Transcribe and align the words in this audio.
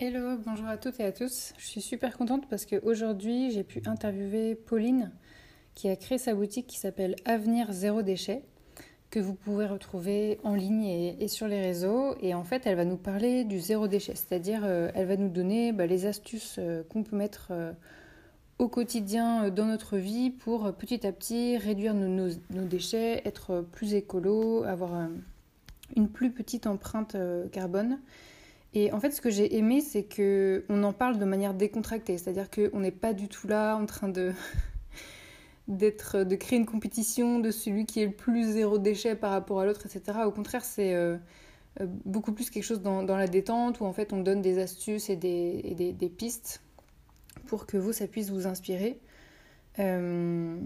Hello, 0.00 0.36
bonjour 0.46 0.68
à 0.68 0.76
toutes 0.76 1.00
et 1.00 1.04
à 1.04 1.10
tous. 1.10 1.52
Je 1.58 1.66
suis 1.66 1.80
super 1.80 2.16
contente 2.16 2.48
parce 2.48 2.66
qu'aujourd'hui 2.66 3.50
j'ai 3.50 3.64
pu 3.64 3.82
interviewer 3.84 4.54
Pauline 4.54 5.10
qui 5.74 5.88
a 5.88 5.96
créé 5.96 6.18
sa 6.18 6.36
boutique 6.36 6.68
qui 6.68 6.78
s'appelle 6.78 7.16
Avenir 7.24 7.72
Zéro 7.72 8.02
Déchet 8.02 8.44
que 9.10 9.18
vous 9.18 9.34
pouvez 9.34 9.66
retrouver 9.66 10.38
en 10.44 10.54
ligne 10.54 10.84
et, 10.84 11.26
sur 11.26 11.48
les 11.48 11.60
réseaux. 11.60 12.14
Et 12.20 12.32
en 12.32 12.44
fait, 12.44 12.64
elle 12.64 12.76
va 12.76 12.84
nous 12.84 12.96
parler 12.96 13.42
du 13.42 13.58
zéro 13.58 13.88
déchet, 13.88 14.14
c'est-à-dire 14.14 14.60
euh, 14.62 14.88
elle 14.94 15.08
va 15.08 15.16
nous 15.16 15.30
donner 15.30 15.72
bah, 15.72 15.86
les 15.86 16.06
astuces 16.06 16.58
euh, 16.60 16.84
qu'on 16.84 17.02
peut 17.02 17.16
mettre 17.16 17.48
euh, 17.50 17.72
au 18.60 18.68
quotidien 18.68 19.50
dans 19.50 19.64
notre 19.64 19.96
vie 19.96 20.30
pour 20.30 20.72
petit 20.74 21.08
à 21.08 21.12
petit 21.12 21.58
réduire 21.58 21.94
nos, 21.94 22.28
nos 22.50 22.64
déchets, 22.66 23.22
être 23.24 23.66
plus 23.72 23.94
écolo, 23.94 24.62
avoir 24.62 25.08
une 25.96 26.08
plus 26.08 26.30
petite 26.30 26.68
empreinte 26.68 27.16
carbone. 27.50 27.98
Et 28.74 28.92
en 28.92 29.00
fait, 29.00 29.10
ce 29.12 29.20
que 29.20 29.30
j'ai 29.30 29.56
aimé, 29.56 29.80
c'est 29.80 30.04
que 30.04 30.64
on 30.68 30.82
en 30.82 30.92
parle 30.92 31.18
de 31.18 31.24
manière 31.24 31.54
décontractée, 31.54 32.18
c'est-à-dire 32.18 32.50
qu'on 32.50 32.80
n'est 32.80 32.90
pas 32.90 33.14
du 33.14 33.28
tout 33.28 33.48
là 33.48 33.76
en 33.76 33.86
train 33.86 34.08
de 34.08 34.32
d'être 35.68 36.24
créer 36.36 36.58
une 36.58 36.66
compétition 36.66 37.40
de 37.40 37.50
celui 37.50 37.86
qui 37.86 38.00
est 38.00 38.06
le 38.06 38.12
plus 38.12 38.44
zéro 38.52 38.78
déchet 38.78 39.14
par 39.14 39.30
rapport 39.30 39.60
à 39.60 39.66
l'autre, 39.66 39.86
etc. 39.86 40.18
Au 40.26 40.30
contraire, 40.30 40.64
c'est 40.64 40.94
euh, 40.94 41.16
euh, 41.80 41.86
beaucoup 42.04 42.32
plus 42.32 42.50
quelque 42.50 42.64
chose 42.64 42.82
dans, 42.82 43.04
la 43.04 43.26
détente 43.26 43.80
où 43.80 43.84
en 43.84 43.92
fait 43.92 44.12
on 44.12 44.20
donne 44.20 44.42
des 44.42 44.58
astuces 44.58 45.10
et 45.10 45.16
des, 45.16 45.74
des, 45.74 46.08
pistes 46.08 46.62
pour 47.46 47.66
que 47.66 47.76
vous, 47.76 47.92
ça 47.92 48.06
puisse 48.06 48.30
vous 48.30 48.46
inspirer. 48.46 48.98
Euh, 49.78 50.56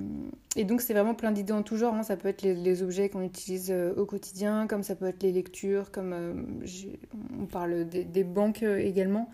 et 0.57 0.65
donc 0.65 0.80
c'est 0.80 0.95
vraiment 0.95 1.15
plein 1.15 1.33
d'idées 1.33 1.52
en 1.52 1.62
tout 1.62 1.77
genre. 1.77 1.95
Hein. 1.95 2.02
Ça 2.02 2.16
peut 2.16 2.29
être 2.29 2.43
les, 2.43 2.83
objets 2.83 3.09
qu'on 3.09 3.23
utilise 3.23 3.73
au 3.97 4.07
quotidien, 4.07 4.66
comme 4.66 4.83
ça 4.83 4.95
peut 4.95 5.07
être 5.07 5.23
les 5.23 5.33
lectures, 5.33 5.91
comme 5.91 6.57
on 7.38 7.47
parle 7.47 7.88
des, 7.88 8.25
banques 8.25 8.62
également. 8.62 9.30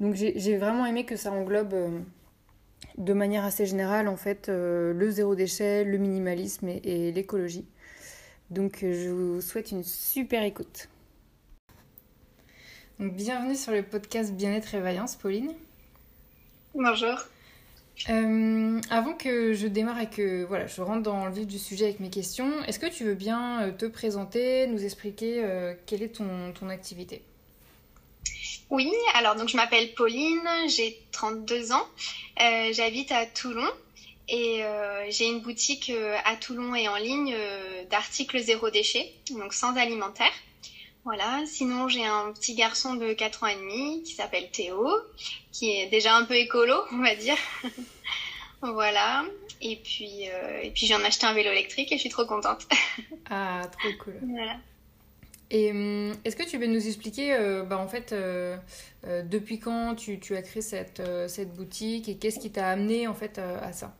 Donc 0.00 0.14
j'ai 0.14 0.56
vraiment 0.56 0.86
aimé 0.86 1.04
que 1.04 1.16
ça 1.16 1.32
englobe 1.32 1.74
de 2.98 3.12
manière 3.12 3.44
assez 3.44 3.66
générale, 3.66 4.08
en 4.08 4.16
fait, 4.16 4.48
euh, 4.48 4.92
le 4.92 5.10
zéro 5.10 5.34
déchet, 5.34 5.84
le 5.84 5.98
minimalisme 5.98 6.68
et, 6.68 7.12
l'écologie. 7.12 7.66
Donc, 8.50 8.82
euh, 8.82 8.92
je 8.92 9.10
vous 9.10 9.40
souhaite 9.40 9.70
une 9.70 9.82
super 9.82 10.42
écoute. 10.42 10.88
bienvenue 12.98 13.56
sur 13.56 13.72
le 13.72 13.82
podcast 13.82 14.32
Bien-être 14.32 14.74
et 14.74 14.80
Vaillance, 14.80 15.16
Pauline. 15.16 15.52
Bonjour. 16.74 17.28
Euh, 18.08 18.80
avant 18.90 19.14
que 19.14 19.54
je 19.54 19.66
démarre 19.66 20.00
et 20.00 20.10
que 20.10 20.44
voilà, 20.44 20.66
je 20.66 20.80
rentre 20.82 21.02
dans 21.02 21.24
le 21.24 21.32
vif 21.32 21.46
du 21.46 21.58
sujet 21.58 21.86
avec 21.86 22.00
mes 22.00 22.10
questions, 22.10 22.62
est-ce 22.64 22.78
que 22.78 22.86
tu 22.86 23.04
veux 23.04 23.14
bien 23.14 23.74
te 23.78 23.86
présenter, 23.86 24.66
nous 24.66 24.84
expliquer 24.84 25.42
quelle 25.86 26.02
est 26.02 26.16
ton, 26.16 26.52
ton 26.52 26.68
activité? 26.68 27.22
Oui, 28.70 28.92
alors 29.14 29.36
donc 29.36 29.48
je 29.48 29.56
m'appelle 29.56 29.94
Pauline, 29.94 30.48
j'ai 30.68 31.00
32 31.12 31.72
ans, 31.72 31.86
euh, 32.42 32.72
j'habite 32.72 33.12
à 33.12 33.24
Toulon 33.24 33.68
et 34.28 34.64
euh, 34.64 35.06
j'ai 35.08 35.26
une 35.26 35.40
boutique 35.40 35.90
euh, 35.90 36.16
à 36.24 36.34
Toulon 36.34 36.74
et 36.74 36.88
en 36.88 36.96
ligne 36.96 37.36
d'articles 37.90 38.40
zéro 38.40 38.70
déchet, 38.70 39.12
donc 39.30 39.54
sans 39.54 39.76
alimentaire. 39.76 40.32
Voilà, 41.06 41.44
sinon 41.46 41.88
j'ai 41.88 42.04
un 42.04 42.32
petit 42.32 42.54
garçon 42.54 42.94
de 42.94 43.14
4 43.14 43.44
ans 43.44 43.46
et 43.46 43.54
demi 43.54 44.02
qui 44.02 44.12
s'appelle 44.12 44.50
Théo, 44.50 44.90
qui 45.52 45.70
est 45.70 45.88
déjà 45.88 46.14
un 46.16 46.24
peu 46.24 46.34
écolo, 46.34 46.74
on 46.92 46.98
va 46.98 47.14
dire. 47.14 47.36
voilà, 48.60 49.24
et 49.62 49.76
puis, 49.76 50.24
et 50.62 50.70
puis 50.74 50.86
j'ai 50.86 50.94
acheté 50.94 51.24
un 51.26 51.32
vélo 51.32 51.50
électrique 51.50 51.92
et 51.92 51.96
je 51.96 52.00
suis 52.00 52.10
trop 52.10 52.26
contente. 52.26 52.66
ah, 53.30 53.62
trop 53.78 53.92
cool. 54.02 54.18
Voilà. 54.20 54.56
Et 55.50 55.70
hum, 55.70 56.14
est-ce 56.24 56.36
que 56.36 56.42
tu 56.42 56.58
veux 56.58 56.66
nous 56.66 56.86
expliquer, 56.86 57.34
euh, 57.34 57.62
bah, 57.62 57.78
en 57.78 57.86
fait, 57.86 58.12
euh, 58.12 58.56
euh, 59.06 59.22
depuis 59.22 59.58
quand 59.58 59.94
tu, 59.94 60.18
tu, 60.18 60.36
as 60.36 60.42
créé 60.42 60.62
cette, 60.62 61.02
cette 61.28 61.54
boutique 61.54 62.08
et 62.08 62.16
qu'est-ce 62.16 62.38
qui 62.38 62.50
t'a 62.50 62.68
amené 62.68 63.06
en 63.06 63.14
fait 63.14 63.38
à 63.38 63.72
ça? 63.72 63.94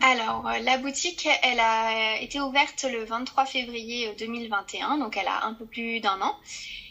Alors, 0.00 0.50
la 0.62 0.76
boutique, 0.78 1.28
elle 1.42 1.60
a 1.60 2.20
été 2.20 2.40
ouverte 2.40 2.84
le 2.84 3.04
23 3.04 3.46
février 3.46 4.14
2021, 4.18 4.98
donc 4.98 5.16
elle 5.16 5.28
a 5.28 5.46
un 5.46 5.54
peu 5.54 5.64
plus 5.64 6.00
d'un 6.00 6.20
an. 6.20 6.36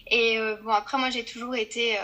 Et 0.08 0.38
bon, 0.64 0.72
après, 0.72 0.97
moi, 0.97 1.09
j'ai 1.09 1.24
toujours 1.24 1.56
été 1.56 1.97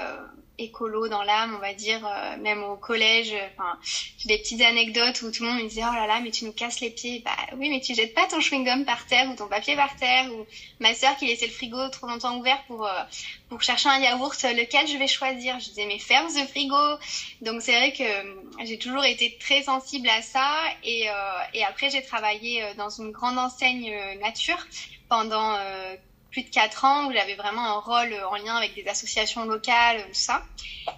écolo 0.60 1.08
dans 1.08 1.24
l'âme, 1.24 1.56
on 1.56 1.60
va 1.60 1.74
dire, 1.74 2.06
euh, 2.06 2.38
même 2.38 2.64
au 2.64 2.76
collège. 2.76 3.34
Enfin, 3.54 3.80
j'ai 4.18 4.28
des 4.28 4.38
petites 4.38 4.62
anecdotes 4.62 5.22
où 5.22 5.32
tout 5.32 5.44
le 5.44 5.50
monde 5.50 5.64
me 5.64 5.68
disait 5.68 5.84
oh 5.90 5.94
là 5.94 6.08
là, 6.08 6.20
mais 6.20 6.32
tu 6.32 6.46
nous 6.46 6.52
casses 6.52 6.80
les 6.82 6.90
pieds. 6.90 7.22
Bah 7.24 7.32
oui, 7.58 7.70
mais 7.70 7.80
tu 7.80 7.96
jettes 7.96 8.14
pas 8.14 8.28
ton 8.28 8.40
chewing 8.42 8.66
gum 8.66 8.86
par 8.86 9.06
terre 9.06 9.30
ou 9.30 9.36
ton 9.36 9.48
papier 9.48 9.76
par 9.76 9.96
terre 9.96 10.32
ou 10.34 10.46
ma 10.80 10.94
sœur 10.94 11.16
qui 11.18 11.28
laissait 11.28 11.48
le 11.48 11.52
frigo 11.52 11.90
trop 11.90 12.08
longtemps 12.08 12.38
ouvert 12.38 12.64
pour 12.68 12.86
euh, 12.86 13.04
pour 13.50 13.62
chercher 13.62 13.90
un 13.90 14.00
yaourt, 14.00 14.44
lequel 14.44 14.88
je 14.88 14.98
vais 14.98 15.08
choisir? 15.08 15.60
Je 15.60 15.70
disais 15.70 15.86
mais 15.86 16.00
ferme 16.00 16.30
ce 16.30 16.46
frigo. 16.46 16.78
Donc 17.42 17.62
c'est 17.62 17.76
vrai 17.76 17.94
que 17.94 18.04
euh, 18.04 18.66
j'ai 18.66 18.78
toujours 18.78 19.06
été 19.06 19.38
très 19.40 19.64
sensible 19.64 20.10
à 20.10 20.22
ça 20.22 20.50
et 20.84 21.08
et 21.54 21.64
après 21.64 21.90
j'ai 21.90 22.04
travaillé 22.04 22.64
dans 22.78 22.90
une 22.90 23.12
grande 23.12 23.38
enseigne 23.38 23.94
nature 24.20 24.68
pendant 25.08 25.58
plus 26.32 26.44
de 26.44 26.50
4 26.50 26.86
ans 26.86 27.08
où 27.08 27.14
j'avais 27.14 27.36
vraiment 27.36 27.66
un 27.66 27.80
rôle 27.80 28.14
en 28.30 28.36
lien 28.36 28.56
avec 28.56 28.76
des 28.76 28.88
associations 28.88 29.46
locales, 29.46 30.04
tout 30.08 30.14
ça. 30.14 30.44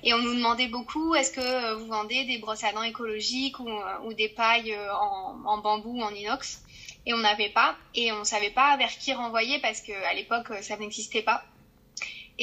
Et 0.04 0.14
on 0.14 0.20
nous 0.20 0.36
demandait 0.36 0.68
beaucoup, 0.68 1.16
est-ce 1.16 1.32
que 1.32 1.42
euh, 1.42 1.76
vous 1.76 1.88
vendez 1.88 2.26
des 2.26 2.38
brosses 2.38 2.64
à 2.64 2.72
dents 2.72 2.84
écologiques 2.84 3.60
ou, 3.60 3.70
euh, 3.70 4.14
des 4.14 4.30
pailles 4.30 4.74
euh, 4.74 4.94
en, 4.94 5.58
bambou 5.60 6.00
ou 6.00 6.02
en 6.02 6.14
inox? 6.14 6.62
Et 7.06 7.14
on 7.14 7.18
n'avait 7.18 7.50
pas. 7.50 7.76
Et 7.96 8.12
on 8.12 8.24
savait 8.24 8.52
pas 8.52 8.78
vers 8.78 8.92
qui 8.92 9.14
renvoyer 9.14 9.60
parce 9.60 9.82
qu'à 9.82 10.14
l'époque, 10.14 10.52
ça 10.62 10.78
n'existait 10.78 11.24
pas. 11.24 11.44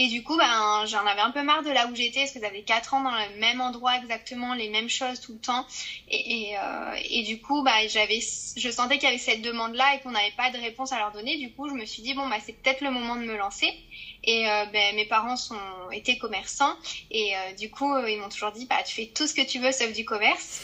Et 0.01 0.07
du 0.07 0.23
coup, 0.23 0.37
ben, 0.37 0.87
j'en 0.87 1.05
avais 1.05 1.23
un 1.23 1.33
peu 1.33 1.43
marre 1.43 1.65
de 1.65 1.71
là 1.71 1.89
où 1.89 1.95
j'étais, 1.97 2.21
parce 2.21 2.31
que 2.31 2.41
j'avais 2.41 2.63
quatre 2.63 2.95
ans 2.95 3.03
dans 3.03 3.11
le 3.11 3.41
même 3.41 3.61
endroit 3.61 3.97
exactement, 3.97 4.55
les 4.55 4.69
mêmes 4.69 4.89
choses 4.89 5.19
tout 5.19 5.33
le 5.33 5.41
temps. 5.41 5.67
Euh, 6.13 6.95
et 7.11 7.25
du 7.25 7.41
coup, 7.41 7.65
bah, 7.65 7.85
j'avais, 7.89 8.21
je 8.21 8.71
sentais 8.71 8.99
qu'il 8.99 9.09
y 9.09 9.11
avait 9.11 9.19
cette 9.19 9.43
demande-là 9.43 9.97
et 9.97 9.99
qu'on 9.99 10.13
n'avait 10.13 10.31
pas 10.37 10.53
de 10.53 10.59
réponse 10.59 10.93
à 10.93 10.99
leur 10.99 11.11
donner. 11.11 11.37
Du 11.39 11.53
coup, 11.53 11.69
je 11.69 11.75
me 11.75 11.85
suis 11.85 12.03
dit, 12.03 12.15
bon, 12.15 12.29
bah, 12.29 12.37
c'est 12.41 12.53
peut-être 12.53 12.81
le 12.81 12.93
moment 12.93 13.17
de 13.17 13.23
me 13.23 13.37
lancer. 13.37 13.75
Et 14.23 14.49
euh, 14.49 14.67
ben, 14.67 14.95
mes 14.95 15.05
parents 15.05 15.37
sont 15.37 15.91
été 15.91 16.17
commerçants. 16.17 16.77
Et 17.11 17.37
euh, 17.37 17.55
du 17.55 17.69
coup, 17.69 17.93
ils 18.07 18.21
m'ont 18.21 18.29
toujours 18.29 18.53
dit, 18.53 18.67
bah, 18.67 18.81
tu 18.87 18.95
fais 18.95 19.07
tout 19.07 19.27
ce 19.27 19.35
que 19.35 19.45
tu 19.45 19.59
veux 19.59 19.73
sauf 19.73 19.93
du 19.93 20.05
commerce. 20.05 20.61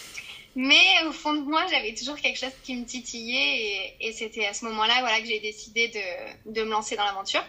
Mais 0.55 1.03
au 1.09 1.13
fond 1.13 1.33
de 1.33 1.41
moi, 1.41 1.65
j'avais 1.73 1.93
toujours 1.95 2.21
quelque 2.21 2.39
chose 2.39 2.55
qui 2.63 2.77
me 2.77 2.85
titillait. 2.85 3.57
Et, 3.99 4.09
et 4.09 4.13
c'était 4.13 4.47
à 4.47 4.55
ce 4.55 4.65
moment-là 4.67 5.01
voilà, 5.01 5.19
que 5.19 5.27
j'ai 5.27 5.41
décidé 5.41 5.89
de, 5.89 6.53
de 6.53 6.63
me 6.63 6.71
lancer 6.71 6.95
dans 6.95 7.05
l'aventure. 7.05 7.43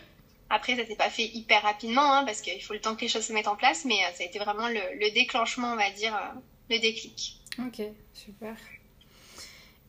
Après, 0.50 0.75
ça 0.75 0.85
s'est 0.85 0.95
pas 0.95 1.09
fait 1.09 1.25
hyper 1.25 1.63
rapidement, 1.63 2.13
hein, 2.13 2.23
parce 2.23 2.41
qu'il 2.41 2.61
faut 2.61 2.73
le 2.73 2.81
temps 2.81 2.95
que 2.95 3.01
les 3.01 3.07
choses 3.07 3.25
se 3.25 3.33
mettent 3.33 3.47
en 3.47 3.56
place, 3.56 3.83
mais 3.85 3.95
euh, 3.95 4.13
ça 4.16 4.23
a 4.23 4.28
été 4.28 4.38
vraiment 4.38 4.67
le, 4.67 5.13
déclenchement, 5.13 5.73
on 5.73 5.75
va 5.75 5.89
dire, 5.91 6.16
euh, 6.16 6.39
le 6.69 6.79
déclic. 6.79 7.39
Ok, 7.59 7.81
super. 8.13 8.55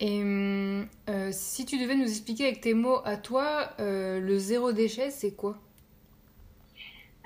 Et 0.00 0.20
euh, 0.22 0.84
si 1.32 1.64
tu 1.64 1.78
devais 1.78 1.94
nous 1.94 2.08
expliquer 2.08 2.44
avec 2.44 2.60
tes 2.60 2.74
mots 2.74 3.00
à 3.04 3.16
toi, 3.16 3.70
le 3.78 4.38
zéro 4.38 4.72
déchet, 4.72 5.10
c'est 5.10 5.34
quoi? 5.34 5.58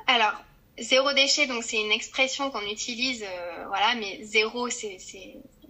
Alors, 0.06 0.34
zéro 0.78 1.12
déchet, 1.12 1.46
donc 1.46 1.62
c'est 1.62 1.80
une 1.80 1.90
expression 1.90 2.50
qu'on 2.50 2.66
utilise, 2.66 3.24
voilà, 3.68 3.94
mais 3.96 4.20
zéro, 4.22 4.68
c'est 4.70 4.98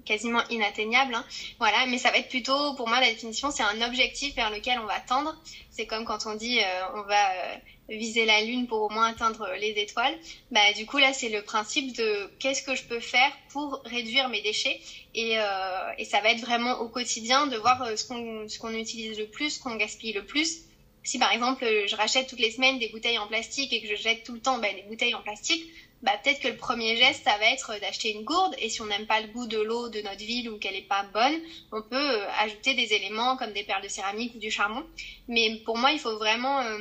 quasiment 0.05 0.43
inatteignable. 0.49 1.15
Hein. 1.15 1.25
Voilà, 1.59 1.87
mais 1.87 1.99
ça 1.99 2.11
va 2.11 2.19
être 2.19 2.29
plutôt, 2.29 2.75
pour 2.75 2.89
moi, 2.89 3.01
la 3.01 3.11
définition, 3.11 3.51
c'est 3.51 3.63
un 3.63 3.83
objectif 3.83 4.35
vers 4.35 4.51
lequel 4.51 4.79
on 4.79 4.87
va 4.87 5.01
tendre. 5.01 5.37
C'est 5.71 5.87
comme 5.87 6.05
quand 6.05 6.27
on 6.27 6.35
dit, 6.35 6.61
euh, 6.61 6.65
on 6.95 7.03
va 7.03 7.31
euh, 7.33 7.57
viser 7.89 8.25
la 8.25 8.43
lune 8.43 8.67
pour 8.67 8.83
au 8.83 8.89
moins 8.91 9.09
atteindre 9.09 9.49
les 9.59 9.71
étoiles. 9.71 10.15
Bah, 10.51 10.73
du 10.77 10.87
coup, 10.87 10.99
là, 10.99 11.13
c'est 11.13 11.29
le 11.29 11.43
principe 11.43 11.97
de 11.97 12.31
qu'est-ce 12.39 12.63
que 12.63 12.75
je 12.75 12.85
peux 12.85 13.01
faire 13.01 13.33
pour 13.51 13.81
réduire 13.85 14.29
mes 14.29 14.43
déchets. 14.43 14.81
Et, 15.15 15.39
euh, 15.39 15.93
et 15.99 16.05
ça 16.05 16.21
va 16.21 16.31
être 16.31 16.41
vraiment 16.41 16.81
au 16.81 16.89
quotidien 16.89 17.47
de 17.47 17.57
voir 17.57 17.87
ce 17.97 18.07
qu'on 18.07 18.49
ce 18.49 18.59
qu'on 18.59 18.75
utilise 18.75 19.19
le 19.19 19.27
plus, 19.27 19.51
ce 19.51 19.61
qu'on 19.61 19.77
gaspille 19.77 20.13
le 20.13 20.25
plus. 20.25 20.70
Si 21.03 21.19
par 21.19 21.33
exemple, 21.33 21.65
je 21.65 21.97
rachète 21.97 22.29
toutes 22.29 22.41
les 22.41 22.51
semaines 22.51 22.79
des 22.79 22.89
bouteilles 22.89 23.19
en 23.19 23.27
plastique 23.27 23.73
et 23.73 23.81
que 23.81 23.89
je 23.89 23.95
jette 23.95 24.25
tout 24.25 24.35
le 24.35 24.41
temps 24.41 24.59
bah, 24.59 24.73
des 24.75 24.83
bouteilles 24.83 25.15
en 25.15 25.23
plastique, 25.23 25.65
bah, 26.03 26.13
peut-être 26.23 26.41
que 26.41 26.49
le 26.49 26.57
premier 26.57 26.97
geste, 26.97 27.25
ça 27.25 27.37
va 27.39 27.47
être 27.47 27.79
d'acheter 27.81 28.13
une 28.13 28.25
gourde. 28.25 28.55
Et 28.59 28.69
si 28.69 28.81
on 28.81 28.87
n'aime 28.87 29.07
pas 29.07 29.21
le 29.21 29.29
goût 29.29 29.47
de 29.47 29.59
l'eau 29.59 29.89
de 29.91 30.01
notre 30.01 30.19
ville 30.25 30.49
ou 30.49 30.59
qu'elle 30.59 30.75
n'est 30.75 30.83
pas 30.83 31.03
bonne, 31.03 31.39
on 31.73 31.83
peut 31.83 31.97
euh, 31.97 32.27
ajouter 32.39 32.75
des 32.75 32.95
éléments 32.95 33.37
comme 33.37 33.53
des 33.53 33.65
perles 33.65 33.83
de 33.83 33.89
céramique 33.89 34.35
ou 34.35 34.39
du 34.39 34.51
charbon. 34.51 34.85
Mais 35.29 35.61
pour 35.65 35.77
moi, 35.77 35.93
il 35.93 35.99
faut 35.99 36.17
vraiment 36.17 36.61
euh, 36.61 36.79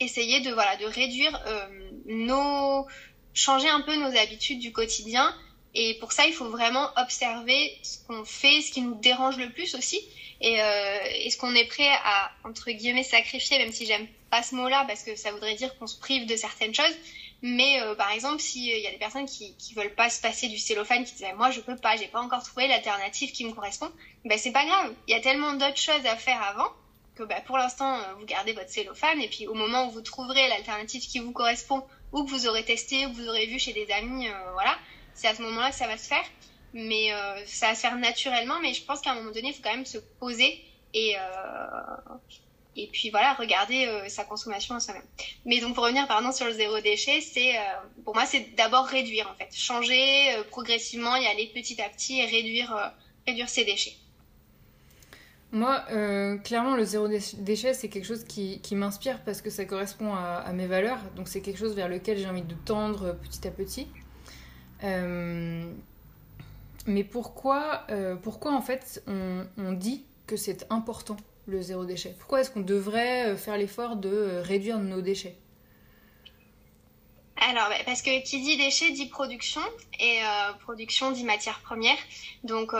essayer 0.00 0.40
de, 0.40 0.50
voilà, 0.50 0.76
de 0.76 0.86
réduire 0.86 1.38
euh, 1.46 1.90
nos... 2.06 2.86
changer 3.34 3.68
un 3.68 3.82
peu 3.82 3.96
nos 3.96 4.16
habitudes 4.16 4.60
du 4.60 4.72
quotidien. 4.72 5.34
Et 5.74 5.94
pour 6.00 6.12
ça, 6.12 6.26
il 6.26 6.34
faut 6.34 6.48
vraiment 6.50 6.90
observer 6.96 7.78
ce 7.82 7.98
qu'on 8.06 8.24
fait, 8.24 8.60
ce 8.60 8.70
qui 8.72 8.82
nous 8.82 8.94
dérange 8.96 9.38
le 9.38 9.50
plus 9.50 9.74
aussi. 9.74 10.00
Et, 10.40 10.60
euh, 10.60 11.30
ce 11.30 11.36
qu'on 11.36 11.54
est 11.54 11.66
prêt 11.66 11.88
à, 12.04 12.30
entre 12.44 12.70
guillemets, 12.70 13.04
sacrifier, 13.04 13.58
même 13.58 13.72
si 13.72 13.86
j'aime 13.86 14.06
pas 14.30 14.42
ce 14.42 14.54
mot-là, 14.54 14.84
parce 14.86 15.02
que 15.02 15.16
ça 15.16 15.30
voudrait 15.32 15.54
dire 15.54 15.76
qu'on 15.78 15.86
se 15.86 15.98
prive 15.98 16.26
de 16.26 16.36
certaines 16.36 16.74
choses 16.74 16.94
mais 17.42 17.80
euh, 17.82 17.96
par 17.96 18.10
exemple, 18.12 18.40
s'il 18.40 18.72
euh, 18.72 18.78
y 18.78 18.86
a 18.86 18.92
des 18.92 18.98
personnes 18.98 19.26
qui 19.26 19.54
qui 19.56 19.74
veulent 19.74 19.94
pas 19.94 20.08
se 20.08 20.20
passer 20.20 20.48
du 20.48 20.58
cellophane, 20.58 21.04
qui 21.04 21.14
disent 21.14 21.26
moi 21.36 21.50
je 21.50 21.60
peux 21.60 21.76
pas, 21.76 21.96
j'ai 21.96 22.06
pas 22.06 22.20
encore 22.20 22.42
trouvé 22.44 22.68
l'alternative 22.68 23.32
qui 23.32 23.44
me 23.44 23.52
correspond, 23.52 23.90
ben 24.24 24.38
c'est 24.38 24.52
pas 24.52 24.64
grave. 24.64 24.94
Il 25.08 25.10
y 25.12 25.18
a 25.18 25.20
tellement 25.20 25.52
d'autres 25.54 25.76
choses 25.76 26.06
à 26.06 26.16
faire 26.16 26.40
avant 26.40 26.70
que 27.16 27.24
bah, 27.24 27.40
pour 27.44 27.58
l'instant, 27.58 27.98
vous 28.18 28.24
gardez 28.24 28.52
votre 28.52 28.70
cellophane 28.70 29.20
et 29.20 29.28
puis 29.28 29.48
au 29.48 29.54
moment 29.54 29.88
où 29.88 29.90
vous 29.90 30.00
trouverez 30.00 30.48
l'alternative 30.48 31.02
qui 31.02 31.18
vous 31.18 31.32
correspond 31.32 31.84
ou 32.12 32.24
que 32.24 32.30
vous 32.30 32.46
aurez 32.46 32.64
testé 32.64 33.06
ou 33.06 33.10
que 33.10 33.16
vous 33.16 33.28
aurez 33.28 33.46
vu 33.46 33.58
chez 33.58 33.72
des 33.72 33.90
amis, 33.90 34.28
voilà, 34.54 34.78
c'est 35.14 35.28
à 35.28 35.34
ce 35.34 35.42
moment-là 35.42 35.70
que 35.70 35.76
ça 35.76 35.86
va 35.86 35.96
se 35.96 36.08
faire. 36.08 36.24
Mais 36.74 37.10
ça 37.44 37.68
va 37.68 37.74
se 37.74 37.80
faire 37.80 37.96
naturellement, 37.96 38.58
mais 38.62 38.72
je 38.72 38.82
pense 38.82 39.02
qu'à 39.02 39.10
un 39.10 39.14
moment 39.16 39.30
donné, 39.30 39.48
il 39.48 39.52
faut 39.54 39.62
quand 39.62 39.74
même 39.74 39.84
se 39.84 39.98
poser 40.18 40.64
et, 40.94 41.16
et 42.74 42.88
puis 42.90 43.10
voilà, 43.10 43.34
regarder 43.34 43.86
euh, 43.86 44.08
sa 44.08 44.24
consommation 44.24 44.74
à 44.74 44.80
soi-même. 44.80 45.02
Mais 45.44 45.60
donc 45.60 45.74
pour 45.74 45.84
revenir 45.84 46.06
pardon 46.08 46.32
sur 46.32 46.46
le 46.46 46.52
zéro 46.52 46.80
déchet, 46.80 47.20
c'est 47.20 47.56
euh, 47.56 47.60
pour 48.04 48.14
moi 48.14 48.24
c'est 48.24 48.54
d'abord 48.56 48.86
réduire 48.86 49.30
en 49.30 49.34
fait, 49.34 49.54
changer 49.54 50.34
euh, 50.34 50.42
progressivement, 50.44 51.16
y 51.16 51.26
aller 51.26 51.50
petit 51.54 51.80
à 51.82 51.88
petit 51.88 52.20
et 52.20 52.26
réduire 52.26 52.92
réduire 53.26 53.48
ses 53.48 53.64
déchets. 53.64 53.94
Moi, 55.54 55.84
clairement, 56.44 56.76
le 56.76 56.84
zéro 56.84 57.08
déchet, 57.08 57.74
c'est 57.74 57.90
quelque 57.90 58.06
chose 58.06 58.24
qui, 58.24 58.62
qui 58.62 58.74
m'inspire 58.74 59.22
parce 59.22 59.42
que 59.42 59.50
ça 59.50 59.66
correspond 59.66 60.14
à, 60.14 60.50
mes 60.54 60.66
valeurs. 60.66 60.98
Donc, 61.14 61.28
c'est 61.28 61.42
quelque 61.42 61.58
chose 61.58 61.74
vers 61.74 61.90
lequel 61.90 62.16
j'ai 62.16 62.26
envie 62.26 62.40
de 62.40 62.54
tendre 62.54 63.14
petit 63.22 63.46
à 63.46 63.50
petit. 63.50 63.86
Mais 66.86 67.04
pourquoi, 67.04 67.86
pourquoi, 68.22 68.52
en 68.52 68.62
fait, 68.62 69.02
on, 69.06 69.72
dit 69.72 70.04
que 70.26 70.36
c'est 70.36 70.66
important 70.70 71.16
le 71.46 71.60
zéro 71.60 71.84
déchet? 71.84 72.14
Pourquoi 72.18 72.40
est-ce 72.40 72.50
qu'on 72.50 72.60
devrait 72.60 73.28
euh, 73.28 73.36
faire 73.36 73.56
l'effort 73.56 73.96
de 73.96 74.08
euh, 74.08 74.42
réduire 74.42 74.78
nos 74.78 75.00
déchets? 75.00 75.36
Alors, 77.36 77.68
bah, 77.68 77.76
parce 77.84 78.02
que 78.02 78.22
qui 78.22 78.40
dit 78.40 78.56
déchets 78.56 78.90
dit 78.92 79.06
production 79.06 79.62
et 79.98 80.20
euh, 80.22 80.52
production 80.60 81.10
dit 81.10 81.24
matière 81.24 81.60
première. 81.60 81.96
Donc, 82.44 82.72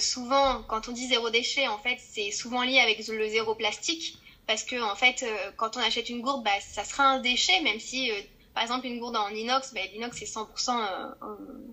souvent, 0.00 0.62
quand 0.62 0.88
on 0.88 0.92
dit 0.92 1.06
zéro 1.06 1.30
déchet, 1.30 1.68
en 1.68 1.78
fait, 1.78 1.98
c'est 1.98 2.30
souvent 2.32 2.62
lié 2.62 2.80
avec 2.80 3.06
le 3.06 3.28
zéro 3.28 3.54
plastique. 3.54 4.18
Parce 4.46 4.64
que, 4.64 4.80
en 4.82 4.96
fait, 4.96 5.24
quand 5.56 5.76
on 5.76 5.80
achète 5.80 6.08
une 6.08 6.22
gourde, 6.22 6.42
bah, 6.42 6.50
ça 6.60 6.82
sera 6.82 7.04
un 7.04 7.20
déchet, 7.20 7.60
même 7.60 7.78
si, 7.78 8.10
par 8.58 8.64
exemple, 8.64 8.88
une 8.88 8.98
gourde 8.98 9.16
en 9.16 9.28
inox, 9.30 9.72
bah, 9.72 9.80
l'inox 9.92 10.18
c'est 10.18 10.24
100% 10.24 11.14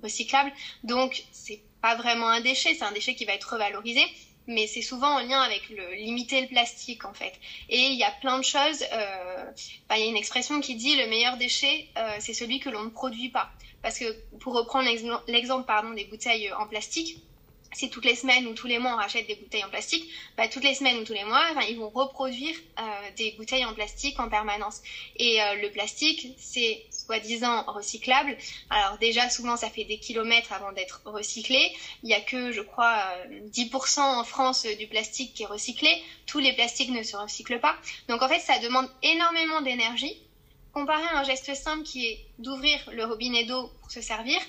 recyclable. 0.03 0.51
Donc, 0.83 1.23
c'est 1.31 1.63
pas 1.81 1.95
vraiment 1.95 2.27
un 2.27 2.41
déchet, 2.41 2.75
c'est 2.75 2.83
un 2.83 2.91
déchet 2.91 3.15
qui 3.15 3.25
va 3.25 3.33
être 3.33 3.53
revalorisé 3.53 4.03
mais 4.47 4.67
c'est 4.67 4.83
souvent 4.83 5.15
en 5.15 5.19
lien 5.19 5.41
avec 5.41 5.67
le 5.69 5.95
limiter 5.95 6.41
le 6.41 6.47
plastique 6.47 7.03
en 7.03 7.13
fait. 7.15 7.33
Et 7.69 7.87
il 7.87 7.97
y 7.97 8.03
a 8.03 8.11
plein 8.21 8.37
de 8.37 8.43
choses. 8.43 8.83
Euh, 8.93 9.51
bah, 9.89 9.97
il 9.97 10.03
y 10.03 10.07
a 10.07 10.09
une 10.09 10.17
expression 10.17 10.61
qui 10.61 10.75
dit 10.75 10.95
le 10.95 11.07
meilleur 11.07 11.37
déchet, 11.37 11.87
euh, 11.97 12.15
c'est 12.19 12.35
celui 12.35 12.59
que 12.59 12.69
l'on 12.69 12.83
ne 12.83 12.89
produit 12.89 13.29
pas. 13.29 13.49
Parce 13.81 13.97
que 13.97 14.05
pour 14.39 14.53
reprendre 14.53 14.87
l'exemple 15.27 15.95
des 15.95 16.05
bouteilles 16.05 16.51
en 16.53 16.67
plastique, 16.67 17.17
si 17.75 17.89
toutes 17.89 18.05
les 18.05 18.15
semaines 18.15 18.47
ou 18.47 18.53
tous 18.53 18.67
les 18.67 18.79
mois 18.79 18.93
on 18.93 18.97
rachète 18.97 19.27
des 19.27 19.35
bouteilles 19.35 19.63
en 19.63 19.69
plastique, 19.69 20.09
bah, 20.37 20.47
toutes 20.47 20.63
les 20.63 20.73
semaines 20.73 20.97
ou 20.97 21.03
tous 21.03 21.13
les 21.13 21.25
mois, 21.25 21.43
ils 21.69 21.77
vont 21.77 21.89
reproduire 21.89 22.55
euh, 22.79 22.83
des 23.17 23.31
bouteilles 23.37 23.65
en 23.65 23.73
plastique 23.73 24.19
en 24.19 24.29
permanence. 24.29 24.81
Et 25.17 25.41
euh, 25.41 25.55
le 25.55 25.69
plastique, 25.69 26.33
c'est 26.37 26.85
soi-disant 26.89 27.63
recyclable. 27.67 28.37
Alors 28.69 28.97
déjà, 28.97 29.29
souvent, 29.29 29.57
ça 29.57 29.69
fait 29.69 29.83
des 29.83 29.97
kilomètres 29.97 30.53
avant 30.53 30.71
d'être 30.71 31.01
recyclé. 31.05 31.73
Il 32.03 32.09
y 32.09 32.13
a 32.13 32.21
que, 32.21 32.51
je 32.51 32.61
crois, 32.61 33.13
10% 33.53 33.99
euh, 33.99 34.01
en 34.01 34.23
France 34.23 34.65
du 34.65 34.87
plastique 34.87 35.33
qui 35.33 35.43
est 35.43 35.47
recyclé. 35.47 36.01
Tous 36.25 36.39
les 36.39 36.53
plastiques 36.53 36.89
ne 36.89 37.03
se 37.03 37.17
recyclent 37.17 37.59
pas. 37.59 37.75
Donc 38.07 38.21
en 38.21 38.29
fait, 38.29 38.39
ça 38.39 38.57
demande 38.59 38.89
énormément 39.03 39.61
d'énergie. 39.61 40.17
Comparé 40.73 41.03
à 41.03 41.19
un 41.19 41.23
geste 41.23 41.53
simple 41.55 41.83
qui 41.83 42.05
est 42.05 42.19
d'ouvrir 42.37 42.79
le 42.91 43.05
robinet 43.05 43.45
d'eau 43.45 43.71
pour 43.81 43.91
se 43.91 44.01
servir, 44.01 44.39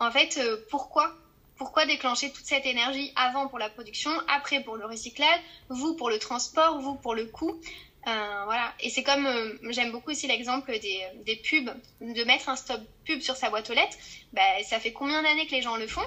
en 0.00 0.10
fait, 0.10 0.40
pourquoi 0.70 1.14
pourquoi 1.56 1.86
déclencher 1.86 2.32
toute 2.32 2.44
cette 2.44 2.66
énergie 2.66 3.12
avant 3.16 3.48
pour 3.48 3.58
la 3.58 3.68
production, 3.68 4.10
après 4.28 4.62
pour 4.62 4.76
le 4.76 4.86
recyclage, 4.86 5.40
vous 5.68 5.94
pour 5.94 6.10
le 6.10 6.18
transport, 6.18 6.80
vous 6.80 6.96
pour 6.96 7.14
le 7.14 7.26
coût 7.26 7.60
euh, 8.06 8.42
voilà. 8.44 8.74
Et 8.80 8.90
c'est 8.90 9.02
comme, 9.02 9.26
euh, 9.26 9.56
j'aime 9.70 9.90
beaucoup 9.90 10.10
aussi 10.10 10.26
l'exemple 10.26 10.78
des, 10.78 11.00
des, 11.24 11.36
pubs, 11.36 11.74
de 12.00 12.24
mettre 12.24 12.48
un 12.48 12.56
stop 12.56 12.80
pub 13.04 13.20
sur 13.20 13.36
sa 13.36 13.48
boîte 13.48 13.70
aux 13.70 13.74
lettres. 13.74 13.96
Bah, 14.32 14.42
ça 14.62 14.78
fait 14.78 14.92
combien 14.92 15.22
d'années 15.22 15.46
que 15.46 15.52
les 15.52 15.62
gens 15.62 15.76
le 15.76 15.86
font? 15.86 16.04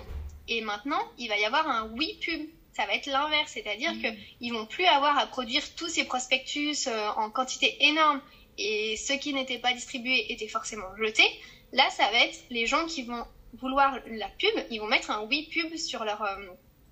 Et 0.48 0.62
maintenant, 0.62 1.02
il 1.18 1.28
va 1.28 1.38
y 1.38 1.46
avoir 1.46 1.68
un 1.68 1.90
oui 1.98 2.18
pub. 2.22 2.48
Ça 2.74 2.86
va 2.86 2.94
être 2.94 3.08
l'inverse, 3.08 3.52
c'est-à-dire 3.52 3.94
mmh. 3.94 4.02
qu'ils 4.40 4.54
vont 4.54 4.68
plus 4.68 4.86
avoir 4.86 5.18
à 5.18 5.26
produire 5.26 5.64
tous 5.76 5.88
ces 5.88 6.04
prospectus 6.04 6.86
euh, 6.86 7.10
en 7.18 7.32
quantité 7.32 7.76
énorme 7.80 8.22
et 8.60 8.96
ceux 8.98 9.16
qui 9.16 9.34
n'étaient 9.34 9.58
pas 9.58 9.74
distribués 9.74 10.32
étaient 10.32 10.48
forcément 10.48 10.96
jetés. 10.98 11.28
Là, 11.74 11.90
ça 11.90 12.10
va 12.12 12.26
être 12.26 12.38
les 12.52 12.68
gens 12.68 12.86
qui 12.86 13.02
vont 13.02 13.26
vouloir 13.54 14.00
la 14.08 14.28
pub, 14.28 14.66
ils 14.70 14.80
vont 14.80 14.88
mettre 14.88 15.12
un 15.12 15.24
oui 15.26 15.50
pub 15.52 15.76
sur 15.76 16.04
leur, 16.04 16.22
euh, 16.22 16.46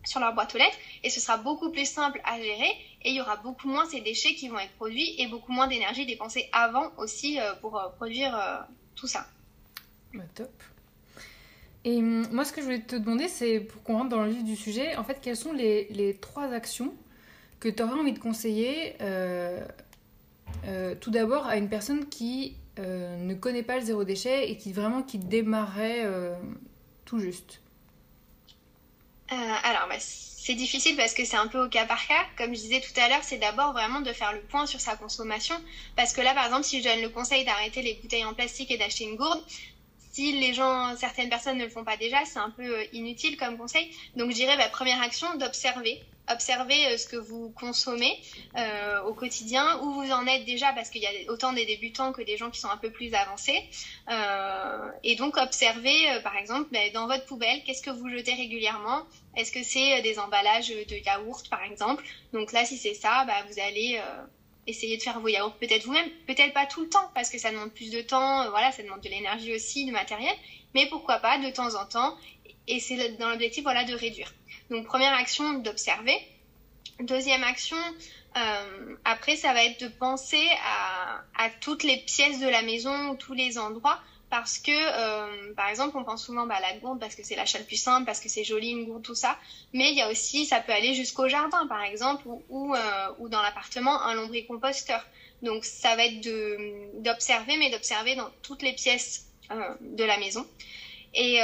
sur 0.05 0.19
leur 0.19 0.33
boîte 0.33 0.53
aux 0.55 0.57
lettres 0.57 0.77
et 1.03 1.09
ce 1.09 1.19
sera 1.19 1.37
beaucoup 1.37 1.71
plus 1.71 1.85
simple 1.85 2.21
à 2.23 2.39
gérer 2.41 2.69
et 3.03 3.09
il 3.09 3.15
y 3.15 3.21
aura 3.21 3.37
beaucoup 3.37 3.67
moins 3.67 3.85
ces 3.85 4.01
déchets 4.01 4.35
qui 4.35 4.47
vont 4.47 4.59
être 4.59 4.73
produits 4.73 5.19
et 5.19 5.27
beaucoup 5.27 5.51
moins 5.51 5.67
d'énergie 5.67 6.05
dépensée 6.05 6.49
avant 6.51 6.91
aussi 6.97 7.39
euh, 7.39 7.53
pour 7.61 7.77
euh, 7.77 7.89
produire 7.89 8.65
tout 8.95 9.07
ça. 9.07 9.27
Bah, 10.13 10.23
top. 10.33 10.51
Et 11.83 11.97
hum, 11.97 12.27
moi, 12.31 12.45
ce 12.45 12.53
que 12.53 12.61
je 12.61 12.65
voulais 12.65 12.81
te 12.81 12.95
demander, 12.95 13.27
c'est 13.27 13.59
pour 13.59 13.83
qu'on 13.83 13.97
rentre 13.97 14.09
dans 14.09 14.23
le 14.23 14.31
vif 14.31 14.43
du 14.43 14.55
sujet, 14.55 14.95
en 14.95 15.03
fait, 15.03 15.19
quelles 15.21 15.37
sont 15.37 15.53
les, 15.53 15.87
les 15.91 16.15
trois 16.15 16.51
actions 16.51 16.93
que 17.59 17.69
tu 17.69 17.83
aurais 17.83 17.99
envie 17.99 18.13
de 18.13 18.19
conseiller 18.19 18.95
tout 20.99 21.11
d'abord 21.11 21.45
à 21.45 21.57
une 21.57 21.69
personne 21.69 22.07
qui 22.09 22.55
euh, 22.79 23.15
ne 23.17 23.33
connaît 23.33 23.63
pas 23.63 23.77
le 23.77 23.85
zéro 23.85 24.03
déchet 24.03 24.49
et 24.49 24.57
qui 24.57 24.73
vraiment 24.73 25.01
qui 25.01 25.17
démarrait 25.17 26.01
euh, 26.03 26.35
tout 27.05 27.19
juste 27.19 27.61
euh, 29.31 29.35
Alors, 29.63 29.87
bah, 29.87 29.95
c'est 29.99 30.55
difficile 30.55 30.97
parce 30.97 31.13
que 31.13 31.23
c'est 31.23 31.37
un 31.37 31.47
peu 31.47 31.63
au 31.63 31.69
cas 31.69 31.85
par 31.85 32.05
cas. 32.05 32.25
Comme 32.37 32.53
je 32.53 32.59
disais 32.59 32.81
tout 32.81 32.99
à 32.99 33.07
l'heure, 33.07 33.23
c'est 33.23 33.37
d'abord 33.37 33.71
vraiment 33.71 34.01
de 34.01 34.11
faire 34.11 34.33
le 34.33 34.41
point 34.41 34.65
sur 34.65 34.81
sa 34.81 34.97
consommation. 34.97 35.55
Parce 35.95 36.13
que 36.13 36.21
là, 36.21 36.33
par 36.33 36.45
exemple, 36.45 36.65
si 36.65 36.81
je 36.81 36.89
donne 36.89 37.01
le 37.01 37.09
conseil 37.09 37.45
d'arrêter 37.45 37.81
les 37.81 37.93
bouteilles 37.95 38.25
en 38.25 38.33
plastique 38.33 38.69
et 38.71 38.77
d'acheter 38.77 39.05
une 39.05 39.15
gourde, 39.15 39.41
si 40.11 40.33
les 40.33 40.53
gens, 40.53 40.95
certaines 40.97 41.29
personnes 41.29 41.57
ne 41.57 41.63
le 41.63 41.69
font 41.69 41.83
pas 41.83 41.97
déjà, 41.97 42.25
c'est 42.25 42.39
un 42.39 42.49
peu 42.49 42.83
inutile 42.91 43.37
comme 43.37 43.57
conseil. 43.57 43.89
Donc 44.17 44.31
je 44.31 44.35
dirais, 44.35 44.57
bah, 44.57 44.67
première 44.69 45.01
action, 45.01 45.27
d'observer 45.37 46.01
observer 46.31 46.87
euh, 46.87 46.97
ce 46.97 47.07
que 47.07 47.15
vous 47.15 47.51
consommez 47.51 48.19
euh, 48.57 49.01
au 49.03 49.13
quotidien, 49.13 49.79
où 49.81 49.93
vous 49.93 50.11
en 50.11 50.25
êtes 50.27 50.45
déjà, 50.45 50.73
parce 50.73 50.89
qu'il 50.89 51.01
y 51.01 51.07
a 51.07 51.31
autant 51.31 51.53
des 51.53 51.65
débutants 51.65 52.11
que 52.11 52.21
des 52.21 52.37
gens 52.37 52.49
qui 52.49 52.59
sont 52.59 52.69
un 52.69 52.77
peu 52.77 52.89
plus 52.89 53.13
avancés. 53.13 53.63
Euh, 54.09 54.89
et 55.03 55.15
donc 55.15 55.37
observer, 55.37 56.19
par 56.23 56.35
exemple, 56.37 56.69
ben, 56.71 56.91
dans 56.93 57.07
votre 57.07 57.25
poubelle, 57.25 57.63
qu'est-ce 57.63 57.81
que 57.81 57.91
vous 57.91 58.09
jetez 58.09 58.33
régulièrement? 58.33 59.03
Est-ce 59.35 59.51
que 59.51 59.63
c'est 59.63 60.01
des 60.01 60.19
emballages 60.19 60.69
de 60.69 60.95
yaourt, 61.05 61.49
par 61.49 61.63
exemple? 61.63 62.03
Donc 62.33 62.51
là, 62.51 62.65
si 62.65 62.77
c'est 62.77 62.93
ça, 62.93 63.25
bah, 63.25 63.43
vous 63.49 63.59
allez 63.59 63.99
essayer 64.67 64.97
de 64.97 65.01
faire 65.01 65.19
vos 65.19 65.27
yaourts 65.27 65.55
peut-être 65.57 65.85
vous-même, 65.85 66.09
peut-être 66.27 66.53
pas 66.53 66.65
tout 66.65 66.81
le 66.81 66.89
temps, 66.89 67.11
parce 67.13 67.29
que 67.29 67.37
ça 67.37 67.51
demande 67.51 67.71
plus 67.71 67.91
de 67.91 68.01
temps, 68.01 68.49
voilà, 68.49 68.71
ça 68.71 68.81
demande 68.81 69.01
de 69.01 69.09
l'énergie 69.09 69.53
aussi, 69.53 69.85
du 69.85 69.91
matériel, 69.91 70.33
mais 70.73 70.87
pourquoi 70.87 71.19
pas 71.19 71.37
de 71.37 71.49
temps 71.51 71.75
en 71.75 71.85
temps, 71.85 72.17
et 72.67 72.79
c'est 72.79 73.17
dans 73.17 73.29
l'objectif 73.29 73.63
voilà, 73.63 73.83
de 73.83 73.93
réduire. 73.93 74.33
Donc 74.69 74.85
première 74.85 75.13
action, 75.13 75.53
d'observer. 75.59 76.17
Deuxième 76.99 77.43
action, 77.43 77.77
euh, 78.37 78.95
après, 79.05 79.35
ça 79.35 79.53
va 79.53 79.63
être 79.63 79.81
de 79.81 79.87
penser 79.87 80.43
à, 80.63 81.49
toutes 81.61 81.83
les 81.83 81.97
pièces 81.97 82.39
de 82.39 82.47
la 82.47 82.61
maison 82.61 83.09
ou 83.09 83.15
tous 83.15 83.33
les 83.33 83.57
endroits. 83.57 83.99
Parce 84.29 84.57
que, 84.57 84.71
euh, 84.71 85.53
par 85.53 85.69
exemple, 85.69 85.95
on 85.97 86.03
pense 86.03 86.25
souvent 86.25 86.45
bah, 86.47 86.55
à 86.55 86.59
la 86.59 86.77
gourde 86.79 86.99
parce 86.99 87.15
que 87.15 87.23
c'est 87.23 87.35
l'achat 87.35 87.59
le 87.59 87.63
plus 87.63 87.81
simple, 87.81 88.05
parce 88.05 88.19
que 88.19 88.27
c'est 88.27 88.43
joli 88.43 88.69
une 88.69 88.85
gourde, 88.85 89.03
tout 89.03 89.15
ça. 89.15 89.37
Mais 89.71 89.91
il 89.91 89.95
y 89.95 90.01
a 90.01 90.09
aussi, 90.09 90.45
ça 90.45 90.59
peut 90.59 90.73
aller 90.73 90.93
jusqu'au 90.93 91.29
jardin, 91.29 91.67
par 91.67 91.83
exemple, 91.83 92.23
ou, 92.27 92.43
ou, 92.49 92.75
euh, 92.75 93.29
dans 93.29 93.41
l'appartement, 93.41 94.01
un 94.01 94.15
lombricomposteur. 94.15 95.05
Donc 95.41 95.63
ça 95.63 95.95
va 95.95 96.05
être 96.05 96.21
d'observer, 97.01 97.57
mais 97.57 97.69
d'observer 97.69 98.15
dans 98.15 98.29
toutes 98.41 98.63
les 98.63 98.73
pièces 98.73 99.27
de 99.81 100.03
la 100.03 100.17
maison. 100.17 100.45
Et, 101.13 101.39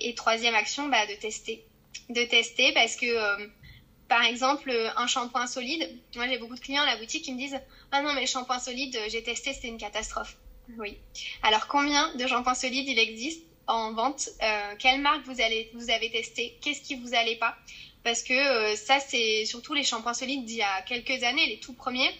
et 0.00 0.14
troisième 0.14 0.54
action, 0.54 0.88
bah, 0.88 1.06
de 1.06 1.14
tester 1.14 1.64
de 2.10 2.24
tester 2.24 2.72
parce 2.72 2.96
que, 2.96 3.06
euh, 3.06 3.46
par 4.08 4.22
exemple, 4.22 4.70
un 4.96 5.06
shampoing 5.06 5.46
solide, 5.46 6.00
moi 6.14 6.28
j'ai 6.28 6.38
beaucoup 6.38 6.54
de 6.54 6.60
clients 6.60 6.82
à 6.82 6.86
la 6.86 6.96
boutique 6.96 7.24
qui 7.24 7.32
me 7.32 7.38
disent 7.38 7.58
Ah 7.92 8.02
non, 8.02 8.12
mais 8.14 8.26
shampoing 8.26 8.58
solide, 8.58 8.98
j'ai 9.08 9.22
testé, 9.22 9.52
c'était 9.52 9.68
une 9.68 9.78
catastrophe. 9.78 10.36
Oui. 10.78 10.96
Alors, 11.42 11.66
combien 11.68 12.14
de 12.14 12.26
shampoings 12.26 12.54
solides 12.54 12.88
il 12.88 12.98
existe 12.98 13.42
en 13.66 13.92
vente 13.92 14.28
euh, 14.42 14.74
Quelle 14.78 15.00
marque 15.00 15.24
vous, 15.24 15.40
allez, 15.40 15.70
vous 15.74 15.90
avez 15.90 16.10
testé 16.10 16.58
Qu'est-ce 16.60 16.80
qui 16.80 16.96
vous 16.96 17.14
allait 17.14 17.36
pas? 17.36 17.56
Parce 18.04 18.22
que 18.22 18.34
euh, 18.34 18.76
ça, 18.76 19.00
c'est 19.00 19.44
surtout 19.44 19.74
les 19.74 19.82
shampoings 19.82 20.14
solides 20.14 20.44
d'il 20.44 20.58
y 20.58 20.62
a 20.62 20.82
quelques 20.82 21.22
années, 21.22 21.46
les 21.46 21.58
tout 21.58 21.72
premiers. 21.72 22.10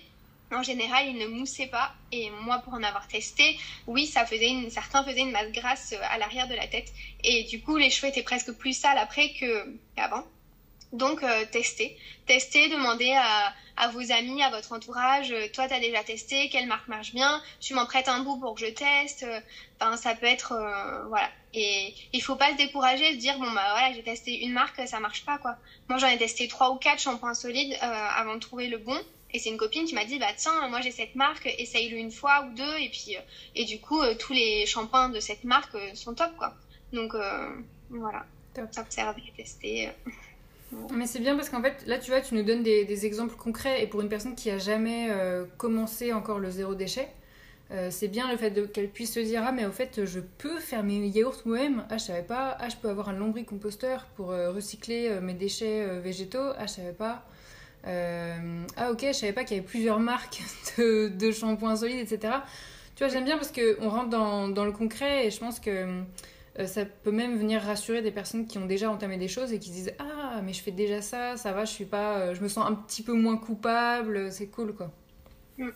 En 0.53 0.62
général, 0.62 1.09
ils 1.09 1.19
ne 1.19 1.26
moussaient 1.26 1.67
pas. 1.67 1.93
Et 2.12 2.31
moi, 2.31 2.59
pour 2.59 2.75
en 2.75 2.83
avoir 2.83 3.09
testé, 3.09 3.59
oui, 3.87 4.07
ça 4.07 4.25
faisait 4.25 4.49
une, 4.49 4.71
certains 4.71 5.03
faisaient 5.03 5.21
une 5.21 5.33
masse 5.33 5.50
grasse 5.53 5.93
euh, 5.93 6.03
à 6.03 6.19
l'arrière 6.19 6.49
de 6.49 6.55
la 6.55 6.67
tête. 6.69 6.93
Et 7.25 7.45
du 7.45 7.61
coup, 7.61 7.76
les 7.76 7.91
cheveux 7.91 8.11
étaient 8.11 8.23
presque 8.23 8.53
plus 8.53 8.73
sales 8.73 8.99
après 8.99 9.31
qu'avant. 9.31 10.25
Donc, 10.93 11.23
euh, 11.23 11.45
testez. 11.50 11.97
Testez, 12.26 12.69
demandez 12.69 13.12
à, 13.12 13.52
à, 13.76 13.88
vos 13.88 14.12
amis, 14.12 14.43
à 14.43 14.50
votre 14.50 14.73
entourage, 14.73 15.33
euh, 15.33 15.49
toi, 15.52 15.69
tu 15.69 15.75
as 15.75 15.81
déjà 15.81 16.02
testé, 16.05 16.49
quelle 16.49 16.66
marque 16.66 16.88
marche 16.88 17.12
bien, 17.12 17.43
tu 17.61 17.75
m'en 17.75 17.87
prêtes 17.87 18.09
un 18.09 18.21
bout 18.21 18.38
pour 18.38 18.55
que 18.55 18.61
je 18.61 18.73
teste. 18.73 19.26
Enfin, 19.81 19.97
ça 19.97 20.14
peut 20.14 20.26
être... 20.26 20.55
voilà. 21.09 21.28
Et 21.55 21.95
il 22.12 22.23
faut 22.23 22.37
pas 22.37 22.52
se 22.52 22.57
décourager, 22.57 23.12
se 23.12 23.19
dire, 23.19 23.38
bon, 23.38 23.50
bah 23.50 23.73
voilà, 23.73 23.93
j'ai 23.93 24.02
testé 24.02 24.45
une 24.45 24.52
marque, 24.52 24.81
ça 24.87 25.00
marche 25.00 25.25
pas, 25.25 25.38
quoi. 25.38 25.57
Moi, 25.88 25.99
j'en 25.99 26.09
ai 26.09 26.19
testé 26.19 26.49
trois 26.49 26.71
ou 26.71 26.76
quatre 26.76 27.00
shampoings 27.00 27.35
solides 27.35 27.76
avant 27.81 28.35
de 28.35 28.40
trouver 28.40 28.69
le 28.69 28.78
bon 28.78 28.99
Et 29.33 29.38
c'est 29.38 29.50
une 29.50 29.57
copine 29.57 29.87
qui 29.87 29.95
m'a 29.95 30.05
dit, 30.05 30.19
bah 30.19 30.33
tiens, 30.37 30.69
moi 30.69 30.81
j'ai 30.83 30.90
cette 30.90 31.14
marque, 31.14 31.47
essaye-le 31.59 31.97
une 31.97 32.11
fois 32.12 32.47
ou 32.47 32.55
deux. 32.55 32.76
Et 32.78 32.88
puis, 32.90 33.16
et 33.55 33.64
du 33.64 33.81
coup, 33.81 34.00
tous 34.19 34.33
les 34.33 34.66
shampoings 34.66 35.09
de 35.09 35.21
cette 35.21 35.45
marque 35.45 35.76
sont 35.95 36.14
top, 36.14 36.37
quoi. 36.37 36.55
Donc, 36.93 37.14
voilà. 37.90 38.25
Top. 38.55 38.69
Observer, 38.78 39.33
tester. 39.37 39.90
Mais 40.92 41.06
c'est 41.06 41.20
bien 41.20 41.37
parce 41.37 41.49
qu'en 41.49 41.62
fait, 41.62 41.85
là, 41.87 41.99
tu 41.99 42.11
vois, 42.11 42.20
tu 42.20 42.35
nous 42.35 42.42
donnes 42.42 42.62
des, 42.62 43.06
exemples 43.06 43.37
concrets. 43.37 43.82
Et 43.82 43.87
pour 43.87 44.00
une 44.00 44.08
personne 44.08 44.35
qui 44.35 44.50
a 44.50 44.58
jamais 44.58 45.08
commencé 45.58 46.12
encore 46.12 46.38
le 46.38 46.50
zéro 46.50 46.75
déchet, 46.75 47.08
euh, 47.73 47.88
c'est 47.90 48.06
bien 48.06 48.30
le 48.30 48.37
fait 48.37 48.73
qu'elle 48.73 48.88
puisse 48.88 49.14
se 49.14 49.20
dire 49.20 49.42
ah 49.44 49.50
mais 49.50 49.66
au 49.66 49.73
fait 49.73 50.04
je 50.04 50.20
peux 50.20 50.61
faire 50.61 50.85
mes 50.85 51.08
yaourts 51.08 51.42
moi-même. 51.44 51.85
Ah 51.90 51.99
je 51.99 52.04
savais 52.04 52.23
pas. 52.23 52.56
Ah 52.61 52.68
je 52.68 52.76
peux 52.76 52.88
avoir 52.88 53.08
un 53.08 53.14
lombricomposteur 53.14 54.06
pour 54.14 54.30
euh, 54.30 54.52
recycler 54.52 55.08
euh, 55.08 55.20
mes 55.20 55.35
déchets 55.35 55.99
végétaux. 55.99 56.52
Ah 56.58 56.66
je 56.66 56.73
savais 56.73 56.92
pas. 56.92 57.25
Ah 57.85 58.90
ok 58.90 59.04
je 59.08 59.12
savais 59.12 59.32
pas 59.32 59.44
qu'il 59.44 59.56
y 59.56 59.61
avait 59.61 59.66
plusieurs 59.68 60.00
marques 60.00 60.42
de, 60.78 61.08
de 61.08 61.30
shampoings 61.30 61.76
solides 61.76 62.00
etc 62.00 62.35
tu 62.96 63.04
vois 63.04 63.12
j'aime 63.12 63.25
bien 63.25 63.37
parce 63.37 63.52
que 63.52 63.78
on 63.80 63.88
rentre 63.88 64.08
dans, 64.08 64.49
dans, 64.49 64.64
le 64.64 64.73
concret 64.73 65.26
et 65.26 65.30
je 65.30 65.38
pense 65.38 65.61
que 65.61 66.02
ça 66.65 66.85
peut 66.87 67.11
même 67.11 67.37
venir 67.37 67.61
rassurer 67.61 68.01
des 68.01 68.11
personnes 68.11 68.47
qui 68.47 68.57
ont 68.59 68.67
déjà 68.67 68.91
entamé 68.91 69.19
des 69.19 69.29
choses 69.29 69.53
et 69.53 69.59
qui 69.59 69.69
se 69.69 69.75
disent 69.75 69.95
ah 69.99 70.41
mais 70.43 70.53
je 70.53 70.63
fais 70.63 70.71
déjà 70.71 71.03
ça 71.03 71.37
ça 71.37 71.53
va 71.53 71.65
je 71.65 71.73
suis 71.73 71.85
pas 71.85 72.33
je 72.33 72.41
me 72.41 72.49
sens 72.49 72.67
un 72.67 72.75
petit 72.75 73.03
peu 73.03 73.13
moins 73.13 73.37
coupable 73.37 74.33
c'est 74.33 74.47
cool 74.47 74.75
quoi 74.75 74.91
Mm. 75.59 75.71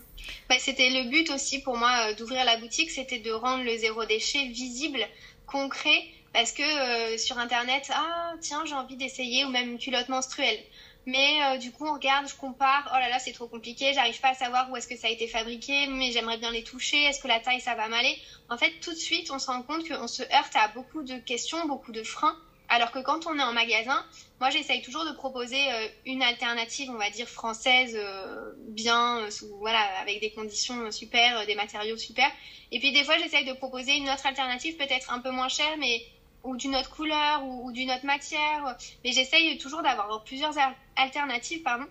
Bah, 0.48 0.56
c'était 0.58 0.90
le 0.90 1.08
but 1.08 1.30
aussi 1.30 1.62
pour 1.62 1.76
moi 1.76 2.10
euh, 2.10 2.14
d'ouvrir 2.14 2.44
la 2.44 2.56
boutique, 2.58 2.90
c'était 2.90 3.18
de 3.18 3.30
rendre 3.30 3.64
le 3.64 3.76
zéro 3.76 4.04
déchet 4.04 4.46
visible, 4.48 5.00
concret, 5.46 6.04
parce 6.32 6.52
que 6.52 6.62
euh, 6.62 7.18
sur 7.18 7.38
internet, 7.38 7.90
ah 7.92 8.34
tiens 8.40 8.64
j'ai 8.66 8.74
envie 8.74 8.96
d'essayer 8.96 9.44
ou 9.44 9.50
même 9.50 9.70
une 9.70 9.78
culotte 9.78 10.08
menstruelle. 10.08 10.58
Mais 11.06 11.42
euh, 11.42 11.56
du 11.56 11.72
coup 11.72 11.86
on 11.86 11.94
regarde, 11.94 12.28
je 12.28 12.34
compare, 12.34 12.90
oh 12.94 12.98
là 12.98 13.08
là 13.08 13.18
c'est 13.18 13.32
trop 13.32 13.48
compliqué, 13.48 13.94
j'arrive 13.94 14.20
pas 14.20 14.30
à 14.30 14.34
savoir 14.34 14.70
où 14.70 14.76
est-ce 14.76 14.86
que 14.86 14.96
ça 14.96 15.06
a 15.06 15.10
été 15.10 15.26
fabriqué, 15.26 15.86
mais 15.86 16.12
j'aimerais 16.12 16.36
bien 16.36 16.50
les 16.50 16.62
toucher, 16.62 17.02
est-ce 17.04 17.20
que 17.20 17.28
la 17.28 17.40
taille 17.40 17.60
ça 17.60 17.74
va 17.74 17.88
m'aller? 17.88 18.18
En 18.50 18.58
fait 18.58 18.72
tout 18.80 18.92
de 18.92 18.98
suite 18.98 19.30
on 19.30 19.38
se 19.38 19.46
rend 19.46 19.62
compte 19.62 19.88
qu'on 19.88 20.08
se 20.08 20.22
heurte 20.22 20.54
à 20.54 20.68
beaucoup 20.68 21.02
de 21.02 21.16
questions, 21.18 21.66
beaucoup 21.66 21.92
de 21.92 22.02
freins. 22.02 22.36
Alors 22.68 22.92
que 22.92 23.00
quand 23.00 23.26
on 23.26 23.36
est 23.36 23.42
en 23.42 23.52
magasin, 23.52 24.04
moi 24.38 24.50
j'essaye 24.50 24.82
toujours 24.82 25.04
de 25.04 25.10
proposer 25.12 25.72
euh, 25.72 25.88
une 26.06 26.22
alternative, 26.22 26.88
on 26.90 26.98
va 26.98 27.10
dire 27.10 27.28
française, 27.28 27.94
euh, 27.96 28.52
bien, 28.68 29.26
voilà, 29.58 29.80
avec 30.00 30.20
des 30.20 30.30
conditions 30.30 30.92
super, 30.92 31.46
des 31.46 31.56
matériaux 31.56 31.96
super. 31.96 32.30
Et 32.70 32.78
puis 32.78 32.92
des 32.92 33.02
fois 33.02 33.16
j'essaye 33.18 33.44
de 33.44 33.54
proposer 33.54 33.96
une 33.96 34.08
autre 34.08 34.26
alternative, 34.26 34.76
peut-être 34.76 35.12
un 35.12 35.18
peu 35.18 35.30
moins 35.30 35.48
chère, 35.48 35.76
mais 35.78 36.00
ou 36.44 36.56
d'une 36.56 36.76
autre 36.76 36.90
couleur 36.90 37.44
ou 37.44 37.72
d'une 37.72 37.90
autre 37.90 38.06
matière. 38.06 38.76
Mais 39.04 39.12
j'essaye 39.12 39.58
toujours 39.58 39.82
d'avoir 39.82 40.22
plusieurs 40.24 40.54
alternatives, 40.96 41.62
pardon, 41.62 41.86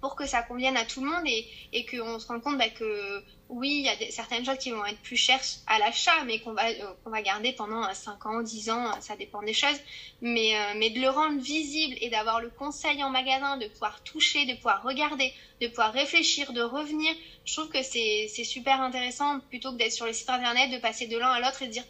pour 0.00 0.16
que 0.16 0.26
ça 0.26 0.42
convienne 0.42 0.76
à 0.76 0.84
tout 0.84 1.02
le 1.02 1.10
monde 1.10 1.26
et, 1.26 1.46
et 1.72 1.86
qu'on 1.86 2.18
se 2.18 2.26
rende 2.26 2.42
compte 2.42 2.58
bah, 2.58 2.68
que 2.68 3.22
oui, 3.48 3.70
il 3.70 3.82
y 3.82 3.88
a 3.88 4.10
certaines 4.10 4.44
choses 4.44 4.58
qui 4.58 4.70
vont 4.70 4.84
être 4.86 5.00
plus 5.00 5.16
chères 5.16 5.40
à 5.66 5.78
l'achat, 5.78 6.24
mais 6.24 6.40
qu'on 6.40 6.52
va, 6.52 6.68
euh, 6.68 6.94
qu'on 7.02 7.10
va 7.10 7.22
garder 7.22 7.52
pendant 7.52 7.92
5 7.92 8.12
euh, 8.12 8.28
ans, 8.28 8.42
10 8.42 8.70
ans, 8.70 8.86
euh, 8.86 9.00
ça 9.00 9.16
dépend 9.16 9.42
des 9.42 9.52
choses. 9.52 9.78
Mais, 10.22 10.54
mais 10.76 10.90
de 10.90 11.00
le 11.00 11.10
rendre 11.10 11.40
visible 11.40 11.96
et 12.00 12.08
d'avoir 12.08 12.40
le 12.40 12.48
conseil 12.48 13.02
en 13.04 13.10
magasin, 13.10 13.58
de 13.58 13.66
pouvoir 13.66 14.02
toucher, 14.02 14.46
de 14.46 14.54
pouvoir 14.54 14.82
regarder, 14.82 15.32
de 15.60 15.68
pouvoir 15.68 15.92
réfléchir, 15.92 16.52
de 16.52 16.62
revenir, 16.62 17.14
je 17.44 17.52
trouve 17.52 17.68
que 17.68 17.82
c'est, 17.82 18.30
c'est 18.34 18.44
super 18.44 18.80
intéressant 18.80 19.40
plutôt 19.40 19.72
que 19.72 19.76
d'être 19.76 19.92
sur 19.92 20.06
le 20.06 20.12
site 20.12 20.30
internet, 20.30 20.70
de 20.70 20.78
passer 20.78 21.06
de 21.06 21.18
l'un 21.18 21.28
à 21.28 21.40
l'autre 21.40 21.62
et 21.62 21.66
de 21.66 21.72
dire 21.72 21.84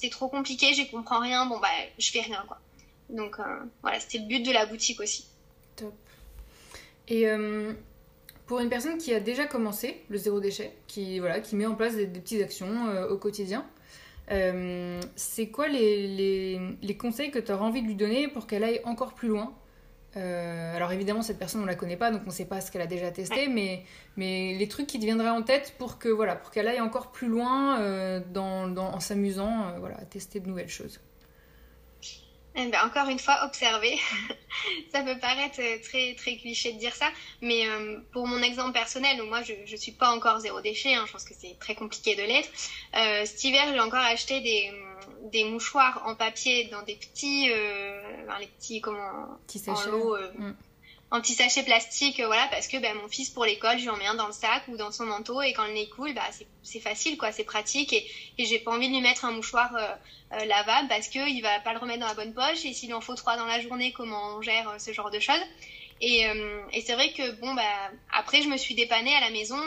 c'est 0.00 0.10
trop 0.10 0.28
compliqué, 0.28 0.72
je 0.74 0.90
comprends 0.90 1.20
rien, 1.20 1.46
bon 1.46 1.58
bah 1.58 1.68
je 1.98 2.10
fais 2.10 2.20
rien 2.20 2.44
quoi. 2.46 2.58
Donc 3.08 3.38
voilà, 3.82 3.98
c'était 4.00 4.18
le 4.18 4.26
but 4.26 4.46
de 4.46 4.52
la 4.52 4.66
boutique 4.66 5.00
aussi. 5.00 5.26
Top. 5.76 5.94
Et 7.10 7.28
euh, 7.28 7.72
pour 8.46 8.60
une 8.60 8.68
personne 8.70 8.96
qui 8.96 9.12
a 9.12 9.20
déjà 9.20 9.44
commencé 9.44 10.02
le 10.08 10.16
zéro 10.16 10.40
déchet, 10.40 10.72
qui, 10.86 11.18
voilà, 11.18 11.40
qui 11.40 11.56
met 11.56 11.66
en 11.66 11.74
place 11.74 11.96
des, 11.96 12.06
petites 12.06 12.40
actions 12.40 12.86
euh, 12.88 13.08
au 13.08 13.18
quotidien, 13.18 13.66
euh, 14.30 15.00
c'est 15.16 15.48
quoi 15.48 15.66
les, 15.66 16.06
les, 16.06 16.60
les, 16.80 16.96
conseils 16.96 17.32
que 17.32 17.40
tu 17.40 17.50
auras 17.50 17.64
envie 17.64 17.82
de 17.82 17.88
lui 17.88 17.96
donner 17.96 18.28
pour 18.28 18.46
qu'elle 18.46 18.62
aille 18.62 18.80
encore 18.84 19.14
plus 19.14 19.28
loin 19.28 19.52
alors 20.16 20.92
évidemment 20.92 21.22
cette 21.22 21.38
personne 21.38 21.62
on 21.62 21.66
la 21.66 21.74
connaît 21.74 21.96
pas 21.96 22.10
donc 22.10 22.22
on 22.26 22.30
sait 22.30 22.44
pas 22.44 22.60
ce 22.60 22.70
qu'elle 22.70 22.82
a 22.82 22.86
déjà 22.86 23.10
testé 23.10 23.48
mais, 23.48 23.84
mais 24.16 24.56
les 24.58 24.68
trucs 24.68 24.86
qui 24.86 24.98
te 24.98 25.04
viendraient 25.04 25.30
en 25.30 25.42
tête 25.42 25.74
pour 25.78 25.98
que 25.98 26.08
voilà 26.08 26.34
pour 26.36 26.50
qu'elle 26.50 26.66
aille 26.66 26.80
encore 26.80 27.12
plus 27.12 27.28
loin 27.28 27.78
dans, 28.32 28.68
dans, 28.68 28.92
en 28.92 29.00
s'amusant 29.00 29.78
voilà 29.78 29.98
à 29.98 30.04
tester 30.04 30.40
de 30.40 30.48
nouvelles 30.48 30.68
choses. 30.68 31.00
Eh 32.56 32.66
ben, 32.66 32.78
encore 32.84 33.08
une 33.08 33.18
fois, 33.18 33.44
observer. 33.44 33.98
ça 34.92 35.02
peut 35.02 35.18
paraître 35.18 35.60
euh, 35.60 35.78
très, 35.82 36.14
très 36.14 36.36
cliché 36.36 36.72
de 36.72 36.78
dire 36.78 36.94
ça, 36.94 37.06
mais 37.40 37.68
euh, 37.68 38.00
pour 38.12 38.26
mon 38.26 38.42
exemple 38.42 38.72
personnel, 38.72 39.22
où 39.22 39.26
moi 39.26 39.42
je 39.42 39.52
ne 39.70 39.76
suis 39.76 39.92
pas 39.92 40.10
encore 40.10 40.40
zéro 40.40 40.60
déchet, 40.60 40.94
hein, 40.94 41.04
je 41.06 41.12
pense 41.12 41.24
que 41.24 41.34
c'est 41.38 41.56
très 41.60 41.74
compliqué 41.74 42.16
de 42.16 42.22
l'être, 42.22 42.50
euh, 42.96 43.24
cet 43.24 43.44
hiver 43.44 43.66
j'ai 43.72 43.80
encore 43.80 44.00
acheté 44.00 44.40
des, 44.40 44.72
des 45.30 45.44
mouchoirs 45.44 46.02
en 46.06 46.16
papier 46.16 46.64
dans 46.72 46.82
des 46.82 46.96
petits, 46.96 47.48
les 47.48 48.46
petits, 48.58 48.80
comment, 48.80 49.38
en 49.68 49.86
lot, 49.86 50.16
mm 50.36 50.54
un 51.12 51.20
petit 51.20 51.34
sachet 51.34 51.64
plastique, 51.64 52.20
euh, 52.20 52.26
voilà, 52.26 52.46
parce 52.50 52.68
que 52.68 52.76
ben, 52.76 52.94
mon 52.96 53.08
fils 53.08 53.30
pour 53.30 53.44
l'école, 53.44 53.78
je 53.78 53.82
lui 53.82 53.90
en 53.90 53.96
mets 53.96 54.06
un 54.06 54.14
dans 54.14 54.28
le 54.28 54.32
sac 54.32 54.62
ou 54.68 54.76
dans 54.76 54.92
son 54.92 55.06
manteau 55.06 55.42
et 55.42 55.52
quand 55.52 55.66
le 55.66 55.72
nez 55.72 55.88
coule, 55.88 56.14
bah, 56.14 56.28
c'est 56.62 56.80
facile, 56.80 57.16
quoi, 57.18 57.32
c'est 57.32 57.44
pratique 57.44 57.92
et, 57.92 58.06
et 58.38 58.44
j'ai 58.44 58.60
pas 58.60 58.70
envie 58.70 58.88
de 58.88 58.94
lui 58.94 59.00
mettre 59.00 59.24
un 59.24 59.32
mouchoir 59.32 59.74
euh, 59.74 59.88
euh, 60.34 60.44
lavable 60.44 60.88
parce 60.88 61.08
qu'il 61.08 61.42
va 61.42 61.58
pas 61.60 61.72
le 61.72 61.80
remettre 61.80 62.00
dans 62.00 62.06
la 62.06 62.14
bonne 62.14 62.32
poche 62.32 62.64
et 62.64 62.72
s'il 62.72 62.94
en 62.94 63.00
faut 63.00 63.16
trois 63.16 63.36
dans 63.36 63.46
la 63.46 63.60
journée, 63.60 63.92
comment 63.92 64.36
on 64.36 64.42
gère 64.42 64.76
ce 64.78 64.92
genre 64.92 65.10
de 65.10 65.18
choses. 65.18 65.42
Et, 66.02 66.24
et 66.72 66.80
c'est 66.80 66.94
vrai 66.94 67.12
que, 67.12 67.32
bon, 67.42 67.52
bah, 67.52 67.62
après, 68.10 68.40
je 68.40 68.48
me 68.48 68.56
suis 68.56 68.74
dépannée 68.74 69.14
à 69.14 69.20
la 69.20 69.28
maison. 69.28 69.60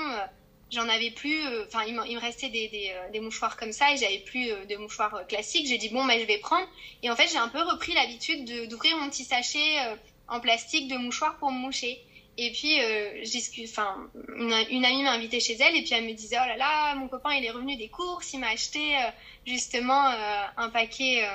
J'en 0.72 0.90
avais 0.90 1.12
plus, 1.12 1.44
enfin, 1.68 1.84
il, 1.86 1.94
me 1.94 2.20
restait 2.20 2.50
des, 2.50 2.70
des, 2.70 2.92
des, 3.12 3.20
mouchoirs 3.20 3.56
comme 3.56 3.72
ça 3.72 3.94
et 3.94 3.98
j'avais 3.98 4.18
plus 4.18 4.48
de 4.48 4.76
mouchoirs 4.78 5.28
classiques. 5.28 5.68
J'ai 5.68 5.78
dit, 5.78 5.90
bon, 5.90 6.04
bah, 6.06 6.18
je 6.18 6.26
vais 6.26 6.40
prendre. 6.40 6.68
Et 7.04 7.12
en 7.12 7.16
fait, 7.16 7.28
j'ai 7.28 7.38
un 7.38 7.50
peu 7.50 7.62
repris 7.62 7.94
l'habitude 7.94 8.68
d'ouvrir 8.68 8.98
mon 8.98 9.12
petit 9.12 9.26
sachet 9.26 9.78
en 10.28 10.40
plastique 10.40 10.88
de 10.88 10.98
mouchoirs 10.98 11.38
pour 11.38 11.52
me 11.52 11.60
moucher. 11.60 12.02
Et 12.38 12.52
puis, 12.52 12.82
euh, 12.82 13.24
enfin, 13.64 14.10
une, 14.38 14.86
amie 14.86 15.04
m'a 15.04 15.12
invité 15.12 15.40
chez 15.40 15.54
elle 15.54 15.76
et 15.76 15.84
puis 15.84 15.94
elle 15.94 16.06
me 16.06 16.14
disait 16.14 16.38
Oh 16.42 16.48
là 16.48 16.58
là, 16.58 16.96
mon 16.96 17.08
copain 17.08 17.34
il 17.34 17.46
est 17.46 17.52
revenu 17.52 17.76
des 17.76 17.90
courses, 17.90 18.34
il 18.34 18.40
m'a 18.40 18.50
acheté 18.50 18.96
euh, 18.96 19.10
justement 19.46 20.10
euh, 20.10 20.46
un 20.58 20.70
paquet 20.70 21.28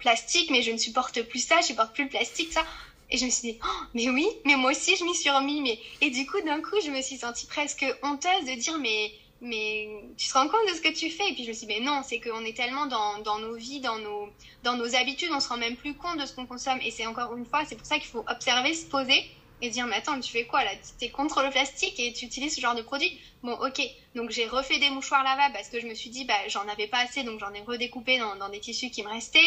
plastique, 0.00 0.50
mais 0.50 0.62
je 0.62 0.70
ne 0.70 0.78
supporte 0.78 1.22
plus 1.22 1.46
ça, 1.46 1.60
je 1.60 1.66
supporte 1.66 1.92
plus 1.92 2.04
le 2.04 2.10
plastique, 2.10 2.52
ça. 2.52 2.64
Et 3.10 3.18
je 3.18 3.26
me 3.26 3.30
suis 3.30 3.52
dit 3.52 3.58
oh, 3.62 3.84
Mais 3.92 4.08
oui, 4.08 4.26
mais 4.46 4.56
moi 4.56 4.70
aussi 4.70 4.96
je 4.96 5.04
m'y 5.04 5.14
suis 5.14 5.30
remis. 5.30 5.78
Et 6.00 6.10
du 6.10 6.26
coup, 6.26 6.40
d'un 6.40 6.62
coup, 6.62 6.76
je 6.82 6.90
me 6.90 7.02
suis 7.02 7.18
sentie 7.18 7.46
presque 7.46 7.84
honteuse 8.02 8.46
de 8.46 8.58
dire 8.58 8.78
Mais 8.78 9.12
mais 9.40 9.88
tu 10.16 10.28
te 10.28 10.32
rends 10.34 10.48
compte 10.48 10.68
de 10.68 10.74
ce 10.74 10.80
que 10.80 10.92
tu 10.92 11.10
fais? 11.10 11.28
Et 11.28 11.34
puis 11.34 11.44
je 11.44 11.48
me 11.48 11.54
suis 11.54 11.66
dit, 11.66 11.78
mais 11.78 11.84
non, 11.84 12.02
c'est 12.04 12.20
qu'on 12.20 12.44
est 12.44 12.56
tellement 12.56 12.86
dans, 12.86 13.38
nos 13.38 13.54
vies, 13.54 13.80
dans 13.80 13.98
nos, 13.98 14.28
dans 14.64 14.76
nos 14.76 14.94
habitudes, 14.96 15.30
on 15.32 15.40
se 15.40 15.48
rend 15.48 15.56
même 15.56 15.76
plus 15.76 15.94
compte 15.94 16.18
de 16.18 16.26
ce 16.26 16.34
qu'on 16.34 16.46
consomme. 16.46 16.78
Et 16.82 16.90
c'est 16.90 17.06
encore 17.06 17.36
une 17.36 17.46
fois, 17.46 17.64
c'est 17.64 17.76
pour 17.76 17.86
ça 17.86 17.96
qu'il 17.96 18.08
faut 18.08 18.24
observer, 18.28 18.74
se 18.74 18.86
poser 18.86 19.24
et 19.60 19.70
dire, 19.70 19.86
mais 19.86 19.96
attends, 19.96 20.18
tu 20.20 20.30
fais 20.30 20.46
quoi 20.46 20.62
là? 20.62 20.70
Tu 20.98 21.06
es 21.06 21.10
contre 21.10 21.42
le 21.42 21.50
plastique 21.50 21.98
et 21.98 22.12
tu 22.12 22.26
utilises 22.26 22.54
ce 22.54 22.60
genre 22.60 22.74
de 22.74 22.82
produit? 22.82 23.20
Bon, 23.42 23.52
ok. 23.52 23.80
Donc 24.14 24.30
j'ai 24.30 24.46
refait 24.46 24.78
des 24.78 24.90
mouchoirs 24.90 25.24
lavables 25.24 25.52
parce 25.52 25.68
que 25.68 25.80
je 25.80 25.86
me 25.86 25.94
suis 25.94 26.10
dit, 26.10 26.24
bah, 26.24 26.34
j'en 26.48 26.66
avais 26.68 26.86
pas 26.86 26.98
assez, 26.98 27.24
donc 27.24 27.40
j'en 27.40 27.52
ai 27.52 27.60
redécoupé 27.62 28.18
dans, 28.18 28.48
des 28.48 28.60
tissus 28.60 28.90
qui 28.90 29.02
me 29.02 29.08
restaient. 29.08 29.40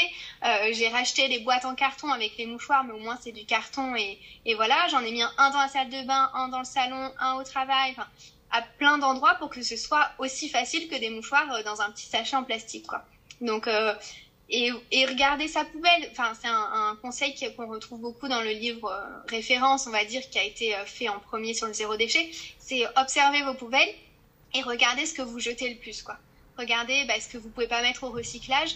Euh, 0.45 0.69
j'ai 0.73 0.89
racheté 0.89 1.29
des 1.29 1.39
boîtes 1.39 1.65
en 1.65 1.75
carton 1.75 2.09
avec 2.09 2.37
les 2.37 2.45
mouchoirs, 2.45 2.83
mais 2.83 2.93
au 2.93 2.99
moins 2.99 3.17
c'est 3.21 3.31
du 3.31 3.45
carton 3.45 3.95
et, 3.95 4.19
et 4.45 4.55
voilà. 4.55 4.87
J'en 4.89 4.99
ai 4.99 5.11
mis 5.11 5.21
un, 5.21 5.51
dans 5.51 5.59
la 5.59 5.69
salle 5.69 5.89
de 5.89 6.05
bain, 6.05 6.29
un 6.33 6.49
dans 6.49 6.59
le 6.59 6.65
salon, 6.65 7.11
un 7.19 7.35
au 7.35 7.43
travail. 7.43 7.95
À 8.51 8.61
plein 8.61 8.97
d'endroits 8.97 9.35
pour 9.35 9.49
que 9.49 9.61
ce 9.61 9.75
soit 9.75 10.11
aussi 10.19 10.49
facile 10.49 10.87
que 10.87 10.95
des 10.95 11.09
mouchoirs 11.09 11.51
euh, 11.53 11.63
dans 11.63 11.81
un 11.81 11.91
petit 11.91 12.05
sachet 12.05 12.35
en 12.35 12.43
plastique, 12.43 12.87
quoi. 12.87 13.03
Donc, 13.39 13.67
euh, 13.67 13.93
et, 14.49 14.71
et, 14.91 15.05
regarder 15.05 15.47
sa 15.47 15.63
poubelle, 15.63 16.09
enfin, 16.11 16.33
c'est 16.39 16.47
un, 16.47 16.97
conseil 17.01 17.33
qu'on 17.55 17.67
retrouve 17.67 18.01
beaucoup 18.01 18.27
dans 18.27 18.41
le 18.41 18.51
livre 18.51 18.91
euh, 18.91 19.29
référence, 19.29 19.87
on 19.87 19.91
va 19.91 20.03
dire, 20.03 20.21
qui 20.29 20.37
a 20.37 20.43
été 20.43 20.75
fait 20.85 21.07
en 21.07 21.19
premier 21.19 21.53
sur 21.53 21.67
le 21.67 21.73
zéro 21.73 21.95
déchet, 21.95 22.29
c'est 22.59 22.85
observer 22.97 23.43
vos 23.43 23.53
poubelles 23.53 23.93
et 24.53 24.61
regarder 24.61 25.05
ce 25.05 25.13
que 25.13 25.21
vous 25.21 25.39
jetez 25.39 25.69
le 25.69 25.79
plus, 25.79 26.03
quoi. 26.03 26.17
Regardez 26.57 27.05
bah, 27.05 27.19
ce 27.19 27.29
que 27.29 27.37
vous 27.37 27.49
pouvez 27.49 27.67
pas 27.67 27.81
mettre 27.81 28.03
au 28.03 28.09
recyclage 28.09 28.75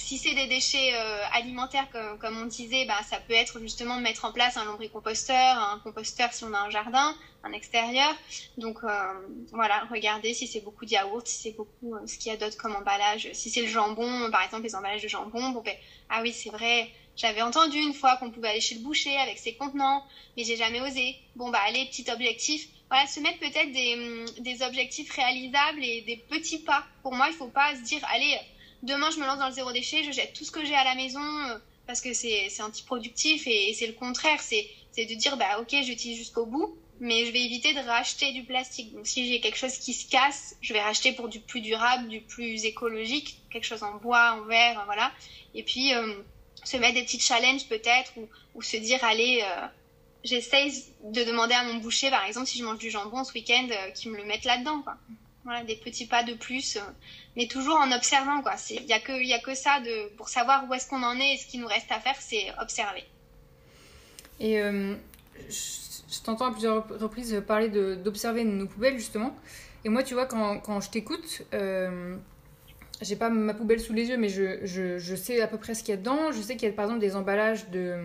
si 0.00 0.16
c'est 0.16 0.34
des 0.34 0.46
déchets 0.46 0.94
euh, 0.94 1.22
alimentaires, 1.32 1.86
comme, 2.20 2.38
on 2.38 2.46
disait, 2.46 2.86
bah, 2.86 2.98
ça 3.08 3.18
peut 3.18 3.34
être 3.34 3.60
justement 3.60 3.96
de 3.96 4.02
mettre 4.02 4.24
en 4.24 4.32
place 4.32 4.56
un 4.56 4.64
lombricomposteur, 4.64 5.58
un 5.58 5.78
composteur 5.80 6.32
si 6.32 6.42
on 6.44 6.54
a 6.54 6.58
un 6.58 6.70
jardin, 6.70 7.14
un 7.44 7.52
extérieur. 7.52 8.12
Donc 8.56 8.78
euh, 8.82 8.88
voilà, 9.52 9.86
regardez 9.90 10.32
si 10.32 10.46
c'est 10.46 10.60
beaucoup 10.60 10.86
de 10.86 10.92
yaourt, 10.92 11.26
si 11.26 11.42
c'est 11.42 11.56
beaucoup 11.56 11.94
euh, 11.94 12.06
ce 12.06 12.16
qu'il 12.16 12.32
y 12.32 12.34
a 12.34 12.38
d'autre 12.38 12.56
comme 12.56 12.74
emballage. 12.74 13.28
Si 13.34 13.50
c'est 13.50 13.60
le 13.60 13.68
jambon, 13.68 14.30
par 14.30 14.42
exemple 14.42 14.62
les 14.62 14.74
emballages 14.74 15.02
de 15.02 15.08
jambon, 15.08 15.50
bon 15.50 15.60
ben 15.60 15.76
ah 16.08 16.20
oui 16.22 16.32
c'est 16.32 16.50
vrai, 16.50 16.90
j'avais 17.14 17.42
entendu 17.42 17.76
une 17.76 17.94
fois 17.94 18.16
qu'on 18.16 18.30
pouvait 18.30 18.48
aller 18.48 18.60
chez 18.60 18.76
le 18.76 18.80
boucher 18.80 19.16
avec 19.18 19.38
ses 19.38 19.54
contenants, 19.54 20.02
mais 20.36 20.44
j'ai 20.44 20.56
jamais 20.56 20.80
osé. 20.80 21.16
Bon 21.36 21.50
bah 21.50 21.60
allez, 21.66 21.84
petit 21.86 22.10
objectif. 22.10 22.68
Voilà, 22.88 23.06
se 23.06 23.20
mettre 23.20 23.38
peut-être 23.38 23.70
des, 23.70 23.94
hum, 23.94 24.66
objectifs 24.66 25.12
réalisables 25.12 25.84
et 25.84 26.00
des 26.00 26.16
petits 26.16 26.58
pas. 26.58 26.84
Pour 27.02 27.14
moi, 27.14 27.28
il 27.28 27.34
faut 27.34 27.48
pas 27.48 27.76
se 27.76 27.82
dire 27.82 28.00
allez 28.12 28.36
demain 28.82 29.10
je 29.10 29.18
me 29.18 29.26
lance 29.26 29.38
dans 29.38 29.48
le 29.48 29.54
zéro 29.54 29.72
déchet, 29.72 30.04
je 30.04 30.12
jette 30.12 30.32
tout 30.32 30.44
ce 30.44 30.50
que 30.50 30.64
j'ai 30.64 30.74
à 30.74 30.84
la 30.84 30.94
maison 30.94 31.20
euh, 31.20 31.58
parce 31.86 32.00
que 32.00 32.14
c'est 32.14 32.48
antiproductif 32.62 33.46
et, 33.46 33.74
c'est 33.74 33.86
le 33.86 33.92
contraire, 33.92 34.40
c'est 34.40 34.68
de 34.96 35.14
dire 35.14 35.36
bah 35.36 35.58
ok 35.60 35.74
j'utilise 35.82 36.18
jusqu'au 36.18 36.46
bout, 36.46 36.76
mais 37.00 37.24
je 37.24 37.32
vais 37.32 37.40
éviter 37.40 37.72
de 37.72 37.80
racheter 37.80 38.32
du 38.32 38.44
plastique. 38.44 38.92
Donc 38.94 39.06
si 39.06 39.26
j'ai 39.26 39.40
quelque 39.40 39.56
chose 39.56 39.78
qui 39.78 39.94
se 39.94 40.08
casse, 40.08 40.56
je 40.60 40.72
vais 40.74 40.82
racheter 40.82 41.12
pour 41.12 41.28
du 41.28 41.40
plus 41.40 41.62
durable, 41.62 42.08
du 42.08 42.20
plus 42.20 42.64
écologique, 42.64 43.38
quelque 43.50 43.64
chose 43.64 43.82
en 43.82 43.96
bois, 43.96 44.38
en 44.38 44.44
verre, 44.44 44.82
voilà. 44.84 45.10
Et 45.54 45.62
puis 45.62 45.94
euh, 45.94 46.14
se 46.64 46.76
mettre 46.76 46.94
des 46.94 47.02
petits 47.02 47.18
challenges 47.18 47.66
peut-être 47.66 48.12
ou, 48.54 48.62
se 48.62 48.76
dire 48.76 49.02
allez, 49.02 49.42
euh, 49.42 49.66
j'essaye 50.22 50.84
de 51.02 51.24
demander 51.24 51.54
à 51.54 51.64
mon 51.64 51.74
boucher 51.76 52.10
par 52.10 52.24
exemple 52.26 52.46
si 52.46 52.58
je 52.58 52.64
mange 52.64 52.78
du 52.78 52.90
jambon 52.90 53.24
ce 53.24 53.32
week-end, 53.32 53.68
euh, 53.70 53.90
qu'il 53.92 54.10
me 54.10 54.18
le 54.18 54.24
mette 54.24 54.44
là-dedans 54.44 54.82
quoi. 54.82 54.96
Voilà, 55.44 55.64
des 55.64 55.76
petits 55.76 56.06
pas 56.06 56.22
de 56.22 56.34
plus, 56.34 56.76
euh, 56.76 56.80
mais 57.34 57.46
toujours 57.46 57.76
en 57.76 57.90
observant 57.92 58.42
quoi. 58.42 58.56
Il 58.70 58.84
y 58.84 58.92
a 58.92 59.00
que 59.00 59.12
y 59.12 59.32
a 59.32 59.38
que 59.38 59.54
ça 59.54 59.80
de 59.80 60.14
pour 60.16 60.28
savoir 60.28 60.68
où 60.68 60.74
est-ce 60.74 60.86
qu'on 60.86 61.02
en 61.02 61.18
est 61.18 61.34
et 61.34 61.36
ce 61.38 61.46
qu'il 61.46 61.60
nous 61.60 61.66
reste 61.66 61.90
à 61.90 61.98
faire, 61.98 62.16
c'est 62.20 62.46
observer. 62.60 63.04
Et 64.40 64.60
euh, 64.60 64.94
je 65.48 66.20
t'entends 66.24 66.46
à 66.46 66.52
plusieurs 66.52 66.88
reprises 66.88 67.42
parler 67.46 67.68
d'observer 67.68 68.44
nos 68.44 68.66
poubelles, 68.66 68.96
justement. 68.96 69.36
Et 69.84 69.88
moi, 69.88 70.02
tu 70.02 70.14
vois, 70.14 70.26
quand, 70.26 70.58
quand 70.60 70.80
je 70.80 70.90
t'écoute, 70.90 71.42
euh, 71.54 72.16
j'ai 73.00 73.16
pas 73.16 73.30
ma 73.30 73.54
poubelle 73.54 73.80
sous 73.80 73.92
les 73.92 74.08
yeux, 74.08 74.16
mais 74.16 74.28
je, 74.28 74.64
je, 74.64 74.98
je 74.98 75.14
sais 75.14 75.40
à 75.40 75.46
peu 75.46 75.58
près 75.58 75.74
ce 75.74 75.82
qu'il 75.82 75.90
y 75.90 75.94
a 75.94 75.96
dedans. 75.96 76.32
Je 76.32 76.40
sais 76.40 76.56
qu'il 76.56 76.68
y 76.68 76.72
a 76.72 76.74
par 76.74 76.86
exemple 76.86 77.00
des 77.00 77.16
emballages 77.16 77.68
de, 77.70 77.96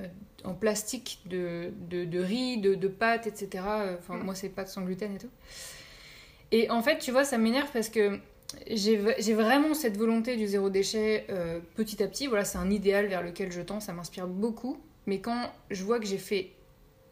euh, 0.00 0.08
en 0.44 0.54
plastique 0.54 1.20
de, 1.26 1.70
de, 1.88 2.04
de 2.04 2.20
riz, 2.20 2.58
de, 2.58 2.74
de, 2.74 2.88
pâtes, 2.88 3.26
etc. 3.26 3.64
Enfin, 3.98 4.16
moi, 4.16 4.34
c'est 4.34 4.48
pâtes 4.48 4.68
sans 4.68 4.82
gluten 4.82 5.14
et 5.14 5.18
tout. 5.18 5.30
Et 6.52 6.70
en 6.70 6.82
fait, 6.82 6.98
tu 6.98 7.10
vois, 7.10 7.24
ça 7.24 7.38
m'énerve 7.38 7.68
parce 7.72 7.88
que 7.88 8.18
j'ai 8.68 8.96
vraiment 9.34 9.74
cette 9.74 9.96
volonté 9.96 10.36
du 10.36 10.46
zéro 10.46 10.70
déchet 10.70 11.26
euh, 11.30 11.60
petit 11.74 12.02
à 12.02 12.08
petit. 12.08 12.26
Voilà, 12.26 12.44
c'est 12.44 12.58
un 12.58 12.70
idéal 12.70 13.06
vers 13.06 13.22
lequel 13.22 13.52
je 13.52 13.60
tends, 13.60 13.80
ça 13.80 13.92
m'inspire 13.92 14.26
beaucoup. 14.26 14.78
Mais 15.06 15.20
quand 15.20 15.50
je 15.70 15.84
vois 15.84 16.00
que 16.00 16.06
j'ai 16.06 16.18
fait 16.18 16.52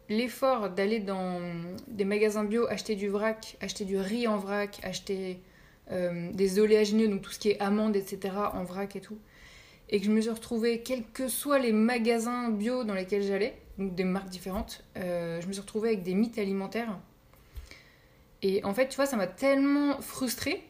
l'effort 0.09 0.69
d'aller 0.69 0.99
dans 0.99 1.41
des 1.87 2.05
magasins 2.05 2.43
bio, 2.43 2.67
acheter 2.67 2.95
du 2.95 3.07
vrac, 3.07 3.57
acheter 3.61 3.85
du 3.85 3.97
riz 3.97 4.27
en 4.27 4.37
vrac, 4.37 4.79
acheter 4.83 5.39
euh, 5.91 6.31
des 6.33 6.59
oléagineux, 6.59 7.07
donc 7.07 7.21
tout 7.21 7.31
ce 7.31 7.39
qui 7.39 7.49
est 7.49 7.59
amandes, 7.59 7.95
etc., 7.95 8.33
en 8.53 8.63
vrac 8.63 8.95
et 8.95 9.01
tout, 9.01 9.17
et 9.89 9.99
que 9.99 10.05
je 10.05 10.11
me 10.11 10.21
suis 10.21 10.29
retrouvée, 10.29 10.81
quels 10.81 11.03
que 11.03 11.27
soient 11.27 11.59
les 11.59 11.73
magasins 11.73 12.49
bio 12.49 12.83
dans 12.83 12.93
lesquels 12.93 13.23
j'allais, 13.23 13.55
donc 13.77 13.95
des 13.95 14.03
marques 14.03 14.29
différentes, 14.29 14.83
euh, 14.97 15.41
je 15.41 15.47
me 15.47 15.53
suis 15.53 15.61
retrouvée 15.61 15.89
avec 15.89 16.03
des 16.03 16.13
mythes 16.13 16.37
alimentaires. 16.37 16.99
Et 18.41 18.63
en 18.63 18.73
fait, 18.73 18.89
tu 18.89 18.95
vois, 18.95 19.05
ça 19.05 19.15
m'a 19.15 19.27
tellement 19.27 19.99
frustrée 20.01 20.63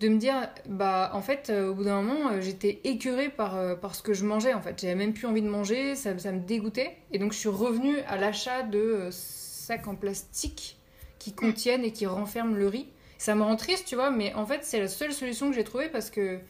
de 0.00 0.08
me 0.08 0.16
dire, 0.16 0.48
bah 0.66 1.10
en 1.12 1.20
fait, 1.20 1.50
euh, 1.50 1.68
au 1.68 1.74
bout 1.74 1.84
d'un 1.84 2.00
moment, 2.00 2.30
euh, 2.30 2.40
j'étais 2.40 2.80
écœurée 2.84 3.28
par, 3.28 3.56
euh, 3.56 3.76
par 3.76 3.94
ce 3.94 4.02
que 4.02 4.14
je 4.14 4.24
mangeais. 4.24 4.54
En 4.54 4.62
fait, 4.62 4.80
j'avais 4.80 4.94
même 4.94 5.12
plus 5.12 5.26
envie 5.26 5.42
de 5.42 5.48
manger, 5.48 5.94
ça, 5.94 6.18
ça, 6.18 6.32
me 6.32 6.40
dégoûtait. 6.40 6.96
Et 7.12 7.18
donc, 7.18 7.32
je 7.32 7.38
suis 7.38 7.50
revenue 7.50 7.98
à 8.08 8.16
l'achat 8.16 8.62
de 8.62 9.08
sacs 9.10 9.86
en 9.86 9.94
plastique 9.94 10.78
qui 11.18 11.34
contiennent 11.34 11.84
et 11.84 11.92
qui 11.92 12.06
renferment 12.06 12.56
le 12.56 12.66
riz. 12.66 12.88
Ça 13.18 13.34
me 13.34 13.42
rend 13.42 13.56
triste, 13.56 13.86
tu 13.86 13.94
vois, 13.94 14.10
mais 14.10 14.32
en 14.34 14.46
fait, 14.46 14.64
c'est 14.64 14.80
la 14.80 14.88
seule 14.88 15.12
solution 15.12 15.50
que 15.50 15.54
j'ai 15.54 15.64
trouvée 15.64 15.90
parce 15.90 16.08
que 16.08 16.40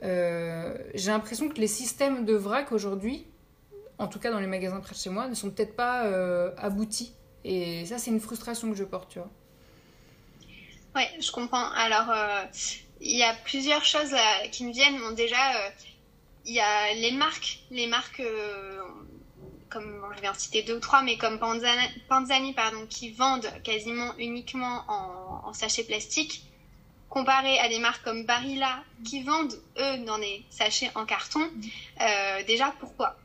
j'ai 0.00 1.10
l'impression 1.10 1.50
que 1.50 1.60
les 1.60 1.66
systèmes 1.66 2.24
de 2.24 2.32
vrac 2.34 2.72
aujourd'hui, 2.72 3.26
en 3.98 4.06
tout 4.06 4.18
cas 4.18 4.30
dans 4.30 4.40
les 4.40 4.46
magasins 4.46 4.80
près 4.80 4.94
de 4.94 4.98
chez 4.98 5.10
moi, 5.10 5.28
ne 5.28 5.34
sont 5.34 5.50
peut-être 5.50 5.76
pas 5.76 6.04
aboutis. 6.56 7.12
Et 7.44 7.84
ça, 7.84 7.98
c'est 7.98 8.10
une 8.10 8.20
frustration 8.20 8.70
que 8.70 8.76
je 8.76 8.84
porte, 8.84 9.10
tu 9.10 9.18
vois. 9.18 9.30
Oui, 10.98 11.04
je 11.20 11.30
comprends. 11.30 11.70
Alors, 11.76 12.10
euh, 12.10 12.42
il 13.00 13.16
y 13.16 13.22
a 13.22 13.32
plusieurs 13.32 13.84
choses 13.84 14.10
là, 14.10 14.48
qui 14.50 14.64
me 14.64 14.72
viennent. 14.72 15.14
Déjà, 15.14 15.54
euh, 15.54 15.70
il 16.44 16.54
y 16.54 16.58
a 16.60 16.92
les 16.94 17.12
marques, 17.12 17.60
les 17.70 17.86
marques, 17.86 18.18
euh, 18.18 18.82
comme 19.68 20.04
je 20.16 20.20
vais 20.20 20.28
en 20.28 20.34
citer 20.34 20.64
deux 20.64 20.78
ou 20.78 20.80
trois, 20.80 21.02
mais 21.02 21.16
comme 21.16 21.38
Panzani, 21.38 21.86
Panzani 22.08 22.52
pardon, 22.52 22.84
qui 22.90 23.12
vendent 23.12 23.48
quasiment 23.62 24.12
uniquement 24.18 24.82
en, 24.88 25.48
en 25.48 25.52
sachets 25.52 25.84
plastiques, 25.84 26.42
comparé 27.08 27.60
à 27.60 27.68
des 27.68 27.78
marques 27.78 28.02
comme 28.02 28.24
Barilla 28.24 28.82
qui 29.04 29.22
vendent 29.22 29.54
eux 29.78 29.98
dans 29.98 30.18
des 30.18 30.44
sachets 30.50 30.90
en 30.96 31.06
carton. 31.06 31.48
déjà, 32.48 32.74
pourquoi? 32.80 33.16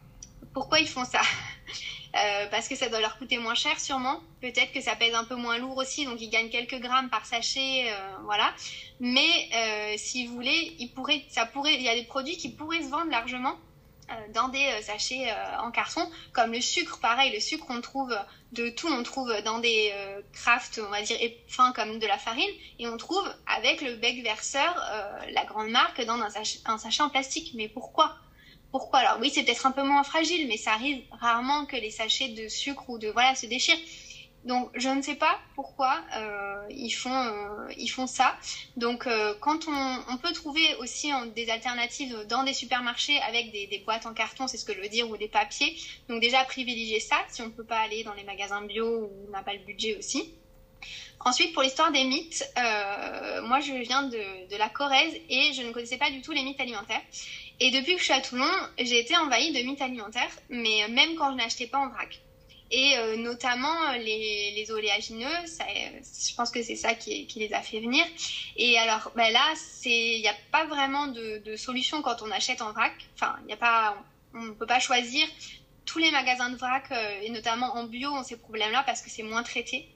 Pourquoi 0.54 0.80
ils 0.80 0.88
font 0.88 1.06
ça? 1.06 1.22
Euh, 2.16 2.46
parce 2.52 2.68
que 2.68 2.76
ça 2.76 2.90
doit 2.90 3.00
leur 3.00 3.18
coûter 3.18 3.38
moins 3.38 3.56
cher 3.56 3.80
sûrement. 3.80 4.20
Peut-être 4.42 4.72
que 4.72 4.82
ça 4.82 4.96
pèse 4.96 5.16
un 5.16 5.24
peu 5.24 5.36
moins 5.36 5.58
lourd 5.58 5.78
aussi, 5.78 6.06
donc 6.06 6.22
ils 6.22 6.30
gagnent 6.30 6.50
quelques 6.50 6.80
grammes 6.80 7.10
par 7.10 7.26
sachet, 7.26 7.86
euh, 7.88 8.18
voilà. 8.24 8.54
Mais 9.00 9.50
euh, 9.56 9.94
si 9.98 10.28
vous 10.28 10.36
voulez, 10.36 10.78
ça 11.30 11.46
pourrait, 11.46 11.76
il 11.76 11.82
y 11.82 11.90
a 11.90 11.96
des 11.96 12.04
produits 12.04 12.38
qui 12.38 12.50
pourraient 12.50 12.84
se 12.84 12.90
vendre 12.90 13.10
largement 13.10 13.56
euh, 14.12 14.14
dans 14.34 14.50
des 14.50 14.82
sachets 14.82 15.34
en 15.60 15.72
carton, 15.72 16.08
comme 16.34 16.52
le 16.52 16.62
sucre. 16.62 17.00
Pareil, 17.00 17.34
le 17.34 17.40
sucre 17.40 17.66
on 17.70 17.82
trouve 17.82 18.16
de 18.52 18.70
tout, 18.70 18.88
on 18.88 19.02
trouve 19.02 19.34
dans 19.44 19.60
des 19.60 19.92
crafts, 20.34 20.80
on 20.86 20.92
va 20.92 21.02
dire 21.02 21.18
fins 21.48 21.72
comme 21.72 21.98
de 21.98 22.06
la 22.06 22.18
farine, 22.18 22.52
et 22.78 22.88
on 22.88 22.98
trouve 22.98 23.28
avec 23.48 23.82
le 23.82 23.96
bec 23.96 24.22
verseur, 24.24 24.76
la 25.32 25.46
grande 25.46 25.70
marque, 25.70 26.04
dans 26.06 26.22
un 26.22 26.78
sachet 26.78 27.02
en 27.02 27.10
plastique. 27.10 27.54
Mais 27.56 27.68
pourquoi? 27.70 28.16
Pourquoi 28.74 29.00
Alors 29.00 29.20
oui, 29.22 29.30
c'est 29.32 29.44
peut-être 29.44 29.68
un 29.68 29.72
peu 29.72 29.84
moins 29.84 30.04
fragile, 30.04 30.48
mais 30.48 30.58
ça 30.58 30.74
arrive 30.74 31.04
rarement 31.12 31.68
que 31.68 31.76
les 31.76 31.92
sachets 31.92 32.30
de 32.30 32.48
sucre 32.48 32.90
ou 32.90 32.98
de 32.98 33.08
voilà 33.08 33.36
se 33.36 33.46
déchirent. 33.46 33.78
Donc 34.46 34.72
je 34.74 34.90
ne 34.90 35.04
sais 35.04 35.14
pas 35.14 35.40
pourquoi 35.54 36.02
euh, 36.18 36.66
ils 36.72 36.90
font 36.90 37.14
euh, 37.14 37.68
ils 37.78 37.88
font 37.88 38.08
ça. 38.08 38.36
Donc 38.76 39.06
euh, 39.06 39.36
quand 39.40 39.68
on, 39.68 40.18
peut 40.18 40.34
trouver 40.34 40.76
aussi 40.80 41.12
des 41.36 41.52
alternatives 41.52 42.26
dans 42.28 42.44
des 42.44 42.54
supermarchés 42.54 43.20
avec 43.22 43.52
des, 43.52 43.84
boîtes 43.86 44.08
en 44.08 44.14
carton, 44.16 44.48
c'est 44.48 44.58
ce 44.58 44.66
que 44.66 44.74
je 44.74 44.82
veux 44.82 44.90
dire, 44.90 45.08
ou 45.08 45.18
des 45.18 45.28
papiers. 45.28 45.78
Donc 46.10 46.20
déjà 46.20 46.44
privilégier 46.44 47.00
ça 47.00 47.18
si 47.30 47.44
on 47.44 47.46
ne 47.46 47.52
peut 47.52 47.64
pas 47.64 47.80
aller 47.80 48.04
dans 48.04 48.14
les 48.16 48.24
magasins 48.24 48.64
bio 48.64 48.88
ou 48.88 49.12
on 49.28 49.32
n'a 49.32 49.44
pas 49.44 49.54
le 49.54 49.60
budget 49.60 49.98
aussi. 49.98 50.34
Ensuite, 51.20 51.54
pour 51.54 51.62
l'histoire 51.62 51.92
des 51.92 52.04
mythes, 52.04 52.44
moi 53.44 53.60
je 53.62 53.82
viens 53.84 54.04
de, 54.04 54.58
la 54.58 54.68
Corrèze 54.68 55.14
et 55.30 55.54
je 55.54 55.62
ne 55.62 55.72
connaissais 55.72 55.98
pas 55.98 56.10
du 56.10 56.22
tout 56.22 56.32
les 56.32 56.44
mythes 56.44 56.60
alimentaires. 56.60 57.02
Et 57.64 57.72
depuis 57.72 57.94
que 57.94 58.00
je 58.00 58.04
suis 58.04 58.14
à 58.14 58.20
Toulon, 58.20 58.52
j'ai 58.78 59.00
été 59.00 59.16
envahie 59.16 59.54
de 59.54 59.60
mythes 59.66 59.82
alimentaires, 59.82 60.38
mais 60.50 60.86
même 60.90 61.16
quand 61.16 61.32
je 61.32 61.38
n'achetais 61.38 61.66
pas 61.66 61.78
en 61.78 61.88
vrac. 61.88 62.20
Et 62.72 62.98
euh, 62.98 63.16
notamment 63.16 63.94
les, 63.94 64.52
les 64.54 64.70
oléagineux, 64.70 65.46
ça, 65.46 65.64
je 65.72 66.36
pense 66.36 66.52
que 66.52 66.62
c'est 66.62 66.76
ça 66.76 66.94
qui, 66.94 67.26
les 67.38 67.54
a 67.54 67.62
fait 67.62 67.80
venir. 67.80 68.06
Et 68.58 68.78
alors 68.78 69.14
ben 69.16 69.32
là, 69.32 69.54
il 69.86 70.20
n'y 70.20 70.28
a 70.28 70.36
pas 70.52 70.66
vraiment 70.66 71.08
de, 71.08 71.56
solution 71.56 72.02
quand 72.02 72.22
on 72.22 72.32
achète 72.32 72.62
en 72.62 72.74
vrac. 72.74 72.92
Enfin, 73.14 73.38
n'y 73.48 73.54
a 73.54 73.58
pas, 73.58 73.96
on 74.34 74.42
ne 74.42 74.52
peut 74.52 74.68
pas 74.68 74.82
choisir. 74.82 75.26
Tous 75.86 76.00
les 76.00 76.12
magasins 76.12 76.50
de 76.50 76.58
vrac, 76.58 76.92
euh, 76.92 77.22
et 77.22 77.30
notamment 77.30 77.78
en 77.78 77.86
bio, 77.86 78.10
ont 78.10 78.24
ces 78.24 78.36
problèmes-là 78.36 78.84
parce 78.86 79.02
que 79.02 79.10
c'est 79.10 79.24
moins 79.24 79.44
traité. 79.44 79.88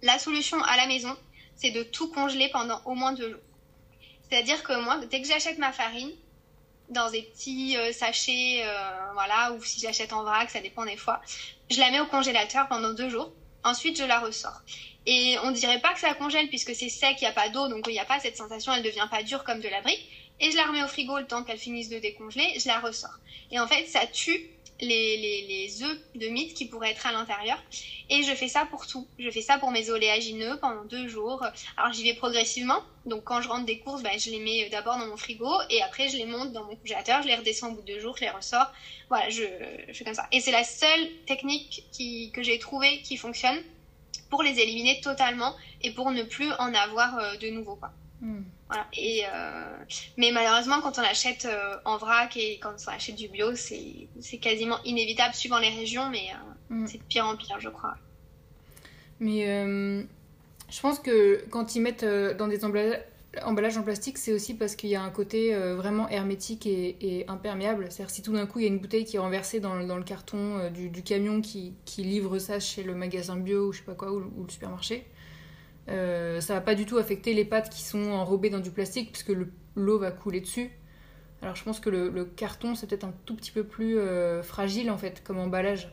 La 0.00 0.18
solution 0.18 0.62
à 0.62 0.78
la 0.78 0.86
maison, 0.86 1.14
c'est 1.56 1.72
de 1.72 1.82
tout 1.82 2.10
congeler 2.10 2.48
pendant 2.48 2.80
au 2.86 2.94
moins 2.94 3.12
deux 3.12 3.32
jours. 3.32 3.40
C'est-à-dire 4.30 4.62
que 4.62 4.82
moi, 4.82 4.96
dès 5.10 5.20
que 5.20 5.28
j'achète 5.28 5.58
ma 5.58 5.72
farine, 5.72 6.12
dans 6.90 7.10
des 7.10 7.22
petits 7.22 7.76
euh, 7.76 7.92
sachets, 7.92 8.62
euh, 8.64 9.12
voilà, 9.14 9.52
ou 9.52 9.62
si 9.62 9.80
j'achète 9.80 10.12
en 10.12 10.22
vrac, 10.22 10.50
ça 10.50 10.60
dépend 10.60 10.84
des 10.84 10.96
fois. 10.96 11.20
Je 11.70 11.78
la 11.78 11.90
mets 11.90 12.00
au 12.00 12.06
congélateur 12.06 12.68
pendant 12.68 12.92
deux 12.92 13.08
jours. 13.08 13.32
Ensuite, 13.62 13.98
je 13.98 14.04
la 14.04 14.18
ressors. 14.18 14.60
Et 15.06 15.36
on 15.44 15.50
dirait 15.50 15.80
pas 15.80 15.94
que 15.94 16.00
ça 16.00 16.14
congèle 16.14 16.48
puisque 16.48 16.74
c'est 16.74 16.88
sec, 16.88 17.16
il 17.20 17.24
n'y 17.24 17.30
a 17.30 17.32
pas 17.32 17.48
d'eau, 17.48 17.68
donc 17.68 17.86
il 17.86 17.92
n'y 17.92 17.98
a 17.98 18.04
pas 18.04 18.20
cette 18.20 18.36
sensation, 18.36 18.72
elle 18.72 18.82
devient 18.82 19.08
pas 19.10 19.22
dure 19.22 19.44
comme 19.44 19.60
de 19.60 19.68
la 19.68 19.80
brique. 19.80 20.06
Et 20.40 20.50
je 20.50 20.56
la 20.56 20.64
remets 20.64 20.82
au 20.82 20.88
frigo 20.88 21.18
le 21.18 21.26
temps 21.26 21.44
qu'elle 21.44 21.58
finisse 21.58 21.88
de 21.88 21.98
décongeler, 21.98 22.58
je 22.58 22.66
la 22.66 22.80
ressors. 22.80 23.18
Et 23.50 23.60
en 23.60 23.66
fait, 23.66 23.86
ça 23.86 24.06
tue 24.06 24.50
les, 24.80 25.82
œufs 25.82 25.98
de 26.14 26.28
mythe 26.28 26.54
qui 26.54 26.66
pourraient 26.66 26.90
être 26.90 27.06
à 27.06 27.12
l'intérieur. 27.12 27.58
Et 28.08 28.22
je 28.22 28.34
fais 28.34 28.48
ça 28.48 28.66
pour 28.66 28.86
tout. 28.86 29.06
Je 29.18 29.30
fais 29.30 29.42
ça 29.42 29.58
pour 29.58 29.70
mes 29.70 29.90
oléagineux 29.90 30.58
pendant 30.60 30.84
deux 30.84 31.08
jours. 31.08 31.44
Alors 31.76 31.92
j'y 31.92 32.04
vais 32.04 32.14
progressivement. 32.14 32.82
Donc 33.06 33.24
quand 33.24 33.40
je 33.40 33.48
rentre 33.48 33.66
des 33.66 33.78
courses, 33.78 34.02
bah, 34.02 34.10
je 34.18 34.30
les 34.30 34.40
mets 34.40 34.68
d'abord 34.68 34.98
dans 34.98 35.06
mon 35.06 35.16
frigo 35.16 35.50
et 35.70 35.82
après 35.82 36.08
je 36.08 36.16
les 36.16 36.26
monte 36.26 36.52
dans 36.52 36.64
mon 36.64 36.76
congélateur. 36.76 37.22
Je 37.22 37.28
les 37.28 37.36
redescends 37.36 37.70
au 37.70 37.74
bout 37.76 37.82
de 37.82 37.94
deux 37.94 38.00
jours, 38.00 38.16
je 38.16 38.24
les 38.24 38.30
ressors. 38.30 38.72
Voilà, 39.08 39.28
je, 39.30 39.42
je 39.88 39.92
fais 39.92 40.04
comme 40.04 40.14
ça. 40.14 40.26
Et 40.32 40.40
c'est 40.40 40.52
la 40.52 40.64
seule 40.64 41.08
technique 41.26 41.84
que 42.32 42.42
j'ai 42.42 42.58
trouvée 42.58 43.00
qui 43.02 43.16
fonctionne 43.16 43.58
pour 44.30 44.42
les 44.42 44.60
éliminer 44.60 45.00
totalement 45.00 45.54
et 45.82 45.90
pour 45.90 46.10
ne 46.12 46.22
plus 46.22 46.50
en 46.58 46.72
avoir 46.72 47.18
euh, 47.18 47.36
de 47.36 47.48
nouveau. 47.48 47.78
Voilà. 48.68 48.86
Et, 48.96 49.22
euh, 49.24 49.76
mais 50.16 50.30
malheureusement, 50.32 50.80
quand 50.80 50.98
on 50.98 51.02
achète 51.02 51.46
euh, 51.46 51.76
en 51.84 51.96
vrac 51.96 52.36
et 52.36 52.58
quand 52.60 52.72
on 52.86 52.90
achète 52.90 53.16
du 53.16 53.28
bio, 53.28 53.54
c'est 53.54 54.38
quasiment 54.38 54.76
inévitable 54.84 55.34
suivant 55.34 55.58
les 55.58 55.70
régions, 55.70 56.08
mais 56.10 56.28
euh, 56.70 56.74
mm. 56.74 56.86
c'est 56.86 56.98
de 56.98 57.02
pire 57.04 57.26
en 57.26 57.36
pire, 57.36 57.58
je 57.58 57.68
crois. 57.68 57.96
Mais 59.18 59.44
je 60.70 60.80
pense 60.80 60.98
que 60.98 61.44
quand 61.50 61.74
ils 61.74 61.80
mettent 61.80 62.04
dans 62.04 62.48
des 62.48 62.64
emballages, 62.64 63.02
emballages 63.44 63.76
en 63.76 63.82
plastique, 63.82 64.18
c'est 64.18 64.32
aussi 64.32 64.54
parce 64.54 64.76
qu'il 64.76 64.88
y 64.88 64.96
a 64.96 65.02
un 65.02 65.10
côté 65.10 65.54
vraiment 65.74 66.08
hermétique 66.08 66.66
et, 66.66 66.96
et 67.00 67.28
imperméable. 67.28 67.86
C'est-à-dire 67.90 68.14
si 68.14 68.22
tout 68.22 68.32
d'un 68.32 68.46
coup 68.46 68.60
il 68.60 68.62
y 68.62 68.64
a 68.64 68.68
une 68.68 68.78
bouteille 68.78 69.04
qui 69.04 69.16
est 69.16 69.18
renversée 69.18 69.60
dans, 69.60 69.84
dans 69.84 69.98
le 69.98 70.04
carton 70.04 70.70
du, 70.70 70.88
du, 70.88 71.02
camion 71.02 71.42
qui, 71.42 71.74
qui, 71.84 72.02
livre 72.02 72.38
ça 72.38 72.60
chez 72.60 72.82
le 72.82 72.94
magasin 72.94 73.36
bio 73.36 73.68
ou 73.68 73.72
je 73.72 73.78
sais 73.78 73.84
pas 73.84 73.94
quoi, 73.94 74.10
ou, 74.10 74.22
ou 74.38 74.44
le 74.44 74.50
supermarché, 74.50 75.04
euh, 75.90 76.40
ça 76.40 76.54
va 76.54 76.60
pas 76.60 76.74
du 76.74 76.86
tout 76.86 76.98
affecter 76.98 77.34
les 77.34 77.44
pâtes 77.44 77.70
qui 77.70 77.82
sont 77.82 78.10
enrobées 78.12 78.50
dans 78.50 78.60
du 78.60 78.70
plastique 78.70 79.12
puisque 79.12 79.32
l'eau 79.74 79.98
va 79.98 80.10
couler 80.10 80.40
dessus. 80.40 80.70
Alors 81.42 81.56
je 81.56 81.64
pense 81.64 81.80
que 81.80 81.88
le, 81.88 82.24
carton 82.24 82.74
c'est 82.74 82.86
peut-être 82.86 83.04
un 83.04 83.14
tout 83.24 83.34
petit 83.34 83.50
peu 83.50 83.64
plus 83.64 83.98
euh, 83.98 84.42
fragile 84.42 84.90
en 84.90 84.98
fait 84.98 85.22
comme 85.24 85.38
emballage. 85.38 85.88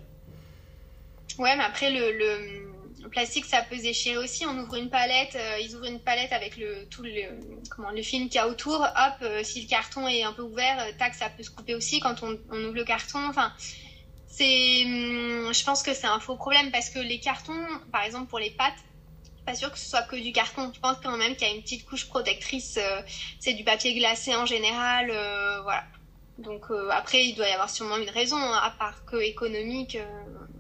Ouais, 1.37 1.55
mais 1.55 1.63
après 1.63 1.91
le, 1.91 2.75
plastique, 3.11 3.45
ça 3.45 3.61
peut 3.61 3.77
déchirer 3.77 4.17
aussi. 4.17 4.45
On 4.45 4.57
ouvre 4.59 4.75
une 4.75 4.89
palette, 4.89 5.35
euh, 5.35 5.59
ils 5.61 5.75
ouvrent 5.75 5.85
une 5.85 5.99
palette 5.99 6.33
avec 6.33 6.57
le 6.57 6.85
tout 6.89 7.03
le 7.03 7.11
comment 7.69 7.91
le 7.91 8.01
film 8.01 8.25
qu'il 8.27 8.35
y 8.35 8.39
a 8.39 8.47
autour. 8.47 8.81
Hop, 8.81 9.13
euh, 9.21 9.43
si 9.43 9.61
le 9.61 9.67
carton 9.67 10.07
est 10.07 10.23
un 10.23 10.33
peu 10.33 10.41
ouvert, 10.41 10.85
tac, 10.97 11.13
ça 11.13 11.29
peut 11.29 11.43
se 11.43 11.51
couper 11.51 11.75
aussi 11.75 11.99
quand 12.01 12.23
on, 12.23 12.37
on 12.51 12.63
ouvre 12.65 12.75
le 12.75 12.83
carton. 12.83 13.19
Enfin, 13.29 13.53
c'est, 14.27 14.83
hum, 14.85 15.53
je 15.53 15.63
pense 15.63 15.83
que 15.83 15.93
c'est 15.93 16.07
un 16.07 16.19
faux 16.19 16.35
problème 16.35 16.71
parce 16.71 16.89
que 16.89 16.99
les 16.99 17.19
cartons, 17.19 17.65
par 17.91 18.03
exemple 18.03 18.27
pour 18.27 18.39
les 18.39 18.51
pâtes, 18.51 18.83
pas 19.47 19.55
sûr 19.55 19.71
que 19.71 19.79
ce 19.79 19.89
soit 19.89 20.03
que 20.03 20.15
du 20.15 20.31
carton. 20.31 20.71
Je 20.73 20.79
pense 20.79 20.97
quand 21.01 21.17
même 21.17 21.35
qu'il 21.35 21.47
y 21.47 21.51
a 21.51 21.55
une 21.55 21.63
petite 21.63 21.85
couche 21.85 22.07
protectrice. 22.07 22.77
c'est 23.39 23.53
du 23.53 23.63
papier 23.63 23.95
glacé 23.95 24.35
en 24.35 24.45
général, 24.45 25.07
voilà. 25.63 25.83
Donc 26.37 26.65
après, 26.91 27.25
il 27.25 27.33
doit 27.33 27.47
y 27.47 27.51
avoir 27.51 27.69
sûrement 27.69 27.97
une 27.97 28.09
raison, 28.09 28.37
hein, 28.37 28.59
à 28.61 28.71
part 28.71 29.05
que 29.05 29.17
économique 29.17 29.97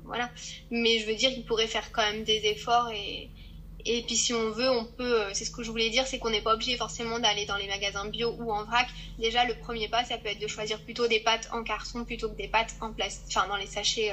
voilà. 0.07 0.31
Mais 0.71 0.99
je 0.99 1.05
veux 1.05 1.15
dire, 1.15 1.29
il 1.29 1.45
pourrait 1.45 1.67
faire 1.67 1.91
quand 1.91 2.01
même 2.01 2.23
des 2.23 2.45
efforts 2.45 2.89
et, 2.91 3.29
et 3.85 4.01
puis 4.03 4.15
si 4.15 4.33
on 4.33 4.51
veut, 4.51 4.69
on 4.69 4.85
peut, 4.85 5.21
euh, 5.21 5.29
c'est 5.33 5.45
ce 5.45 5.51
que 5.51 5.63
je 5.63 5.69
voulais 5.69 5.89
dire, 5.89 6.07
c'est 6.07 6.17
qu'on 6.17 6.29
n'est 6.29 6.41
pas 6.41 6.53
obligé 6.53 6.77
forcément 6.77 7.19
d'aller 7.19 7.45
dans 7.45 7.57
les 7.57 7.67
magasins 7.67 8.05
bio 8.05 8.35
ou 8.39 8.51
en 8.51 8.63
vrac. 8.63 8.87
Déjà, 9.19 9.45
le 9.45 9.55
premier 9.55 9.89
pas, 9.89 10.03
ça 10.05 10.17
peut 10.17 10.29
être 10.29 10.41
de 10.41 10.47
choisir 10.47 10.81
plutôt 10.81 11.07
des 11.07 11.19
pâtes 11.19 11.49
en 11.51 11.63
carton 11.63 12.05
plutôt 12.05 12.29
que 12.29 12.37
des 12.37 12.47
pâtes 12.47 12.75
en 12.81 12.93
plastique, 12.93 13.37
enfin 13.37 13.47
dans 13.47 13.57
les 13.57 13.67
sachets 13.67 14.11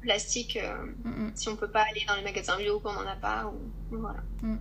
euh, 0.00 0.06
plastiques, 0.06 0.58
euh, 0.62 1.30
si 1.34 1.48
on 1.48 1.56
peut 1.56 1.70
pas 1.70 1.82
aller 1.90 2.04
dans 2.06 2.16
les 2.16 2.22
magasins 2.22 2.56
bio 2.56 2.80
qu'on 2.80 2.92
n'en 2.92 3.06
a 3.06 3.16
pas. 3.16 3.46
Ou, 3.46 3.96
voilà. 3.96 4.22
Mm. 4.42 4.56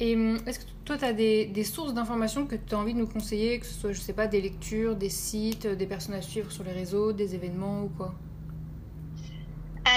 Et 0.00 0.12
est-ce 0.46 0.60
que 0.60 0.64
toi, 0.84 0.96
tu 0.96 1.04
as 1.04 1.12
des, 1.12 1.46
des 1.46 1.64
sources 1.64 1.92
d'informations 1.92 2.46
que 2.46 2.54
tu 2.54 2.74
as 2.74 2.78
envie 2.78 2.94
de 2.94 3.00
nous 3.00 3.08
conseiller, 3.08 3.58
que 3.58 3.66
ce 3.66 3.74
soit, 3.74 3.92
je 3.92 4.00
sais 4.00 4.12
pas, 4.12 4.28
des 4.28 4.40
lectures, 4.40 4.94
des 4.94 5.08
sites, 5.08 5.66
des 5.66 5.86
personnes 5.86 6.14
à 6.14 6.22
suivre 6.22 6.52
sur 6.52 6.62
les 6.62 6.72
réseaux, 6.72 7.12
des 7.12 7.34
événements 7.34 7.82
ou 7.82 7.88
quoi? 7.88 8.14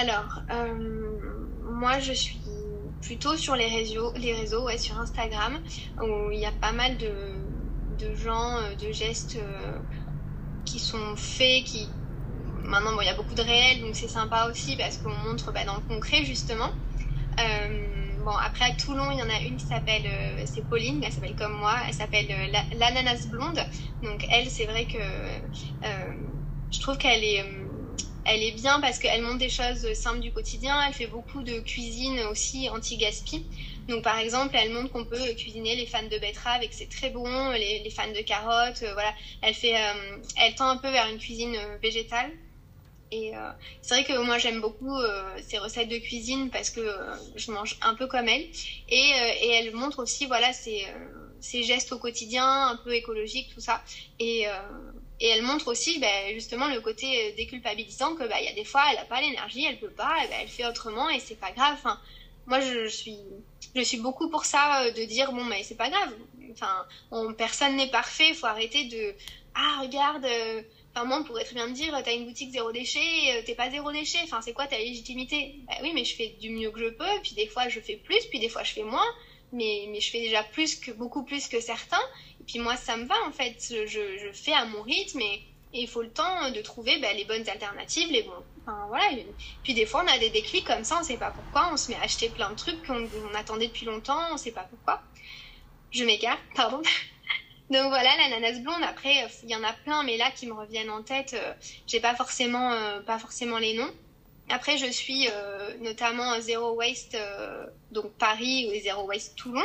Alors, 0.00 0.42
euh, 0.50 1.18
moi, 1.70 2.00
je 2.00 2.12
suis 2.12 2.40
plutôt 3.00 3.36
sur 3.36 3.54
les 3.54 3.66
réseaux, 3.66 4.12
les 4.16 4.34
réseaux 4.34 4.64
ouais, 4.64 4.78
sur 4.78 4.98
Instagram, 4.98 5.60
où 6.02 6.30
il 6.32 6.40
y 6.40 6.46
a 6.46 6.52
pas 6.52 6.72
mal 6.72 6.96
de, 6.96 7.12
de 8.04 8.14
gens, 8.14 8.56
euh, 8.56 8.74
de 8.74 8.90
gestes 8.92 9.36
euh, 9.36 9.78
qui 10.64 10.78
sont 10.78 11.14
faits, 11.16 11.64
qui... 11.64 11.88
Maintenant, 12.64 12.92
bon, 12.94 13.00
il 13.00 13.06
y 13.06 13.08
a 13.08 13.14
beaucoup 13.14 13.34
de 13.34 13.42
réels, 13.42 13.80
donc 13.80 13.96
c'est 13.96 14.08
sympa 14.08 14.46
aussi 14.48 14.76
parce 14.76 14.98
qu'on 14.98 15.14
montre 15.14 15.52
bah, 15.52 15.64
dans 15.64 15.76
le 15.76 15.82
concret, 15.82 16.24
justement. 16.24 16.70
bon, 17.38 18.36
après, 18.36 18.66
à 18.66 18.72
Toulon, 18.72 19.10
il 19.10 19.18
y 19.18 19.22
en 19.22 19.30
a 19.30 19.40
une 19.42 19.56
qui 19.56 19.66
s'appelle, 19.66 20.06
c'est 20.46 20.68
Pauline, 20.68 21.02
elle 21.04 21.12
s'appelle 21.12 21.34
comme 21.34 21.52
moi, 21.52 21.76
elle 21.88 21.94
s'appelle 21.94 22.28
l'ananas 22.74 23.26
blonde. 23.26 23.64
Donc, 24.02 24.26
elle, 24.30 24.50
c'est 24.50 24.66
vrai 24.66 24.86
que 24.86 24.98
je 25.82 26.80
trouve 26.80 26.96
qu'elle 26.98 27.24
est 27.24 27.44
elle 28.24 28.42
est 28.42 28.52
bien 28.52 28.80
parce 28.80 28.98
qu'elle 28.98 29.22
montre 29.22 29.38
des 29.38 29.48
choses 29.48 29.92
simples 29.94 30.20
du 30.20 30.32
quotidien. 30.32 30.80
Elle 30.86 30.94
fait 30.94 31.06
beaucoup 31.06 31.42
de 31.42 31.60
cuisine 31.60 32.20
aussi 32.30 32.68
anti-gaspi. 32.68 33.50
Donc 33.88 34.04
par 34.04 34.18
exemple, 34.18 34.54
elle 34.56 34.72
montre 34.72 34.90
qu'on 34.92 35.04
peut 35.04 35.34
cuisiner 35.34 35.74
les 35.74 35.86
fans 35.86 36.02
de 36.04 36.18
betterave 36.18 36.62
et 36.62 36.68
que 36.68 36.74
c'est 36.74 36.88
très 36.88 37.10
bon, 37.10 37.50
les, 37.50 37.90
fans 37.90 38.12
de 38.12 38.22
carottes. 38.22 38.82
Euh, 38.82 38.92
voilà, 38.92 39.12
elle 39.40 39.54
fait, 39.54 39.76
euh, 39.76 40.18
elle 40.36 40.54
tend 40.54 40.68
un 40.68 40.76
peu 40.76 40.90
vers 40.90 41.08
une 41.08 41.18
cuisine 41.18 41.56
euh, 41.56 41.78
végétale. 41.82 42.30
Et 43.12 43.32
c'est 43.82 43.94
vrai 43.94 44.04
que 44.04 44.18
moi 44.24 44.38
j'aime 44.38 44.60
beaucoup 44.60 44.96
ces 45.46 45.58
recettes 45.58 45.88
de 45.88 45.98
cuisine 45.98 46.50
parce 46.50 46.70
que 46.70 46.80
je 47.36 47.52
mange 47.52 47.76
un 47.82 47.94
peu 47.94 48.06
comme 48.06 48.26
elle. 48.26 48.46
Et, 48.88 49.10
et 49.42 49.50
elle 49.50 49.74
montre 49.74 50.02
aussi 50.02 50.24
voilà 50.26 50.52
ses, 50.54 50.86
ses, 51.40 51.62
gestes 51.62 51.92
au 51.92 51.98
quotidien, 51.98 52.68
un 52.68 52.76
peu 52.76 52.94
écologiques, 52.94 53.54
tout 53.54 53.60
ça. 53.60 53.82
Et 54.18 54.46
elle 55.28 55.42
montre 55.42 55.68
aussi 55.68 56.00
ben, 56.00 56.34
justement 56.34 56.66
le 56.68 56.80
côté 56.80 57.06
euh, 57.06 57.36
déculpabilisant 57.36 58.16
que 58.16 58.24
ben, 58.24 58.36
il 58.40 58.46
y 58.46 58.48
a 58.48 58.54
des 58.54 58.64
fois 58.64 58.82
elle 58.90 58.96
n'a 58.96 59.04
pas 59.04 59.20
l'énergie, 59.20 59.64
elle 59.64 59.78
peut 59.78 59.90
pas, 59.90 60.16
ben, 60.28 60.36
elle 60.42 60.48
fait 60.48 60.66
autrement 60.66 61.08
et 61.10 61.20
c'est 61.20 61.38
pas 61.38 61.52
grave. 61.52 61.78
Moi 62.46 62.60
je, 62.60 62.88
suis 62.88 63.18
je 63.74 63.82
suis 63.82 63.98
beaucoup 63.98 64.28
pour 64.28 64.44
ça 64.44 64.82
euh, 64.82 64.90
de 64.90 65.04
dire 65.04 65.32
bon 65.32 65.44
mais 65.44 65.62
c'est 65.62 65.76
pas 65.76 65.90
grave. 65.90 66.12
Enfin, 66.50 66.86
personne 67.38 67.76
n'est 67.76 67.90
parfait, 67.90 68.30
il 68.30 68.34
faut 68.34 68.46
arrêter 68.46 68.84
de 68.84 69.14
ah 69.54 69.80
regarde. 69.82 70.26
Euh, 70.96 71.00
enfin, 71.00 71.04
moi, 71.04 71.18
on 71.20 71.24
pourrait 71.24 71.44
très 71.44 71.54
bien 71.54 71.66
me 71.66 71.72
dire, 71.72 71.98
t'as 72.04 72.14
une 72.14 72.26
boutique 72.26 72.52
zéro 72.52 72.72
déchet, 72.72 73.42
t'es 73.44 73.54
pas 73.54 73.70
zéro 73.70 73.92
déchet. 73.92 74.18
Enfin, 74.24 74.40
c'est 74.42 74.52
quoi 74.52 74.66
ta 74.66 74.78
légitimité? 74.78 75.56
Ben 75.66 75.74
oui, 75.82 75.92
mais 75.94 76.04
je 76.04 76.14
fais 76.14 76.28
du 76.40 76.50
mieux 76.50 76.70
que 76.70 76.80
je 76.80 76.88
peux. 76.88 77.20
Puis 77.22 77.34
des 77.34 77.46
fois, 77.46 77.68
je 77.68 77.80
fais 77.80 77.96
plus, 77.96 78.24
puis 78.26 78.38
des 78.38 78.48
fois, 78.48 78.62
je 78.62 78.72
fais 78.72 78.82
moins. 78.82 79.06
Mais, 79.52 79.86
mais 79.90 80.00
je 80.00 80.10
fais 80.10 80.20
déjà 80.20 80.42
plus 80.42 80.76
que 80.76 80.90
beaucoup 80.92 81.24
plus 81.24 81.48
que 81.48 81.60
certains. 81.60 82.02
Et 82.40 82.44
puis 82.44 82.58
moi, 82.58 82.76
ça 82.76 82.96
me 82.96 83.06
va 83.06 83.14
en 83.26 83.32
fait. 83.32 83.56
Je, 83.70 83.86
je 83.86 84.32
fais 84.32 84.52
à 84.52 84.64
mon 84.64 84.82
rythme 84.82 85.20
et, 85.20 85.42
il 85.74 85.88
faut 85.88 86.02
le 86.02 86.12
temps 86.12 86.50
de 86.50 86.60
trouver 86.60 86.98
bah, 86.98 87.14
les 87.14 87.24
bonnes 87.24 87.48
alternatives, 87.48 88.10
les 88.10 88.22
bons. 88.24 88.44
Enfin, 88.60 88.84
voilà. 88.88 89.06
Puis 89.62 89.72
des 89.72 89.86
fois, 89.86 90.04
on 90.04 90.08
a 90.08 90.18
des 90.18 90.28
déclics 90.28 90.66
comme 90.66 90.84
ça, 90.84 90.98
on 91.00 91.02
sait 91.02 91.16
pas 91.16 91.30
pourquoi. 91.30 91.70
On 91.72 91.78
se 91.78 91.90
met 91.90 91.96
à 91.96 92.02
acheter 92.02 92.28
plein 92.28 92.50
de 92.50 92.56
trucs 92.56 92.86
qu'on 92.86 93.34
attendait 93.34 93.68
depuis 93.68 93.86
longtemps, 93.86 94.20
on 94.32 94.36
sait 94.36 94.52
pas 94.52 94.64
pourquoi. 94.68 95.02
Je 95.90 96.04
m'égare, 96.04 96.38
pardon. 96.54 96.82
Donc 97.72 97.88
voilà, 97.88 98.10
l'ananas 98.18 98.60
blonde. 98.60 98.82
Après, 98.82 99.14
il 99.42 99.50
y 99.50 99.56
en 99.56 99.64
a 99.64 99.72
plein, 99.72 100.02
mais 100.02 100.18
là 100.18 100.30
qui 100.30 100.46
me 100.46 100.52
reviennent 100.52 100.90
en 100.90 101.02
tête, 101.02 101.34
euh, 101.34 101.54
j'ai 101.86 102.00
pas 102.00 102.14
forcément, 102.14 102.70
euh, 102.72 103.00
pas 103.00 103.18
forcément 103.18 103.58
les 103.58 103.74
noms. 103.74 103.90
Après, 104.50 104.76
je 104.76 104.86
suis 104.86 105.28
euh, 105.28 105.78
notamment 105.80 106.38
Zero 106.40 106.74
Waste, 106.74 107.14
euh, 107.14 107.66
donc 107.90 108.12
Paris 108.18 108.68
et 108.70 108.80
Zero 108.80 109.06
Waste 109.06 109.34
Toulon. 109.36 109.64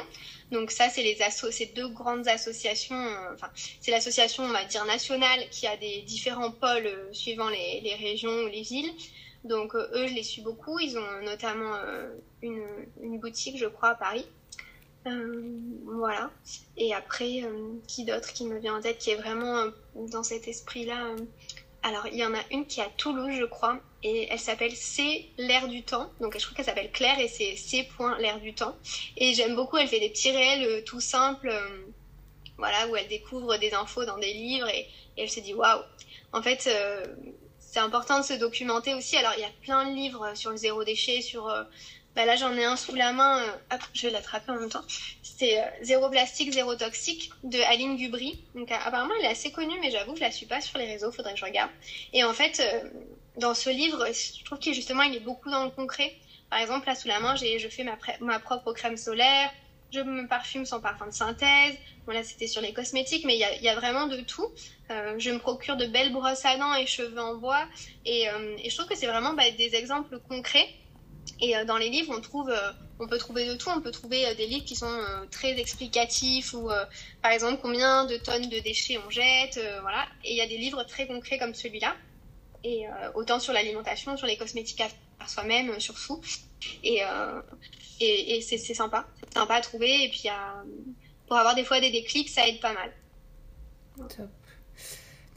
Donc 0.52 0.72
ça, 0.72 0.88
c'est 0.88 1.04
les 1.04 1.18
ces 1.52 1.66
deux 1.66 1.90
grandes 1.90 2.28
associations. 2.30 2.96
Euh, 2.96 3.34
enfin, 3.34 3.50
c'est 3.82 3.92
l'association, 3.92 4.46
on 4.46 4.54
va 4.54 4.64
dire 4.64 4.86
nationale, 4.86 5.42
qui 5.52 5.68
a 5.68 5.76
des 5.76 6.04
différents 6.04 6.52
pôles 6.52 6.90
suivant 7.12 7.50
les, 7.50 7.82
les, 7.82 7.96
régions 7.96 8.44
ou 8.44 8.48
les 8.48 8.62
villes. 8.62 8.94
Donc 9.44 9.76
eux, 9.76 10.08
je 10.08 10.14
les 10.14 10.24
suis 10.24 10.42
beaucoup. 10.42 10.80
Ils 10.80 10.98
ont 10.98 11.22
notamment 11.26 11.76
une, 12.42 12.64
une, 13.02 13.20
boutique, 13.20 13.58
je 13.58 13.66
crois, 13.66 13.90
à 13.90 13.96
Paris. 13.96 14.26
Voilà. 15.86 16.32
Et 16.78 16.94
après, 16.94 17.44
qui 17.88 18.06
d'autre 18.06 18.34
qui 18.34 18.46
me 18.46 18.60
vient 18.60 18.78
en 18.78 18.82
tête, 18.82 18.98
qui 18.98 19.12
est 19.12 19.16
vraiment 19.16 19.66
dans 19.96 20.24
cet 20.24 20.48
esprit-là 20.48 21.16
alors, 21.88 22.06
il 22.08 22.18
y 22.18 22.26
en 22.26 22.34
a 22.34 22.42
une 22.52 22.66
qui 22.66 22.82
est 22.82 22.84
à 22.84 22.90
Toulouse, 22.98 23.34
je 23.40 23.46
crois, 23.46 23.80
et 24.04 24.28
elle 24.30 24.40
s'appelle 24.40 24.76
C'est 24.76 25.26
l'air 25.38 25.70
du 25.70 25.84
temps. 25.84 26.12
Donc, 26.20 26.38
je 26.38 26.44
crois 26.44 26.56
qu'elle 26.56 26.66
s'appelle 26.66 26.92
Claire 26.92 27.18
et 27.18 27.30
c'est 27.30 27.56
C. 27.56 27.88
l'air 28.20 28.42
du 28.42 28.54
temps. 28.54 28.76
Et 29.16 29.34
j'aime 29.34 29.56
beaucoup, 29.56 29.78
elle 29.78 29.88
fait 29.88 30.02
des 30.02 30.10
petits 30.10 30.32
réels 30.32 30.66
euh, 30.66 30.82
tout 30.84 31.00
simples, 31.00 31.48
euh, 31.50 31.86
voilà, 32.58 32.88
où 32.90 32.96
elle 32.98 33.08
découvre 33.08 33.56
des 33.58 33.74
infos 33.74 34.04
dans 34.04 34.18
des 34.18 34.34
livres 34.34 34.68
et, 34.68 34.88
elle 35.18 35.30
se 35.30 35.40
dit 35.40 35.54
waouh. 35.54 35.82
En 36.34 36.42
fait, 36.42 36.68
euh, 36.68 37.06
c'est 37.58 37.80
important 37.80 38.20
de 38.20 38.26
se 38.26 38.34
documenter 38.34 38.94
aussi. 38.94 39.16
Alors, 39.16 39.32
il 39.38 39.42
y 39.42 39.46
a 39.46 39.52
plein 39.62 39.90
de 39.90 39.96
livres 39.96 40.32
sur 40.36 40.52
le 40.52 40.58
zéro 40.58 40.84
déchet, 40.84 41.22
sur 41.22 41.50
bah 42.18 42.26
là, 42.26 42.36
j'en 42.36 42.52
ai 42.58 42.64
un 42.64 42.76
sous 42.76 42.96
la 42.96 43.14
main. 43.14 43.44
Euh, 43.44 43.78
je 43.94 44.08
vais 44.08 44.12
l'attraper 44.12 44.52
en 44.52 44.56
même 44.56 44.72
temps. 44.72 44.82
C'est 45.22 45.62
euh, 45.62 45.66
Zéro 45.84 46.10
plastique, 46.10 46.52
zéro 46.52 46.74
toxique 46.74 47.30
de 47.44 47.60
Aline 47.60 47.96
Gubry. 47.96 48.42
Donc, 48.56 48.72
euh, 48.72 48.76
apparemment, 48.84 49.14
elle 49.20 49.26
est 49.26 49.30
assez 49.30 49.52
connue, 49.52 49.76
mais 49.82 49.92
j'avoue 49.92 50.14
que 50.14 50.18
je 50.18 50.24
la 50.24 50.32
suis 50.32 50.48
pas 50.48 50.60
sur 50.60 50.80
les 50.80 50.88
réseaux. 50.88 51.12
Faudrait 51.12 51.34
que 51.34 51.40
je 51.40 51.46
regarde. 51.46 51.70
Et 52.14 52.24
en 52.24 52.34
fait, 52.34 52.60
dans 53.38 53.54
ce 53.54 53.70
livre, 53.70 54.04
je 54.08 54.44
trouve 54.44 54.58
qu'il 54.58 54.74
justement, 54.74 55.04
il 55.04 55.16
est 55.16 55.20
beaucoup 55.20 55.52
dans 55.52 55.64
le 55.64 55.70
concret. 55.70 56.12
Par 56.50 56.58
exemple, 56.58 56.88
là, 56.88 56.96
sous 56.96 57.08
la 57.08 57.20
main, 57.20 57.36
j'ai, 57.36 57.60
je 57.60 57.68
fais 57.68 57.84
ma, 57.84 58.00
ma 58.20 58.40
propre 58.40 58.74
crème 58.74 58.98
solaire. 58.98 59.52
Je 59.94 60.00
me 60.00 60.28
parfume 60.28 60.66
sans 60.66 60.82
parfum 60.82 61.06
de 61.06 61.12
synthèse. 61.12 61.76
Bon, 62.08 62.14
là, 62.14 62.24
c'était 62.24 62.48
sur 62.48 62.64
les 62.64 62.74
cosmétiques, 62.74 63.26
mais 63.26 63.36
il 63.36 63.40
y 63.40 63.44
a, 63.44 63.56
y 63.58 63.70
a, 63.70 63.76
vraiment 63.76 64.08
de 64.08 64.22
tout. 64.22 64.48
je 64.90 65.30
me 65.30 65.38
procure 65.38 65.78
de 65.78 65.86
belles 65.86 66.12
brosses 66.12 66.46
à 66.46 66.58
dents 66.58 66.74
et 66.74 66.88
cheveux 66.88 67.20
en 67.20 67.36
bois. 67.36 67.64
Et, 68.06 68.24
et 68.24 68.70
je 68.72 68.76
trouve 68.76 68.90
que 68.90 68.98
c'est 68.98 69.06
vraiment 69.06 69.34
bah, 69.34 69.52
des 69.52 69.76
exemples 69.76 70.18
concrets 70.28 70.68
et 71.40 71.56
euh, 71.56 71.66
dans 71.66 71.78
les 71.78 71.90
livres, 71.90 72.14
on 72.16 72.22
trouve, 72.22 72.50
euh, 72.50 72.72
on 73.00 73.08
peut 73.08 73.18
trouver 73.18 73.48
de 73.48 73.56
tout. 73.56 73.70
On 73.70 73.82
peut 73.82 73.92
trouver 73.92 74.26
euh, 74.26 74.34
des 74.36 74.48
livres 74.48 74.66
qui 74.66 74.76
sont 74.76 75.00
très 75.32 75.60
explicatifs 75.60 76.54
ou, 76.54 76.70
par 77.22 77.32
exemple, 77.32 77.60
combien 77.62 78.06
de 78.06 78.18
tonnes 78.18 78.50
de 78.50 78.60
déchets 78.60 78.98
on 79.06 79.10
jette, 79.10 79.60
voilà. 79.82 80.06
Et 80.24 80.32
il 80.32 80.38
y 80.38 80.42
a 80.42 80.48
des 80.48 80.58
livres 80.58 80.84
très 80.84 81.08
concrets 81.08 81.38
comme 81.38 81.54
celui-là. 81.54 81.96
Et 82.64 82.86
autant 83.14 83.40
sur 83.40 83.54
l'alimentation, 83.54 84.18
sur 84.18 84.28
les 84.28 84.36
cosmétiques 84.36 84.82
à 84.82 84.90
faire 84.90 85.30
soi-même, 85.30 85.80
sur 85.80 85.94
tout. 85.96 86.22
Et, 86.84 87.02
et, 88.00 88.42
c'est 88.42 88.58
sympa, 88.58 89.08
c'est 89.24 89.34
sympa 89.34 89.56
à 89.56 89.62
trouver. 89.62 90.06
Et 90.06 90.10
puis, 90.10 90.28
pour 91.28 91.38
avoir 91.38 91.56
des 91.56 91.64
fois 91.64 91.80
des 91.80 91.92
déclics, 91.92 92.30
ça 92.30 92.48
aide 92.48 92.60
pas 92.60 92.74
mal. 92.74 92.92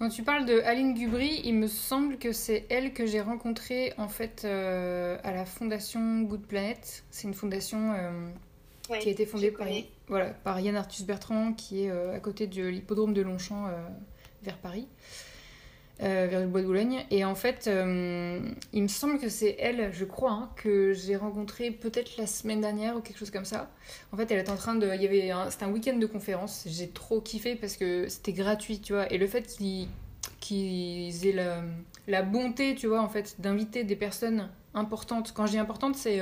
Quand 0.00 0.08
tu 0.08 0.22
parles 0.22 0.46
de 0.46 0.60
Aline 0.60 0.94
Gubry, 0.94 1.42
il 1.44 1.56
me 1.56 1.66
semble 1.66 2.16
que 2.16 2.32
c'est 2.32 2.64
elle 2.70 2.94
que 2.94 3.04
j'ai 3.04 3.20
rencontrée 3.20 3.92
en 3.98 4.08
fait 4.08 4.46
euh, 4.46 5.18
à 5.22 5.30
la 5.30 5.44
fondation 5.44 6.22
Good 6.22 6.46
Planet. 6.46 7.04
C'est 7.10 7.28
une 7.28 7.34
fondation 7.34 7.92
euh, 7.92 8.30
qui 8.98 9.08
a 9.08 9.12
été 9.12 9.26
fondée 9.26 9.50
par, 9.50 9.66
voilà, 10.08 10.30
par 10.30 10.58
Yann 10.58 10.74
Arthus 10.74 11.02
Bertrand, 11.02 11.52
qui 11.52 11.84
est 11.84 11.90
euh, 11.90 12.16
à 12.16 12.18
côté 12.18 12.46
de 12.46 12.66
l'hippodrome 12.66 13.12
de 13.12 13.20
Longchamp 13.20 13.70
vers 14.42 14.56
Paris, 14.56 14.88
vers 16.00 16.40
le 16.40 16.46
bois 16.46 16.62
d'Oulogne. 16.62 17.04
Et 17.10 17.24
en 17.24 17.34
fait, 17.34 17.66
il 17.66 18.82
me 18.82 18.88
semble 18.88 19.18
que 19.18 19.28
c'est 19.28 19.56
elle, 19.58 19.92
je 19.92 20.04
crois, 20.04 20.32
hein, 20.32 20.50
que 20.56 20.92
j'ai 20.92 21.16
rencontrée 21.16 21.70
peut-être 21.70 22.16
la 22.16 22.26
semaine 22.26 22.60
dernière 22.60 22.96
ou 22.96 23.00
quelque 23.00 23.18
chose 23.18 23.30
comme 23.30 23.44
ça. 23.44 23.70
En 24.12 24.16
fait, 24.16 24.30
elle 24.30 24.38
est 24.38 24.50
en 24.50 24.56
train 24.56 24.74
de. 24.74 24.86
Il 24.94 25.02
y 25.02 25.06
avait 25.06 25.30
C'était 25.50 25.64
un 25.64 25.70
week-end 25.70 25.96
de 25.96 26.06
conférence. 26.06 26.64
J'ai 26.66 26.88
trop 26.88 27.20
kiffé 27.20 27.54
parce 27.54 27.76
que 27.76 28.08
c'était 28.08 28.32
gratuit, 28.32 28.80
tu 28.80 28.94
vois. 28.94 29.12
Et 29.12 29.18
le 29.18 29.26
fait 29.26 29.46
qu'ils 30.40 31.26
aient 31.26 31.62
la, 32.06 32.22
bonté, 32.22 32.74
tu 32.74 32.86
vois, 32.86 33.02
en 33.02 33.08
fait, 33.08 33.36
d'inviter 33.40 33.84
des 33.84 33.96
personnes 33.96 34.48
importante. 34.74 35.32
Quand 35.34 35.46
je 35.46 35.52
dis 35.52 35.58
importante, 35.58 35.96
c'est 35.96 36.20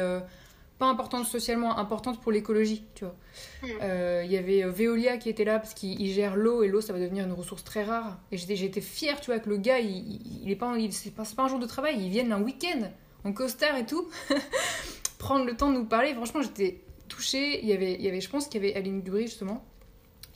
pas 0.78 0.86
importante 0.86 1.26
socialement, 1.26 1.76
importante 1.76 2.20
pour 2.20 2.30
l'écologie, 2.30 2.84
tu 2.94 3.04
vois. 3.04 3.16
Hmm. 3.62 3.78
Euh, 3.82 4.22
il 4.24 4.30
y 4.30 4.36
avait 4.36 4.62
euh, 4.62 4.70
Veolia 4.70 5.16
qui 5.16 5.28
était 5.28 5.44
là 5.44 5.58
parce 5.58 5.74
qu'il 5.74 6.06
gère 6.12 6.36
l'eau 6.36 6.62
et 6.62 6.68
l'eau 6.68 6.80
ça 6.80 6.92
va 6.92 7.00
devenir 7.00 7.24
une 7.24 7.32
ressource 7.32 7.64
très 7.64 7.84
rare. 7.84 8.18
Et 8.30 8.36
j'étais 8.36 8.80
fière, 8.80 9.20
tu 9.20 9.30
vois, 9.30 9.40
que 9.40 9.48
le 9.48 9.56
gars, 9.56 9.80
il, 9.80 10.20
il 10.42 10.50
est 10.50 10.56
pas, 10.56 10.74
c'est 10.90 11.14
pas, 11.14 11.24
pas, 11.24 11.42
un 11.42 11.48
jour 11.48 11.58
de 11.58 11.66
travail, 11.66 11.96
il 11.98 12.10
vient 12.10 12.30
un 12.30 12.42
week-end 12.42 12.90
en 13.24 13.32
costard 13.32 13.76
et 13.76 13.86
tout, 13.86 14.08
prendre 15.18 15.44
le 15.44 15.56
temps 15.56 15.70
de 15.70 15.78
nous 15.78 15.84
parler. 15.84 16.14
Franchement, 16.14 16.42
j'étais 16.42 16.80
touchée. 17.08 17.60
Il 17.62 17.68
y 17.68 17.72
avait, 17.72 17.94
il 17.94 18.02
y 18.02 18.08
avait, 18.08 18.20
je 18.20 18.30
pense 18.30 18.46
qu'il 18.46 18.62
y 18.62 18.64
avait 18.64 18.76
Aline 18.76 19.00
Gubry 19.00 19.26
justement. 19.26 19.64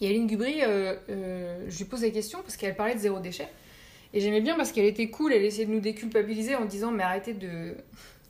Et 0.00 0.08
Aline 0.08 0.26
Gubry, 0.26 0.62
euh, 0.62 1.68
je 1.68 1.78
lui 1.78 1.84
pose 1.84 2.02
la 2.02 2.10
question 2.10 2.40
parce 2.42 2.56
qu'elle 2.56 2.74
parlait 2.74 2.94
de 2.94 3.00
zéro 3.00 3.20
déchet. 3.20 3.48
Et 4.14 4.20
j'aimais 4.20 4.40
bien 4.40 4.56
parce 4.56 4.72
qu'elle 4.72 4.84
était 4.84 5.08
cool, 5.08 5.32
elle 5.32 5.44
essayait 5.44 5.66
de 5.66 5.70
nous 5.70 5.80
déculpabiliser 5.80 6.54
en 6.54 6.64
disant 6.64 6.90
mais 6.90 7.02
arrêtez 7.02 7.32
de 7.32 7.74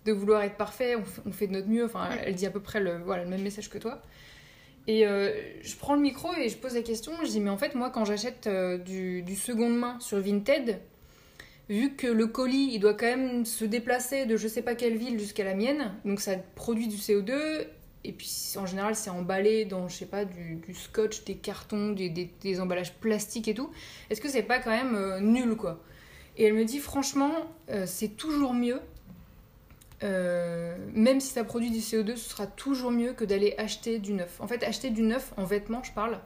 de 0.05 0.12
vouloir 0.12 0.43
être 0.43 0.57
parfait, 0.57 0.97
on, 1.27 1.33
fait 1.33 1.47
de 1.47 1.53
notre 1.53 1.69
mieux. 1.69 1.85
Enfin, 1.85 2.09
elle 2.25 2.35
dit 2.35 2.47
à 2.47 2.51
peu 2.51 2.61
près 2.61 2.81
le, 2.81 2.99
voilà, 2.99 3.25
le 3.25 3.31
même 3.31 3.43
message 3.43 3.71
que 3.71 3.79
toi. 3.79 4.03
Et 4.88 5.07
euh, 5.07 5.33
je 5.62 5.77
prends 5.77 5.95
le 5.95 6.01
micro 6.01 6.35
et 6.35 6.49
je 6.49 6.57
pose 6.57 6.75
la 6.75 6.83
question. 6.83 7.12
Je 7.23 7.29
dis, 7.29 7.41
mais 7.41 7.51
en 7.51 7.59
fait, 7.59 7.75
moi, 7.75 7.91
quand 7.91 8.05
j'achète 8.05 8.47
euh, 8.47 8.79
du, 8.79 9.23
du 9.23 9.37
seconde 9.37 9.77
main 9.79 9.99
sur 10.01 10.19
Vinted, 10.19 10.81
vu 11.69 11.95
que 11.95 12.09
le 12.09 12.27
colis, 12.27 12.71
il 12.73 12.81
doit 12.81 12.95
quand 12.95 13.07
même 13.07 13.45
se 13.45 13.65
déplacer 13.65 14.27
de 14.27 14.37
je 14.37 14.49
sais 14.49 14.62
pas 14.62 14.75
quelle 14.75 14.97
ville 14.97 15.19
jusqu'à 15.19 15.45
la 15.45 15.55
mienne, 15.55 15.93
donc 16.05 16.21
ça 16.21 16.37
produit 16.57 16.88
du 16.88 16.97
CO2. 16.97 17.67
Et 18.05 18.11
puis 18.11 18.29
en 18.57 18.67
général, 18.67 18.97
c'est 18.97 19.11
emballé 19.11 19.65
dans, 19.65 19.87
je 19.87 19.95
sais 19.95 20.07
pas, 20.07 20.25
du, 20.25 20.57
du 20.57 20.75
scotch, 20.75 21.23
des 21.23 21.37
cartons, 21.37 21.93
des, 21.93 22.09
des, 22.09 22.61
emballages 22.61 22.95
plastiques 22.95 23.47
et 23.47 23.55
tout. 23.55 23.71
Est-ce 24.11 24.21
que 24.21 24.29
c'est 24.29 24.43
pas 24.43 24.59
quand 24.59 24.73
même 24.73 24.97
euh, 24.97 25.21
nul, 25.21 25.55
quoi? 25.55 25.81
Et 26.37 26.47
elle 26.47 26.55
me 26.55 26.65
dit, 26.65 26.79
franchement, 26.79 27.31
c'est 27.85 28.17
toujours 28.17 28.55
mieux 28.55 28.81
euh, 30.03 30.77
même 30.95 31.21
si 31.21 31.29
ça 31.29 31.45
produit 31.45 31.71
du 31.71 31.79
CO2, 31.79 32.17
ce 32.17 32.31
sera 32.31 32.47
toujours 32.47 32.91
mieux 32.91 33.12
que 33.12 33.25
d'aller 33.25 33.55
acheter 33.59 33.99
du 33.99 34.12
neuf. 34.12 34.41
En 34.41 34.49
fait, 34.49 34.65
acheter 34.65 34.91
du 34.91 35.03
neuf 35.03 35.33
en 35.37 35.45
vêtements, 35.45 35.83
je 35.83 35.93
parle, 35.93 36.19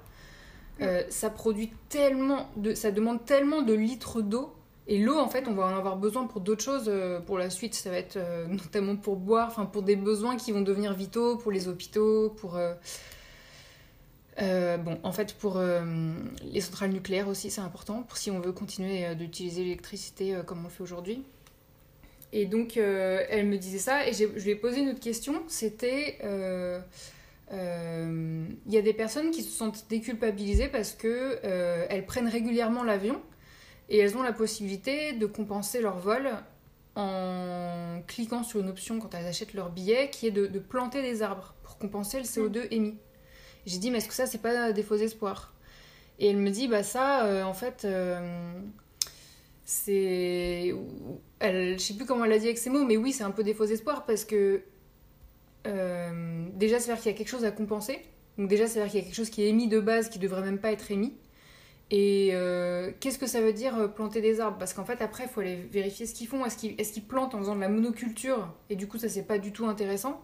euh, 0.81 1.03
ça 1.11 1.31
produit 1.31 1.73
tellement 1.89 2.49
de, 2.57 2.75
ça 2.75 2.91
demande 2.91 3.25
tellement 3.25 3.63
de 3.63 3.75
litres 3.75 4.23
d'eau. 4.23 4.55
Et 4.89 4.99
l'eau, 4.99 5.19
en 5.19 5.29
fait, 5.29 5.49
on 5.49 5.55
va 5.55 5.67
en 5.67 5.77
avoir 5.77 5.97
besoin 5.97 6.27
pour 6.27 6.41
d'autres 6.41 6.63
choses 6.63 6.85
euh, 6.87 7.21
pour 7.21 7.39
la 7.39 7.51
suite. 7.51 7.75
Ça 7.75 7.91
va 7.91 7.99
être 7.99 8.19
notamment 8.49 8.97
pour 8.97 9.17
boire, 9.17 9.49
enfin 9.49 9.67
pour 9.67 9.83
des 9.83 9.97
besoins 9.97 10.37
qui 10.37 10.53
vont 10.53 10.63
devenir 10.63 10.95
vitaux, 10.95 11.37
pour 11.37 11.53
les 11.53 11.69
hôpitaux, 11.69 12.31
pour 12.31 12.59
bon, 14.39 14.99
en 15.03 15.13
fait, 15.13 15.35
pour 15.35 15.61
les 16.43 16.61
centrales 16.61 16.91
nucléaires 16.91 17.29
aussi, 17.29 17.51
c'est 17.51 17.61
important, 17.61 18.03
pour 18.03 18.17
si 18.17 18.31
on 18.31 18.41
veut 18.41 18.53
continuer 18.53 19.15
d'utiliser 19.17 19.65
l'électricité 19.65 20.39
comme 20.47 20.61
on 20.61 20.65
le 20.65 20.69
fait 20.71 20.83
aujourd'hui. 20.83 21.25
Et 22.33 22.47
donc, 22.47 22.77
euh, 22.77 23.25
elle 23.31 23.47
me 23.47 23.57
disait 23.57 23.79
ça, 23.79 24.07
et 24.07 24.13
je 24.13 24.25
lui 24.25 24.51
ai 24.51 24.57
posé 24.57 24.81
une 24.81 24.91
autre 24.91 25.01
question, 25.01 25.43
c'était... 25.49 26.19
Euh, 26.25 26.81
euh, 27.53 28.45
il 28.67 28.73
y 28.73 28.77
a 28.77 28.83
des 28.83 28.93
personnes 28.93 29.31
qui 29.31 29.45
se 29.45 29.51
sentent 29.53 29.87
déculpabilisées 29.89 30.67
parce 30.67 30.93
que 30.93 31.39
elles 31.89 32.05
prennent 32.05 32.27
régulièrement 32.27 32.83
l'avion 32.83 33.23
et 33.89 33.99
elles 33.99 34.17
ont 34.17 34.23
la 34.23 34.33
possibilité 34.33 35.13
de 35.13 35.27
compenser 35.27 35.81
leur 35.81 35.97
vol 36.01 36.29
en 36.97 38.03
cliquant 38.09 38.43
sur 38.43 38.59
une 38.59 38.69
option 38.69 38.99
quand 38.99 39.15
elles 39.15 39.27
achètent 39.27 39.55
leur 39.55 39.71
billet 39.71 40.11
qui 40.11 40.27
est 40.27 40.33
de, 40.33 40.49
de 40.49 40.59
planter 40.59 41.03
des 41.03 41.23
arbres 41.23 41.55
pour 41.63 41.79
compenser 41.79 42.19
le 42.19 42.25
CO2 42.25 42.67
émis. 42.73 42.99
J'ai 43.65 43.79
dit 43.79 43.93
mais 43.93 43.99
est-ce 43.99 44.09
que 44.09 44.15
ça 44.15 44.27
c'est 44.27 44.43
pas 44.43 44.73
des 44.73 44.83
faux 44.83 44.97
espoirs? 44.97 45.55
Et 46.19 46.29
elle 46.29 46.39
me 46.39 46.51
dit 46.51 46.67
bah 46.67 46.83
ça 46.83 47.47
en 47.47 47.55
fait 47.55 47.87
c'est. 49.67 50.73
Elle, 51.41 51.79
je 51.79 51.85
sais 51.85 51.95
plus 51.95 52.07
comment 52.07 52.25
elle 52.25 52.33
a 52.33 52.39
dit 52.39 52.47
avec 52.47 52.57
ces 52.57 52.71
mots, 52.71 52.85
mais 52.85 52.97
oui, 52.97 53.13
c'est 53.13 53.25
un 53.25 53.33
peu 53.33 53.43
des 53.43 53.53
faux 53.53 53.65
espoirs 53.65 54.07
parce 54.07 54.25
que. 54.25 54.63
Euh, 55.67 56.47
déjà, 56.55 56.79
c'est-à-dire 56.79 57.03
qu'il 57.03 57.13
y 57.13 57.15
a 57.15 57.19
quelque 57.19 57.29
chose 57.29 57.45
à 57.45 57.51
compenser. 57.51 57.99
Donc, 58.39 58.49
déjà, 58.49 58.69
c'est-à-dire 58.69 58.93
qu'il 58.93 59.01
y 59.01 59.03
a 59.03 59.07
quelque 59.07 59.17
chose 59.17 59.29
qui 59.29 59.43
est 59.43 59.49
émis 59.49 59.67
de 59.67 59.81
base 59.81 60.09
qui 60.09 60.21
devrait 60.21 60.43
même 60.43 60.59
pas 60.59 60.71
être 60.71 60.91
émis. 60.93 61.15
Et 61.91 62.31
euh, 62.33 62.93
qu'est-ce 63.01 63.19
que 63.19 63.27
ça 63.27 63.41
veut 63.41 63.53
dire 63.53 63.77
euh, 63.77 63.89
planter 63.89 64.21
des 64.21 64.39
arbres? 64.39 64.57
Parce 64.57 64.73
qu'en 64.73 64.85
fait, 64.85 65.03
après, 65.03 65.25
il 65.25 65.29
faut 65.29 65.41
aller 65.41 65.57
vérifier 65.57 66.07
ce 66.07 66.15
qu'ils 66.15 66.29
font. 66.29 66.45
Est-ce 66.45 66.59
qu'ils 66.59 66.81
est 66.81 67.07
plantent 67.07 67.35
en 67.35 67.39
faisant 67.41 67.57
de 67.57 67.61
la 67.61 67.69
monoculture? 67.69 68.49
Et 68.71 68.77
du 68.77 68.87
coup, 68.87 68.99
ça, 68.99 69.09
c'est 69.09 69.25
pas 69.25 69.39
du 69.39 69.51
tout 69.53 69.67
intéressant. 69.67 70.23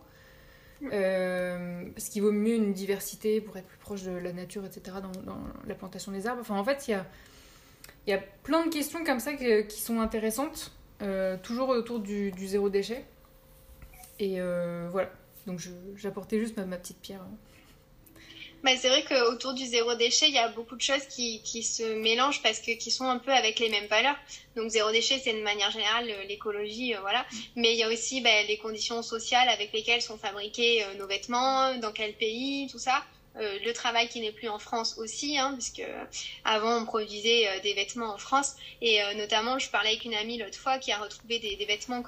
parce 0.89 2.09
qu'il 2.11 2.23
vaut 2.23 2.33
mieux 2.33 2.55
une 2.55 2.73
diversité 2.73 3.41
pour 3.41 3.57
être 3.57 3.67
plus 3.67 3.79
proche 3.79 4.05
de 4.05 4.13
la 4.13 4.33
nature, 4.33 4.65
etc., 4.65 4.99
dans, 5.03 5.21
dans 5.23 5.41
la 5.67 5.75
plantation 5.75 6.13
des 6.13 6.29
arbres. 6.29 6.43
Enfin, 6.43 6.57
en 6.57 6.65
fait, 6.65 6.87
il 6.87 6.93
y 6.93 6.95
a 6.95 7.05
il 8.07 8.11
y 8.11 8.15
a 8.15 8.19
plein 8.19 8.67
de 8.67 8.73
questions 8.73 9.05
comme 9.05 9.21
ça 9.21 9.35
qui, 9.35 9.77
sont 9.77 10.01
intéressantes, 10.01 10.73
euh, 11.03 11.37
toujours 11.43 11.69
autour 11.69 12.01
du, 12.01 12.33
zéro 12.39 12.69
déchet. 12.69 13.05
Et 14.19 14.41
euh, 14.41 14.89
voilà, 14.91 15.11
donc 15.47 15.61
j'apportais 15.97 16.39
juste 16.39 16.57
ma, 16.57 16.77
petite 16.77 16.99
pierre. 16.99 17.25
Bah, 18.63 18.71
c'est 18.77 18.89
vrai 18.89 19.05
qu'autour 19.05 19.55
du 19.55 19.67
zéro 19.67 19.95
déchet, 19.95 20.29
il 20.29 20.35
y 20.35 20.39
a 20.39 20.49
beaucoup 20.49 20.77
de 20.77 20.81
choses 20.81 21.05
qui, 21.09 21.43
qui, 21.43 21.65
se 21.65 22.01
mélangent 22.01 22.43
parce 22.43 22.61
que 22.61 22.73
qui 22.73 22.93
sont 22.93 23.07
un 23.07 23.19
peu 23.19 23.33
avec 23.33 23.59
les 23.59 23.69
mêmes 23.69 23.89
valeurs. 23.89 24.17
Donc 24.55 24.69
zéro 24.71 24.93
déchet, 24.93 25.19
c'est 25.19 25.33
de 25.33 25.43
manière 25.43 25.71
générale 25.73 26.09
euh, 26.09 26.25
l'écologie, 26.29 26.95
voilà. 27.01 27.25
Mais 27.57 27.73
il 27.73 27.79
y 27.79 27.83
a 27.83 27.89
aussi 27.89 28.21
bah, 28.21 28.43
les 28.47 28.59
conditions 28.59 29.03
sociales 29.03 29.49
avec 29.49 29.73
lesquelles 29.73 30.03
sont 30.03 30.19
fabriqués 30.19 30.85
nos 30.99 31.07
vêtements, 31.07 31.75
dans 31.77 31.93
quel 31.93 32.15
pays, 32.15 32.69
tout 32.71 32.79
ça. 32.79 33.03
Euh, 33.37 33.59
le 33.65 33.73
travail 33.73 34.09
qui 34.09 34.21
n'est 34.21 34.33
plus 34.33 34.49
en 34.49 34.59
France 34.59 34.99
aussi, 34.99 35.39
hein, 35.39 35.55
puisque 35.55 35.83
avant 36.45 36.83
on 36.83 36.85
produisait 36.85 37.49
euh, 37.49 37.61
des 37.63 37.73
vêtements 37.73 38.13
en 38.13 38.19
France 38.19 38.57
et 38.83 39.03
euh, 39.03 39.15
notamment 39.15 39.59
je 39.59 39.71
parlais 39.71 39.91
avec 39.91 40.05
une 40.05 40.15
amie 40.15 40.37
l'autre 40.37 40.59
fois 40.59 40.79
qui 40.79 40.93
a 40.93 40.99
retrouvé 40.99 41.39
des, 41.39 41.65
vêtements 41.65 42.03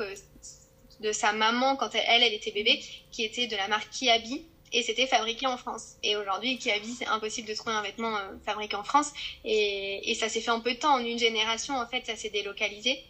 de 1.00 1.12
sa 1.12 1.32
maman 1.32 1.76
quand 1.76 1.94
elle, 1.94 2.22
elle, 2.22 2.34
était 2.34 2.50
bébé, 2.50 2.78
qui 3.10 3.24
étaient 3.24 3.46
de 3.46 3.56
la 3.56 3.68
marque 3.68 3.90
Kiabi 3.90 4.44
et 4.72 4.82
c'était 4.82 5.06
fabriqué 5.06 5.46
en 5.46 5.56
France. 5.56 5.94
Et 6.02 6.14
aujourd'hui 6.16 6.58
Kiabi 6.58 6.92
c'est 6.92 7.06
impossible 7.06 7.48
de 7.48 7.54
trouver 7.54 7.74
un 7.74 7.82
vêtement 7.82 8.18
fabriqué 8.44 8.76
en 8.76 8.84
France 8.84 9.10
et, 9.46 10.10
et 10.10 10.14
ça 10.14 10.28
s'est 10.28 10.42
fait 10.42 10.50
en 10.50 10.60
peu 10.60 10.74
de 10.74 10.78
temps, 10.78 10.92
en 10.92 10.98
une 10.98 11.18
génération 11.18 11.74
en 11.78 11.87
fait 11.87 12.04
ça 12.04 12.16
s'est 12.16 12.30
délocalisé. 12.30 13.02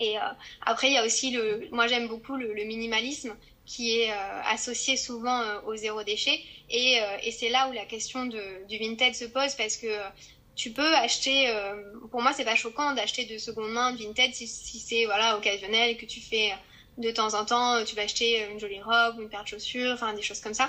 Et 0.00 0.14
après 0.62 0.86
il 0.86 0.94
y 0.94 0.96
a 0.96 1.04
aussi 1.04 1.30
le, 1.30 1.68
moi 1.72 1.88
j'aime 1.88 2.08
beaucoup 2.08 2.36
le 2.36 2.64
minimalisme 2.64 3.36
qui 3.70 4.00
est 4.00 4.10
euh, 4.10 4.42
associé 4.46 4.96
souvent 4.96 5.40
euh, 5.42 5.60
au 5.64 5.76
zéro 5.76 6.02
déchet. 6.02 6.40
Et, 6.70 7.00
euh, 7.00 7.16
et 7.22 7.30
c'est 7.30 7.50
là 7.50 7.68
où 7.68 7.72
la 7.72 7.84
question 7.84 8.26
de, 8.26 8.66
du 8.66 8.78
vintage 8.78 9.14
se 9.14 9.26
pose 9.26 9.54
parce 9.54 9.76
que 9.76 9.86
tu 10.56 10.72
peux 10.72 10.94
acheter, 10.96 11.48
pour 12.10 12.20
moi 12.20 12.32
c'est 12.34 12.44
pas 12.44 12.56
choquant 12.56 12.92
d'acheter 12.92 13.24
de 13.24 13.38
seconde 13.38 13.70
main 13.70 13.92
de 13.92 13.98
vintage 13.98 14.32
si, 14.32 14.46
si 14.46 14.78
c'est 14.78 15.04
voilà 15.06 15.38
occasionnel 15.38 15.96
que 15.96 16.04
tu 16.04 16.20
fais 16.20 16.52
de 16.98 17.10
temps 17.12 17.32
en 17.32 17.46
temps, 17.46 17.82
tu 17.84 17.94
vas 17.94 18.02
acheter 18.02 18.46
une 18.50 18.58
jolie 18.58 18.82
robe, 18.82 19.20
une 19.20 19.30
paire 19.30 19.44
de 19.44 19.48
chaussures, 19.48 19.92
enfin 19.92 20.12
des 20.12 20.20
choses 20.20 20.40
comme 20.40 20.52
ça. 20.52 20.68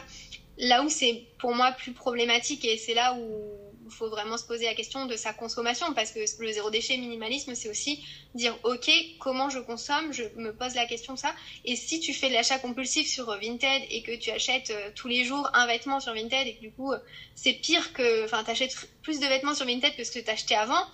Là 0.60 0.84
où 0.84 0.90
c'est 0.90 1.26
pour 1.40 1.54
moi 1.56 1.72
plus 1.72 1.92
problématique 1.92 2.64
et 2.64 2.78
c'est 2.78 2.94
là 2.94 3.18
où 3.20 3.61
il 3.92 3.98
faut 3.98 4.10
vraiment 4.10 4.38
se 4.38 4.46
poser 4.46 4.66
la 4.66 4.74
question 4.74 5.06
de 5.06 5.16
sa 5.16 5.34
consommation 5.34 5.94
parce 5.94 6.12
que 6.12 6.20
le 6.40 6.52
zéro 6.52 6.70
déchet 6.70 6.98
minimalisme, 6.98 7.56
c'est 7.56 7.70
aussi 7.70 8.04
dire 8.34 8.58
ok, 8.64 8.90
comment 9.20 9.50
je 9.50 9.60
consomme, 9.60 10.14
je 10.14 10.24
me 10.38 10.54
pose 10.54 10.76
la 10.76 10.86
question 10.86 11.16
ça. 11.16 11.34
Et 11.66 11.76
si 11.76 12.00
tu 12.00 12.14
fais 12.14 12.30
de 12.30 12.34
l'achat 12.34 12.58
compulsif 12.58 13.08
sur 13.08 13.26
Vinted 13.26 13.84
et 13.90 14.02
que 14.02 14.16
tu 14.16 14.32
achètes 14.32 14.72
euh, 14.72 14.92
tous 14.96 15.10
les 15.10 15.26
jours 15.26 15.50
un 15.54 15.68
vêtement 15.68 16.00
sur 16.00 16.14
Vinted 16.14 16.48
et 16.48 16.56
que 16.56 16.62
du 16.62 16.72
coup 16.72 16.94
euh, 16.94 17.00
c'est 17.36 17.54
pire 17.54 17.92
que, 17.94 18.26
enfin, 18.26 18.44
tu 18.44 18.52
achètes 18.52 18.76
plus 19.02 19.20
de 19.20 19.26
vêtements 19.28 19.54
sur 19.54 19.66
Vinted 19.66 19.96
que 19.96 20.04
ce 20.04 20.12
que 20.12 20.20
tu 20.20 20.30
achetais 20.30 20.56
avant, 20.56 20.86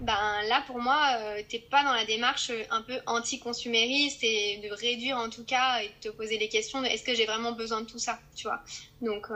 ben 0.00 0.42
là 0.48 0.64
pour 0.66 0.78
moi 0.78 1.00
euh, 1.18 1.42
t'es 1.48 1.58
pas 1.58 1.84
dans 1.84 1.92
la 1.92 2.06
démarche 2.06 2.50
un 2.70 2.82
peu 2.82 2.98
anti-consumériste 3.06 4.24
et 4.24 4.58
de 4.58 4.72
réduire 4.72 5.18
en 5.18 5.28
tout 5.28 5.44
cas 5.44 5.82
et 5.82 5.88
de 5.88 6.08
te 6.08 6.16
poser 6.16 6.38
les 6.38 6.48
questions 6.48 6.80
de 6.80 6.86
est-ce 6.86 7.04
que 7.04 7.14
j'ai 7.14 7.26
vraiment 7.26 7.52
besoin 7.52 7.82
de 7.82 7.86
tout 7.86 7.98
ça 7.98 8.18
tu 8.34 8.44
vois 8.48 8.62
donc 9.00 9.28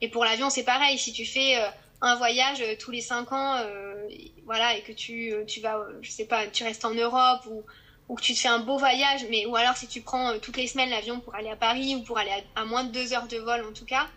Et 0.00 0.08
pour 0.08 0.24
l'avion, 0.24 0.50
c'est 0.50 0.64
pareil. 0.64 0.98
Si 0.98 1.12
tu 1.12 1.24
fais 1.24 1.56
euh, 1.56 1.68
un 2.00 2.16
voyage 2.16 2.60
euh, 2.60 2.74
tous 2.78 2.90
les 2.90 3.00
cinq 3.00 3.32
ans, 3.32 3.56
euh, 3.58 4.08
voilà, 4.44 4.76
et 4.76 4.82
que 4.82 4.92
tu, 4.92 5.34
tu 5.46 5.60
vas, 5.60 5.86
je 6.00 6.10
sais 6.10 6.24
pas, 6.24 6.46
tu 6.46 6.64
restes 6.64 6.84
en 6.84 6.94
Europe 6.94 7.46
ou, 7.46 7.62
ou 8.08 8.14
que 8.16 8.22
tu 8.22 8.34
te 8.34 8.38
fais 8.38 8.48
un 8.48 8.60
beau 8.60 8.78
voyage, 8.78 9.26
mais 9.30 9.46
ou 9.46 9.56
alors 9.56 9.76
si 9.76 9.86
tu 9.86 10.00
prends 10.00 10.38
toutes 10.38 10.56
les 10.56 10.66
semaines 10.66 10.90
l'avion 10.90 11.20
pour 11.20 11.34
aller 11.34 11.50
à 11.50 11.56
Paris 11.56 11.94
ou 11.96 12.02
pour 12.02 12.18
aller 12.18 12.30
à, 12.56 12.64
moins 12.64 12.84
de 12.84 12.92
deux 12.92 13.12
heures 13.12 13.28
de 13.28 13.36
vol 13.36 13.64
en 13.64 13.72
tout 13.72 13.84
cas, 13.84 14.08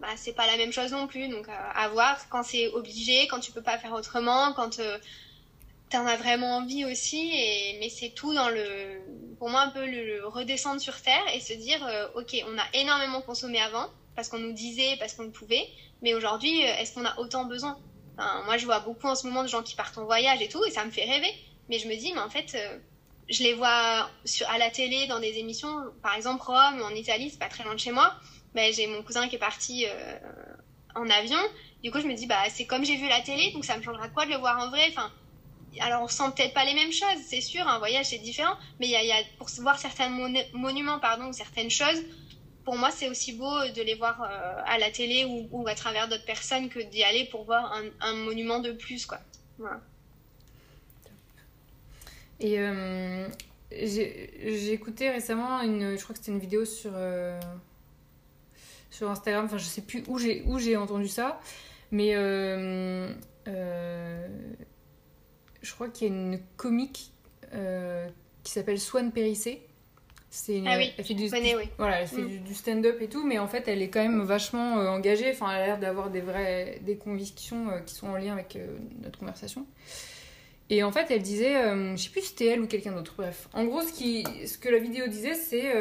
bah 0.00 0.08
c'est 0.16 0.32
pas 0.32 0.46
la 0.46 0.56
même 0.56 0.72
chose 0.72 0.92
non 0.92 1.06
plus. 1.06 1.28
Donc 1.28 1.46
à 1.48 1.88
voir 1.88 2.28
quand 2.28 2.42
c'est 2.42 2.68
obligé, 2.68 3.26
quand 3.28 3.40
tu 3.40 3.52
peux 3.52 3.62
pas 3.62 3.78
faire 3.78 3.92
autrement, 3.92 4.52
quand 4.52 4.80
tu 5.90 5.96
en 5.96 6.06
as 6.06 6.16
vraiment 6.16 6.56
envie 6.58 6.84
aussi. 6.84 7.30
Et 7.34 7.78
mais 7.80 7.88
c'est 7.88 8.10
tout 8.10 8.34
dans 8.34 8.48
le, 8.50 9.00
pour 9.38 9.48
moi 9.48 9.62
un 9.62 9.70
peu 9.70 9.86
le, 9.86 10.26
redescendre 10.26 10.80
sur 10.80 11.00
terre 11.00 11.24
et 11.34 11.40
se 11.40 11.54
dire, 11.54 11.80
ok, 12.14 12.44
on 12.46 12.58
a 12.58 12.64
énormément 12.74 13.22
consommé 13.22 13.60
avant 13.60 13.88
parce 14.14 14.28
qu'on 14.28 14.38
nous 14.38 14.52
disait, 14.52 14.96
parce 14.98 15.14
qu'on 15.14 15.30
pouvait. 15.30 15.66
Mais 16.02 16.14
aujourd'hui, 16.14 16.64
euh, 16.64 16.74
est-ce 16.78 16.94
qu'on 16.94 17.04
a 17.04 17.18
autant 17.18 17.44
besoin? 17.44 17.76
Moi, 18.44 18.58
je 18.58 18.66
vois 18.66 18.80
beaucoup 18.80 19.06
en 19.06 19.14
ce 19.14 19.26
moment 19.26 19.42
de 19.42 19.48
gens 19.48 19.62
qui 19.62 19.74
partent 19.74 19.96
en 19.96 20.04
voyage 20.04 20.42
et 20.42 20.48
tout, 20.48 20.62
et 20.66 20.70
ça 20.70 20.84
me 20.84 20.90
fait 20.90 21.04
rêver. 21.04 21.32
Mais 21.70 21.78
je 21.78 21.88
me 21.88 21.96
dis, 21.96 22.12
mais 22.12 22.20
en 22.20 22.28
fait, 22.28 22.54
euh, 22.54 22.78
je 23.30 23.42
les 23.42 23.54
vois 23.54 24.10
à 24.48 24.58
la 24.58 24.70
télé 24.70 25.06
dans 25.06 25.20
des 25.20 25.38
émissions, 25.38 25.74
par 26.02 26.14
exemple 26.16 26.42
Rome, 26.42 26.82
en 26.82 26.90
Italie, 26.90 27.30
c'est 27.30 27.38
pas 27.38 27.48
très 27.48 27.64
loin 27.64 27.74
de 27.74 27.80
chez 27.80 27.92
moi. 27.92 28.14
Ben, 28.54 28.72
j'ai 28.74 28.86
mon 28.88 29.02
cousin 29.02 29.28
qui 29.28 29.36
est 29.36 29.38
parti 29.38 29.86
euh, 29.86 30.18
en 30.94 31.08
avion. 31.08 31.38
Du 31.82 31.90
coup, 31.90 32.00
je 32.00 32.06
me 32.06 32.14
dis, 32.14 32.26
bah, 32.26 32.42
c'est 32.50 32.66
comme 32.66 32.84
j'ai 32.84 32.96
vu 32.96 33.08
la 33.08 33.22
télé, 33.22 33.52
donc 33.52 33.64
ça 33.64 33.76
me 33.78 33.82
changera 33.82 34.08
quoi 34.10 34.26
de 34.26 34.30
le 34.32 34.36
voir 34.36 34.58
en 34.58 34.68
vrai? 34.68 34.84
Enfin, 34.90 35.10
alors 35.80 36.02
on 36.02 36.08
sent 36.08 36.24
peut-être 36.36 36.52
pas 36.52 36.64
les 36.64 36.74
mêmes 36.74 36.92
choses, 36.92 37.22
c'est 37.28 37.40
sûr, 37.40 37.66
un 37.66 37.78
voyage 37.78 38.06
c'est 38.06 38.18
différent, 38.18 38.54
mais 38.80 38.88
il 38.88 38.90
y 38.90 38.96
a, 38.96 39.04
y 39.04 39.12
a, 39.12 39.22
pour 39.38 39.48
voir 39.60 39.78
certains 39.78 40.08
monuments, 40.52 40.98
pardon, 40.98 41.26
ou 41.26 41.32
certaines 41.32 41.70
choses, 41.70 42.02
pour 42.70 42.78
moi 42.78 42.92
c'est 42.92 43.08
aussi 43.08 43.32
beau 43.32 43.66
de 43.74 43.82
les 43.82 43.96
voir 43.96 44.22
euh, 44.22 44.62
à 44.64 44.78
la 44.78 44.92
télé 44.92 45.24
ou, 45.24 45.66
à 45.66 45.74
travers 45.74 46.08
d'autres 46.08 46.24
personnes 46.24 46.68
que 46.68 46.78
d'y 46.78 47.02
aller 47.02 47.24
pour 47.24 47.42
voir 47.42 47.76
un, 48.00 48.12
monument 48.12 48.60
de 48.60 48.70
plus, 48.70 49.06
quoi. 49.06 49.18
Et 52.38 52.60
euh, 52.60 53.26
j'ai 53.72 54.72
écouté 54.72 55.10
récemment 55.10 55.60
une, 55.62 55.98
je 55.98 56.02
crois 56.04 56.14
que 56.14 56.20
c'était 56.20 56.30
une 56.30 56.38
vidéo 56.38 56.64
sur 56.64 56.92
euh, 56.94 57.40
sur 58.88 59.10
Instagram, 59.10 59.46
enfin 59.46 59.58
je 59.58 59.64
sais 59.64 59.82
plus 59.82 60.04
où 60.06 60.16
j'ai 60.20 60.44
où 60.46 60.60
j'ai 60.60 60.76
entendu 60.76 61.08
ça, 61.08 61.40
mais 61.90 62.14
euh, 62.14 63.12
euh, 63.48 64.28
je 65.60 65.74
crois 65.74 65.88
qu'il 65.88 66.06
y 66.06 66.10
a 66.12 66.14
une 66.14 66.40
comique 66.56 67.10
euh, 67.52 68.08
qui 68.44 68.52
s'appelle 68.52 68.78
Swan 68.78 69.10
Périssé. 69.10 69.66
C'est 70.32 70.58
une, 70.58 70.68
ah 70.68 70.76
oui, 70.76 70.92
elle 70.96 71.04
fait 71.04 71.14
du, 71.14 71.28
connais, 71.28 71.56
oui. 71.56 71.64
voilà, 71.76 72.02
elle 72.02 72.06
fait 72.06 72.22
mm. 72.22 72.44
du, 72.44 72.54
stand-up 72.54 73.02
et 73.02 73.08
tout, 73.08 73.26
mais 73.26 73.40
en 73.40 73.48
fait 73.48 73.66
elle 73.66 73.82
est 73.82 73.88
quand 73.88 74.02
même 74.02 74.22
vachement 74.22 74.74
engagée. 74.74 75.30
Enfin, 75.30 75.50
elle 75.50 75.62
a 75.62 75.66
l'air 75.66 75.78
d'avoir 75.78 76.10
des 76.10 76.20
vraies 76.20 76.80
des 76.82 76.96
convictions 76.96 77.68
qui 77.84 77.94
sont 77.94 78.08
en 78.08 78.16
lien 78.16 78.34
avec 78.34 78.56
notre 79.02 79.18
conversation. 79.18 79.66
Et 80.72 80.84
en 80.84 80.92
fait, 80.92 81.10
elle 81.10 81.22
disait, 81.22 81.54
je 81.96 82.00
sais 82.00 82.10
plus 82.10 82.20
si 82.20 82.28
c'était 82.28 82.46
elle 82.46 82.60
ou 82.60 82.68
quelqu'un 82.68 82.92
d'autre, 82.92 83.14
bref. 83.16 83.48
En 83.52 83.64
gros, 83.64 83.82
ce, 83.82 83.92
qui, 83.92 84.24
ce 84.46 84.56
que 84.56 84.68
la 84.68 84.78
vidéo 84.78 85.08
disait, 85.08 85.34
c'est 85.34 85.72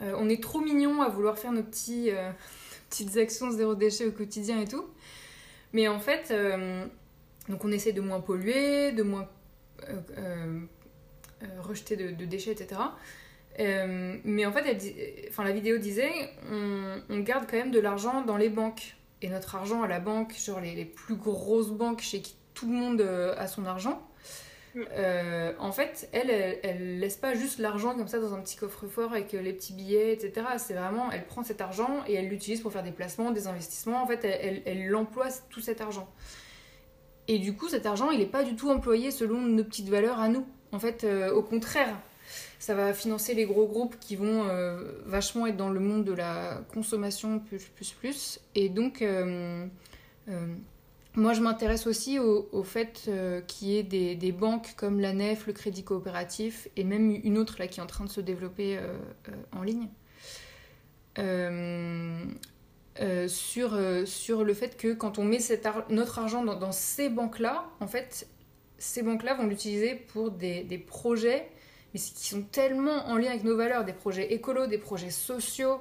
on 0.00 0.28
est 0.28 0.42
trop 0.42 0.60
mignon 0.60 1.00
à 1.00 1.08
vouloir 1.08 1.38
faire 1.38 1.52
nos 1.52 1.62
petits, 1.62 2.10
petites 2.90 3.16
actions 3.16 3.50
zéro 3.50 3.74
déchet 3.74 4.04
au 4.04 4.12
quotidien 4.12 4.60
et 4.60 4.68
tout. 4.68 4.84
Mais 5.72 5.88
en 5.88 5.98
fait, 5.98 6.30
euh, 6.30 6.84
donc 7.48 7.64
on 7.64 7.72
essaie 7.72 7.92
de 7.92 8.00
moins 8.00 8.20
polluer, 8.20 8.92
de 8.92 9.02
moins 9.02 9.28
euh, 9.88 10.00
euh, 10.18 11.46
rejeter 11.60 11.96
de, 11.96 12.24
déchets, 12.24 12.52
etc. 12.52 12.80
mais 13.58 14.46
en 14.46 14.52
fait, 14.52 14.64
elle, 14.66 15.28
enfin, 15.28 15.44
la 15.44 15.52
vidéo 15.52 15.78
disait, 15.78 16.10
on, 16.50 17.00
on, 17.10 17.20
garde 17.20 17.46
quand 17.50 17.56
même 17.56 17.70
de 17.70 17.80
l'argent 17.80 18.22
dans 18.22 18.36
les 18.36 18.48
banques. 18.48 18.96
Et 19.20 19.28
notre 19.28 19.54
argent 19.54 19.82
à 19.82 19.88
la 19.88 20.00
banque, 20.00 20.34
genre 20.34 20.60
les, 20.60 20.74
les 20.74 20.84
plus 20.84 21.14
grosses 21.14 21.70
banques 21.70 22.00
chez 22.00 22.22
qui 22.22 22.34
tout 22.54 22.66
le 22.66 22.74
monde 22.74 23.00
a 23.00 23.46
son 23.46 23.64
argent, 23.64 24.02
euh, 24.76 25.52
en 25.58 25.72
fait, 25.72 26.08
elle, 26.12 26.30
elle, 26.62 26.98
laisse 26.98 27.16
pas 27.16 27.34
juste 27.34 27.58
l'argent 27.58 27.94
comme 27.94 28.08
ça 28.08 28.18
dans 28.18 28.34
un 28.34 28.40
petit 28.40 28.56
coffre-fort 28.56 29.12
avec 29.12 29.32
les 29.32 29.52
petits 29.52 29.74
billets, 29.74 30.12
etc. 30.12 30.46
C'est 30.58 30.74
vraiment, 30.74 31.10
elle 31.10 31.26
prend 31.26 31.42
cet 31.42 31.60
argent 31.60 32.02
et 32.06 32.14
elle 32.14 32.28
l'utilise 32.28 32.60
pour 32.60 32.72
faire 32.72 32.82
des 32.82 32.92
placements, 32.92 33.30
des 33.30 33.46
investissements. 33.46 34.02
En 34.02 34.06
fait, 34.06 34.24
elle, 34.24 34.62
elle, 34.64 34.94
emploie 34.96 35.28
tout 35.50 35.60
cet 35.60 35.80
argent. 35.80 36.08
Et 37.28 37.38
du 37.38 37.54
coup, 37.54 37.68
cet 37.68 37.86
argent, 37.86 38.10
il 38.10 38.18
n'est 38.18 38.26
pas 38.26 38.44
du 38.44 38.56
tout 38.56 38.70
employé 38.70 39.10
selon 39.10 39.40
nos 39.40 39.64
petites 39.64 39.88
valeurs 39.88 40.18
à 40.18 40.28
nous. 40.28 40.46
En 40.72 40.78
fait, 40.78 41.04
euh, 41.04 41.32
au 41.32 41.42
contraire, 41.42 41.94
ça 42.58 42.74
va 42.74 42.92
financer 42.94 43.34
les 43.34 43.44
gros 43.44 43.66
groupes 43.66 43.96
qui 44.00 44.16
vont 44.16 44.48
euh, 44.48 45.00
vachement 45.06 45.46
être 45.46 45.56
dans 45.56 45.70
le 45.70 45.80
monde 45.80 46.04
de 46.04 46.12
la 46.12 46.62
consommation 46.72 47.38
plus, 47.38 47.64
plus, 47.74 47.92
plus. 47.92 48.40
Et 48.54 48.68
donc, 48.68 49.02
moi, 51.14 51.34
je 51.34 51.42
m'intéresse 51.42 51.86
aussi 51.86 52.18
au, 52.18 52.62
fait 52.62 53.04
euh, 53.08 53.42
qu'il 53.42 53.68
y 53.68 53.76
ait 53.76 53.82
des, 53.82 54.32
banques 54.32 54.74
comme 54.76 54.98
la 54.98 55.12
NEF, 55.12 55.46
le 55.46 55.52
Crédit 55.52 55.84
Coopératif, 55.84 56.68
et 56.76 56.84
même 56.84 57.10
une 57.22 57.36
autre 57.36 57.62
qui 57.66 57.80
est 57.80 57.82
en 57.82 57.86
train 57.86 58.04
de 58.04 58.10
se 58.10 58.22
développer 58.22 58.78
euh, 58.78 58.96
euh, 59.28 59.32
en 59.52 59.62
ligne, 59.62 59.88
sur, 63.28 63.74
le 63.76 64.54
fait 64.54 64.76
que 64.78 64.94
quand 64.94 65.18
on 65.18 65.24
met 65.24 65.38
notre 65.90 66.18
argent 66.18 66.44
dans, 66.44 66.72
ces 66.72 67.10
banques-là, 67.10 67.66
en 67.80 67.86
fait, 67.86 68.26
ces 68.78 69.02
banques-là 69.02 69.34
vont 69.34 69.46
l'utiliser 69.46 69.94
pour 69.94 70.30
des, 70.30 70.84
projets 70.86 71.50
mais 71.92 72.00
qui 72.00 72.28
sont 72.28 72.42
tellement 72.42 73.06
en 73.06 73.16
lien 73.16 73.30
avec 73.30 73.44
nos 73.44 73.56
valeurs, 73.56 73.84
des 73.84 73.92
projets 73.92 74.32
écolos, 74.32 74.66
des 74.66 74.78
projets 74.78 75.10
sociaux, 75.10 75.80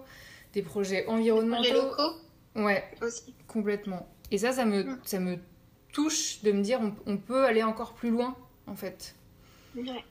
des 0.54 0.62
projets 0.62 1.06
environnementaux. 1.08 1.64
Des 1.64 1.74
locaux 1.74 2.16
Ouais, 2.56 2.84
aussi. 3.02 3.34
complètement. 3.48 4.08
Et 4.30 4.38
ça, 4.38 4.52
ça 4.52 4.66
me, 4.66 4.98
ça 5.04 5.20
me 5.20 5.38
touche 5.92 6.42
de 6.42 6.52
me 6.52 6.62
dire 6.62 6.80
on, 7.06 7.18
peut 7.18 7.46
aller 7.46 7.64
encore 7.64 7.94
plus 7.94 8.10
loin, 8.10 8.36
en 8.68 8.76
fait. 8.76 9.16
Ouais. 9.76 10.04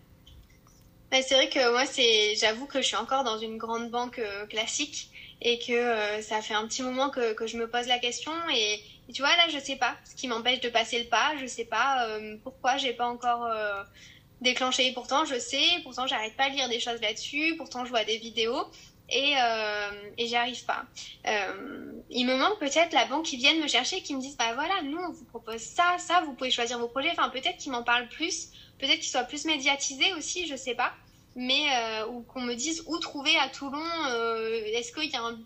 Bah, 1.10 1.22
c'est 1.22 1.34
vrai 1.34 1.48
que 1.48 1.72
moi, 1.72 1.86
c'est, 1.86 2.34
j'avoue 2.36 2.66
que 2.66 2.80
je 2.80 2.86
suis 2.86 2.96
encore 2.96 3.24
dans 3.24 3.38
une 3.38 3.58
grande 3.58 3.90
banque 3.90 4.18
euh, 4.20 4.46
classique 4.46 5.10
et 5.42 5.58
que 5.58 5.72
euh, 5.72 6.22
ça 6.22 6.40
fait 6.40 6.54
un 6.54 6.66
petit 6.66 6.82
moment 6.82 7.10
que, 7.10 7.32
que, 7.32 7.46
je 7.46 7.56
me 7.56 7.68
pose 7.68 7.88
la 7.88 7.98
question 7.98 8.32
et, 8.54 8.80
tu 9.12 9.22
vois 9.22 9.34
là, 9.36 9.48
je 9.52 9.58
sais 9.58 9.76
pas 9.76 9.96
ce 10.04 10.14
qui 10.14 10.28
m'empêche 10.28 10.60
de 10.60 10.68
passer 10.68 11.02
le 11.02 11.08
pas, 11.08 11.32
je 11.40 11.46
sais 11.46 11.64
pas 11.64 12.06
euh, 12.06 12.36
pourquoi 12.44 12.76
j'ai 12.76 12.92
pas 12.92 13.06
encore 13.06 13.50
déclenché. 14.40 14.92
Pourtant, 14.92 15.24
je 15.24 15.38
sais, 15.38 15.64
pourtant, 15.82 16.06
j'arrête 16.06 16.36
pas 16.36 16.50
de 16.50 16.54
lire 16.54 16.68
des 16.68 16.80
choses 16.80 17.00
là-dessus, 17.00 17.54
pourtant, 17.56 17.84
je 17.84 17.90
vois 17.90 18.04
des 18.04 18.18
vidéos 18.18 18.66
et, 19.10 19.34
euh, 19.36 19.90
et 20.18 20.26
j'y 20.26 20.36
arrive 20.36 20.64
pas. 20.64 20.84
Euh, 21.26 21.92
il 22.10 22.26
me 22.26 22.36
manque 22.36 22.58
peut-être 22.58 22.92
la 22.92 23.06
banque 23.06 23.24
qui 23.24 23.36
vienne 23.36 23.60
me 23.60 23.68
chercher, 23.68 24.02
qui 24.02 24.14
me 24.14 24.20
dise 24.20 24.36
bah 24.36 24.54
voilà, 24.54 24.82
nous 24.82 24.98
on 24.98 25.12
vous 25.12 25.24
propose 25.24 25.60
ça, 25.60 25.96
ça, 25.98 26.22
vous 26.24 26.32
pouvez 26.34 26.50
choisir 26.50 26.78
vos 26.78 26.88
projets. 26.88 27.10
Enfin 27.10 27.28
peut-être 27.30 27.58
qu'ils 27.58 27.72
m'en 27.72 27.82
parlent 27.82 28.08
plus, 28.08 28.50
peut-être 28.78 29.00
qu'ils 29.00 29.10
soient 29.10 29.24
plus 29.24 29.44
médiatisés 29.44 30.12
aussi, 30.14 30.46
je 30.46 30.56
sais 30.56 30.74
pas. 30.74 30.92
Mais 31.36 31.62
euh, 31.72 32.08
ou 32.08 32.22
qu'on 32.22 32.40
me 32.40 32.54
dise 32.54 32.82
où 32.86 32.98
trouver 32.98 33.36
à 33.38 33.48
Toulon. 33.48 33.84
Est-ce 34.74 34.92
qu'il 34.92 35.10
y 35.10 35.16
a 35.16 35.22
un, 35.22 35.38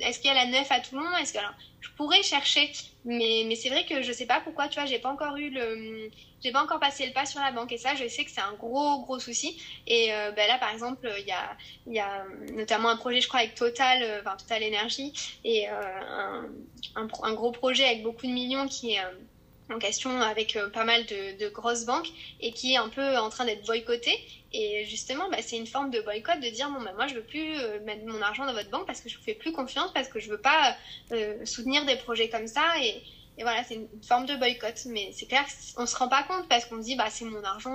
est-ce 0.00 0.18
qu'il 0.20 0.28
y 0.28 0.36
a 0.36 0.44
la 0.44 0.46
neuf 0.46 0.70
à 0.70 0.80
Toulon 0.80 1.16
Est-ce 1.16 1.32
que 1.32 1.38
alors, 1.38 1.54
je 1.80 1.88
pourrais 1.96 2.22
chercher, 2.22 2.70
mais 3.04 3.44
mais 3.46 3.54
c'est 3.54 3.68
vrai 3.68 3.84
que 3.84 4.02
je 4.02 4.12
sais 4.12 4.26
pas 4.26 4.40
pourquoi. 4.40 4.68
Tu 4.68 4.80
vois, 4.80 4.86
j'ai 4.86 4.98
pas 4.98 5.10
encore 5.10 5.36
eu 5.36 5.50
le 5.50 6.10
j'ai 6.42 6.52
pas 6.52 6.62
encore 6.62 6.80
passé 6.80 7.06
le 7.06 7.12
pas 7.12 7.26
sur 7.26 7.40
la 7.40 7.52
banque 7.52 7.72
et 7.72 7.78
ça 7.78 7.94
je 7.94 8.06
sais 8.06 8.24
que 8.24 8.30
c'est 8.30 8.40
un 8.40 8.54
gros 8.54 9.00
gros 9.00 9.18
souci 9.18 9.60
et 9.86 10.12
euh, 10.12 10.30
ben 10.32 10.46
là 10.46 10.58
par 10.58 10.72
exemple 10.72 11.10
il 11.18 11.26
y 11.26 11.32
a 11.32 11.56
y 11.86 11.98
a 11.98 12.24
notamment 12.52 12.90
un 12.90 12.96
projet 12.96 13.20
je 13.20 13.28
crois 13.28 13.40
avec 13.40 13.54
Total 13.54 14.02
euh, 14.02 14.22
Total 14.38 14.62
Énergie 14.62 15.12
et 15.44 15.68
euh, 15.68 15.72
un, 16.94 17.08
un, 17.22 17.34
gros 17.34 17.50
projet 17.50 17.84
avec 17.84 18.02
beaucoup 18.02 18.26
de 18.26 18.32
millions 18.32 18.68
qui 18.68 18.92
est 18.92 19.00
en 19.70 19.78
question 19.78 20.20
avec 20.20 20.56
pas 20.72 20.84
mal 20.84 21.04
de, 21.06 21.48
grosses 21.48 21.84
banques 21.84 22.08
et 22.40 22.52
qui 22.52 22.74
est 22.74 22.76
un 22.76 22.88
peu 22.88 23.18
en 23.18 23.28
train 23.28 23.44
d'être 23.44 23.66
boycotté 23.66 24.12
et 24.52 24.84
justement 24.86 25.28
bah, 25.30 25.38
c'est 25.42 25.56
une 25.56 25.66
forme 25.66 25.90
de 25.90 26.00
boycott 26.00 26.40
de 26.40 26.48
dire 26.48 26.70
bon 26.70 26.80
bah, 26.80 26.92
moi 26.94 27.06
je 27.06 27.14
veux 27.14 27.22
plus 27.22 27.56
mettre 27.84 28.06
mon 28.06 28.22
argent 28.22 28.46
dans 28.46 28.54
votre 28.54 28.70
banque 28.70 28.86
parce 28.86 29.00
que 29.00 29.08
je 29.08 29.16
vous 29.16 29.22
fais 29.22 29.34
plus 29.34 29.52
confiance 29.52 29.92
parce 29.92 30.08
que 30.08 30.20
je 30.20 30.30
veux 30.30 30.40
pas 30.40 30.76
soutenir 31.44 31.84
des 31.84 31.96
projets 31.96 32.28
comme 32.28 32.46
ça 32.46 32.64
et 32.82 33.02
voilà, 33.42 33.62
c'est 33.64 33.74
une 33.74 33.88
forme 34.02 34.26
de 34.26 34.36
boycott. 34.36 34.74
Mais 34.86 35.10
c'est 35.12 35.26
clair 35.26 35.44
qu'on 35.74 35.86
se 35.86 35.96
rend 35.96 36.08
pas 36.08 36.22
compte 36.24 36.48
parce 36.48 36.64
qu'on 36.64 36.78
se 36.78 36.86
dit, 36.86 36.96
bah, 36.96 37.08
c'est 37.10 37.24
mon 37.24 37.42
argent, 37.42 37.74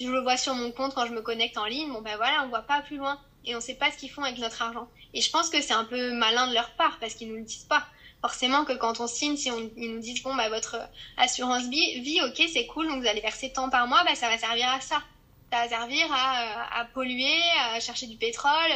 je 0.00 0.08
le 0.08 0.20
vois 0.20 0.36
sur 0.36 0.54
mon 0.54 0.70
compte 0.72 0.94
quand 0.94 1.06
je 1.06 1.12
me 1.12 1.22
connecte 1.22 1.58
en 1.58 1.64
ligne. 1.64 1.92
Bon, 1.92 2.02
ben 2.02 2.16
voilà, 2.16 2.44
on 2.44 2.48
voit 2.48 2.62
pas 2.62 2.82
plus 2.82 2.96
loin 2.96 3.18
et 3.44 3.56
on 3.56 3.60
sait 3.60 3.74
pas 3.74 3.90
ce 3.90 3.96
qu'ils 3.96 4.10
font 4.10 4.22
avec 4.22 4.38
notre 4.38 4.62
argent. 4.62 4.88
Et 5.14 5.20
je 5.20 5.30
pense 5.30 5.50
que 5.50 5.60
c'est 5.60 5.72
un 5.72 5.84
peu 5.84 6.12
malin 6.12 6.48
de 6.48 6.54
leur 6.54 6.70
part 6.72 6.98
parce 7.00 7.14
qu'ils 7.14 7.28
nous 7.28 7.36
le 7.36 7.42
disent 7.42 7.64
pas. 7.64 7.86
Forcément 8.20 8.64
que 8.64 8.72
quand 8.72 9.00
on 9.00 9.08
signe, 9.08 9.36
si 9.36 9.50
on, 9.50 9.70
ils 9.76 9.92
nous 9.92 10.00
disent, 10.00 10.22
bon, 10.22 10.34
bah, 10.36 10.48
votre 10.48 10.76
assurance 11.16 11.64
vie, 11.64 12.00
vie 12.00 12.20
ok, 12.22 12.40
c'est 12.52 12.66
cool, 12.66 12.86
donc 12.86 13.02
vous 13.02 13.08
allez 13.08 13.20
verser 13.20 13.52
tant 13.52 13.68
par 13.68 13.88
mois, 13.88 14.04
bah, 14.04 14.14
ça 14.14 14.28
va 14.28 14.38
servir 14.38 14.68
à 14.68 14.80
ça. 14.80 15.02
Ça 15.52 15.58
va 15.58 15.68
servir 15.68 16.06
à, 16.10 16.86
polluer, 16.94 17.38
à 17.58 17.78
chercher 17.78 18.06
du 18.06 18.16
pétrole. 18.16 18.72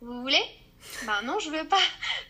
Vous 0.00 0.20
voulez? 0.22 0.44
Ben 1.04 1.20
non, 1.24 1.40
je 1.40 1.50
veux 1.50 1.66
pas. 1.66 1.82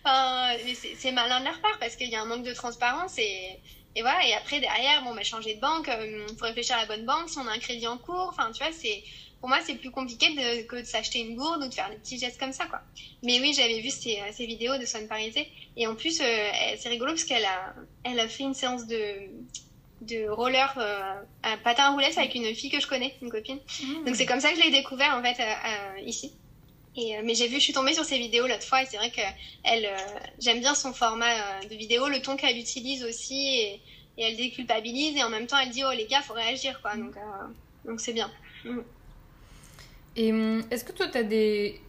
C'est 0.96 1.12
malin 1.12 1.40
de 1.40 1.44
leur 1.44 1.60
part 1.60 1.78
parce 1.78 1.94
qu'il 1.94 2.08
y 2.08 2.16
a 2.16 2.22
un 2.22 2.24
manque 2.24 2.42
de 2.42 2.54
transparence 2.54 3.18
et, 3.18 3.60
voilà. 4.00 4.26
Et 4.26 4.32
après, 4.32 4.60
derrière, 4.60 5.02
bon, 5.04 5.14
bah, 5.14 5.22
changer 5.24 5.56
de 5.56 5.60
banque, 5.60 5.88
il 5.88 6.14
euh, 6.14 6.26
faut 6.38 6.46
réfléchir 6.46 6.76
à 6.76 6.80
la 6.80 6.86
bonne 6.86 7.04
banque 7.04 7.28
si 7.28 7.36
on 7.36 7.46
a 7.46 7.52
un 7.52 7.58
crédit 7.58 7.86
en 7.86 7.98
cours. 7.98 8.28
Enfin, 8.30 8.50
tu 8.50 8.64
vois, 8.64 8.72
c'est 8.72 9.04
pour 9.40 9.50
moi, 9.50 9.58
c'est 9.62 9.74
plus 9.74 9.90
compliqué 9.90 10.34
que 10.66 10.76
de 10.76 10.84
s'acheter 10.84 11.18
une 11.18 11.36
gourde 11.36 11.62
ou 11.62 11.68
de 11.68 11.74
faire 11.74 11.90
des 11.90 11.96
petits 11.96 12.18
gestes 12.18 12.40
comme 12.40 12.54
ça, 12.54 12.64
quoi. 12.64 12.80
Mais 13.22 13.40
oui, 13.40 13.52
j'avais 13.52 13.80
vu 13.80 13.90
ces, 13.90 14.22
ces, 14.32 14.46
vidéos 14.46 14.78
de 14.78 14.86
Swan 14.86 15.06
Parisé. 15.06 15.52
Et 15.76 15.86
en 15.86 15.94
plus, 15.94 16.22
euh, 16.22 16.48
c'est 16.78 16.88
rigolo 16.88 17.12
parce 17.12 17.24
qu'elle 17.24 17.44
a, 17.44 17.74
elle 18.04 18.20
a 18.20 18.26
fait 18.26 18.44
une 18.44 18.54
séance 18.54 18.86
de, 18.86 19.28
de 20.02 20.28
roller 20.28 20.74
euh, 20.78 21.14
à 21.42 21.56
patin 21.56 21.85
à 21.85 21.90
roulettes 21.90 22.18
avec 22.18 22.35
une 22.35 22.54
fille 22.54 22.70
que 22.70 22.80
je 22.80 22.87
connais, 22.87 23.14
une 23.22 23.30
copine. 23.30 23.59
Mmh. 23.82 24.04
Donc 24.04 24.16
c'est 24.16 24.26
comme 24.26 24.40
ça 24.40 24.50
que 24.50 24.56
je 24.56 24.62
l'ai 24.62 24.70
découvert, 24.70 25.16
en 25.16 25.22
fait, 25.22 25.42
ici. 26.04 26.33
Et, 26.96 27.16
euh, 27.16 27.21
mais 27.25 27.35
j'ai 27.35 27.46
vu, 27.46 27.56
je 27.56 27.60
suis 27.60 27.73
tombée 27.73 27.92
sur 27.92 28.04
ses 28.04 28.18
vidéos 28.18 28.46
l'autre 28.46 28.62
fois 28.62 28.83
et 28.83 28.87
c'est 28.87 28.96
vrai 28.96 29.10
que 29.10 29.21
elle, 29.64 29.85
euh, 29.85 30.18
j'aime 30.40 30.60
bien 30.60 30.75
son 30.75 30.92
format 30.92 31.35
euh, 31.35 31.68
de 31.68 31.75
vidéo, 31.75 32.08
le 32.08 32.21
ton 32.21 32.37
qu'elle 32.37 32.56
utilise 32.56 33.04
aussi 33.04 33.35
et, 33.35 33.81
et, 34.16 34.23
elle 34.23 34.37
déculpabilise 34.37 35.16
et 35.16 35.23
en 35.23 35.29
même 35.29 35.46
temps 35.46 35.58
elle 35.58 35.71
dit 35.71 35.83
oh 35.85 35.92
les 35.94 36.06
gars 36.06 36.23
faut 36.23 36.33
réagir 36.33 36.81
quoi 36.81 36.96
donc 36.96 37.14
donc 37.85 38.00
c'est 38.00 38.14
bien. 38.14 38.31
Mm. 38.64 38.79
Et 40.18 40.33
hum, 40.33 40.64
est-ce 40.71 40.85
que 40.85 40.92
toi 40.92 41.08
tu 41.08 41.18
as 41.18 41.23
des 41.23 41.81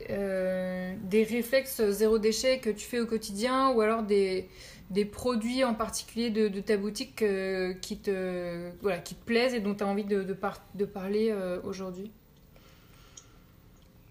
des 1.03 1.23
réflexes 1.23 1.81
zéro 1.91 2.19
déchet 2.19 2.59
que 2.59 2.69
tu 2.69 2.85
fais 2.85 2.99
au 2.99 3.07
quotidien 3.07 3.69
ou 3.69 3.79
alors 3.79 4.03
des 4.03 4.49
des 4.89 5.05
produits 5.05 5.63
en 5.63 5.73
particulier 5.73 6.29
de, 6.29 6.61
ta 6.61 6.77
boutique 6.77 7.23
qui 7.81 7.97
te 7.97 8.71
voilà 8.81 8.99
qui 8.99 9.15
te 9.15 9.25
plaisent 9.25 9.53
et 9.53 9.59
dont 9.59 9.75
tu 9.75 9.83
as 9.83 9.87
envie 9.87 10.05
de, 10.05 10.23
de, 10.23 10.33
par 10.33 10.61
de 10.75 10.85
parler 10.85 11.33
aujourd'hui? 11.63 12.11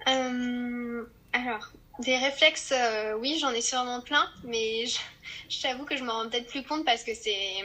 Euh, 0.09 1.05
alors, 1.33 1.73
des 2.01 2.17
réflexes, 2.17 2.73
euh, 2.73 3.17
oui, 3.19 3.39
j'en 3.41 3.51
ai 3.51 3.61
sûrement 3.61 4.01
plein, 4.01 4.31
mais 4.45 4.85
je, 5.49 5.61
t'avoue 5.61 5.85
que 5.85 5.97
je 5.97 6.05
m'en 6.05 6.13
rends 6.13 6.29
peut-être 6.29 6.47
plus 6.47 6.63
compte 6.63 6.85
parce 6.85 7.05
que 7.05 7.13
c'est, 7.15 7.65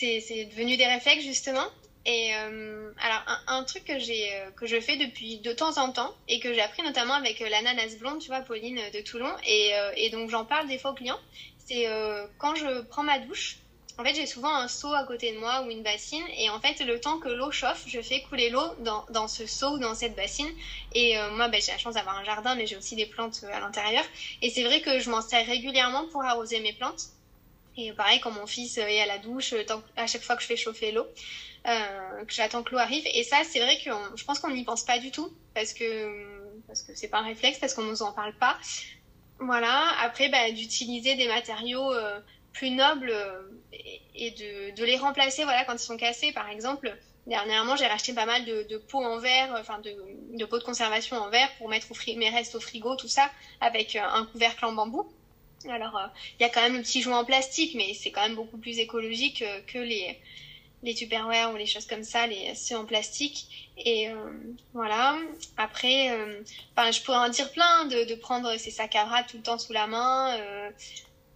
devenu 0.00 0.76
des 0.76 0.86
réflexes 0.86 1.24
justement. 1.24 1.66
Et 2.04 2.34
euh, 2.34 2.90
alors 2.98 3.22
un, 3.46 3.62
truc 3.62 3.84
que 3.84 3.92
euh, 3.92 4.50
que 4.56 4.66
je 4.66 4.80
fais 4.80 4.96
depuis 4.96 5.38
de 5.38 5.52
temps 5.52 5.78
en 5.78 5.92
temps 5.92 6.12
et 6.26 6.40
que 6.40 6.52
j'ai 6.52 6.60
appris 6.60 6.82
notamment 6.82 7.14
avec 7.14 7.40
euh, 7.40 7.48
l'ananas 7.48 7.94
blonde, 8.00 8.18
tu 8.18 8.26
vois, 8.26 8.40
Pauline 8.40 8.80
de 8.92 9.00
Toulon, 9.02 9.32
et, 9.46 9.70
et 9.96 10.10
donc 10.10 10.28
j'en 10.28 10.44
parle 10.44 10.66
des 10.66 10.78
fois 10.78 10.90
aux 10.90 10.94
clients, 10.94 11.20
c'est 11.66 11.86
quand 12.38 12.54
je 12.54 12.82
prends 12.82 13.02
ma 13.02 13.18
douche. 13.18 13.58
En 13.98 14.04
fait, 14.04 14.14
j'ai 14.14 14.26
souvent 14.26 14.54
un 14.54 14.68
seau 14.68 14.92
à 14.94 15.04
côté 15.04 15.32
de 15.32 15.38
moi 15.38 15.62
ou 15.62 15.70
une 15.70 15.82
bassine, 15.82 16.24
et 16.38 16.48
en 16.48 16.58
fait, 16.60 16.82
le 16.82 16.98
temps 16.98 17.18
que 17.18 17.28
l'eau 17.28 17.50
chauffe, 17.50 17.84
je 17.86 18.00
fais 18.00 18.22
couler 18.22 18.48
l'eau 18.48 18.74
dans, 18.80 19.04
dans 19.10 19.28
ce 19.28 19.46
seau 19.46 19.72
ou 19.74 19.78
dans 19.78 19.94
cette 19.94 20.16
bassine. 20.16 20.48
Et 20.94 21.14
moi, 21.32 21.48
ben, 21.48 21.60
j'ai 21.60 21.72
la 21.72 21.78
chance 21.78 21.94
d'avoir 21.94 22.16
un 22.16 22.24
jardin, 22.24 22.54
mais 22.54 22.66
j'ai 22.66 22.76
aussi 22.76 22.96
des 22.96 23.04
plantes 23.04 23.44
à 23.52 23.60
l'intérieur. 23.60 24.02
Et 24.40 24.48
c'est 24.48 24.64
vrai 24.64 24.80
que 24.80 24.98
je 24.98 25.10
m'en 25.10 25.20
sers 25.20 25.46
régulièrement 25.46 26.06
pour 26.08 26.24
arroser 26.24 26.60
mes 26.60 26.72
plantes. 26.72 27.10
Et 27.76 27.92
pareil, 27.92 28.18
quand 28.20 28.30
mon 28.30 28.46
fils 28.46 28.78
est 28.78 29.00
à 29.00 29.06
la 29.06 29.18
douche, 29.18 29.54
à 29.96 30.06
chaque 30.06 30.22
fois 30.22 30.36
que 30.36 30.42
je 30.42 30.46
fais 30.46 30.56
chauffer 30.56 30.90
l'eau. 30.92 31.06
Euh, 31.68 32.24
que 32.24 32.32
j'attends 32.32 32.64
que 32.64 32.72
l'eau 32.72 32.78
arrive. 32.78 33.04
Et 33.14 33.22
ça, 33.22 33.42
c'est 33.48 33.60
vrai 33.60 33.78
que 33.84 33.90
je 34.16 34.24
pense 34.24 34.40
qu'on 34.40 34.50
n'y 34.50 34.64
pense 34.64 34.84
pas 34.84 34.98
du 34.98 35.12
tout 35.12 35.32
parce 35.54 35.72
que 35.72 36.50
parce 36.66 36.82
que 36.82 36.94
c'est 36.94 37.08
pas 37.08 37.18
un 37.18 37.24
réflexe, 37.24 37.58
parce 37.58 37.74
qu'on 37.74 37.84
nous 37.84 38.02
en 38.02 38.12
parle 38.12 38.34
pas. 38.34 38.58
Voilà. 39.44 39.88
Après, 40.00 40.28
bah, 40.28 40.50
d'utiliser 40.52 41.16
des 41.16 41.26
matériaux 41.26 41.92
euh, 41.92 42.20
plus 42.52 42.70
nobles 42.70 43.10
euh, 43.10 43.42
et, 44.14 44.30
de, 44.30 44.84
les 44.84 44.96
remplacer, 44.96 45.42
voilà, 45.44 45.64
quand 45.64 45.74
ils 45.74 45.78
sont 45.78 45.96
cassés, 45.96 46.32
par 46.32 46.48
exemple. 46.48 46.96
Dernièrement, 47.26 47.76
j'ai 47.76 47.86
racheté 47.86 48.12
pas 48.12 48.26
mal 48.26 48.44
de, 48.44 48.76
pots 48.76 49.04
en 49.04 49.18
verre, 49.18 49.54
enfin 49.60 49.78
de, 49.78 49.96
de, 50.36 50.44
pots 50.44 50.58
de 50.58 50.64
conservation 50.64 51.16
en 51.16 51.30
verre 51.30 51.48
pour 51.58 51.68
mettre 51.68 51.86
mes 52.16 52.30
restes 52.30 52.56
au 52.56 52.60
frigo, 52.60 52.96
tout 52.96 53.06
ça, 53.06 53.30
avec 53.60 53.94
un 53.94 54.26
couvercle 54.26 54.64
en 54.64 54.72
bambou. 54.72 55.08
Alors, 55.68 55.96
il 56.38 56.42
y 56.42 56.46
a 56.46 56.48
quand 56.48 56.62
même 56.62 56.76
le 56.76 56.82
petit 56.82 57.00
joint 57.00 57.20
en 57.20 57.24
plastique, 57.24 57.76
mais 57.76 57.94
c'est 57.94 58.10
quand 58.10 58.22
même 58.22 58.34
beaucoup 58.34 58.58
plus 58.58 58.80
écologique 58.80 59.44
que 59.68 59.78
les, 59.78 60.18
les 60.82 60.94
Tupperware 60.94 61.52
ou 61.52 61.56
les 61.56 61.66
choses 61.66 61.86
comme 61.86 62.02
ça, 62.02 62.26
les 62.26 62.54
ceux 62.54 62.76
en 62.76 62.84
plastique. 62.84 63.70
Et 63.76 64.08
euh, 64.08 64.14
voilà. 64.74 65.16
Après, 65.56 66.10
euh, 66.10 66.42
je 66.90 67.02
pourrais 67.02 67.18
en 67.18 67.28
dire 67.28 67.50
plein 67.52 67.86
de, 67.86 68.14
prendre 68.16 68.56
ces 68.56 68.70
sacs 68.70 68.96
à 68.96 69.04
bras 69.04 69.22
tout 69.22 69.36
le 69.36 69.42
temps 69.42 69.58
sous 69.58 69.72
la 69.72 69.86
main. 69.86 70.36
Euh, 70.38 70.70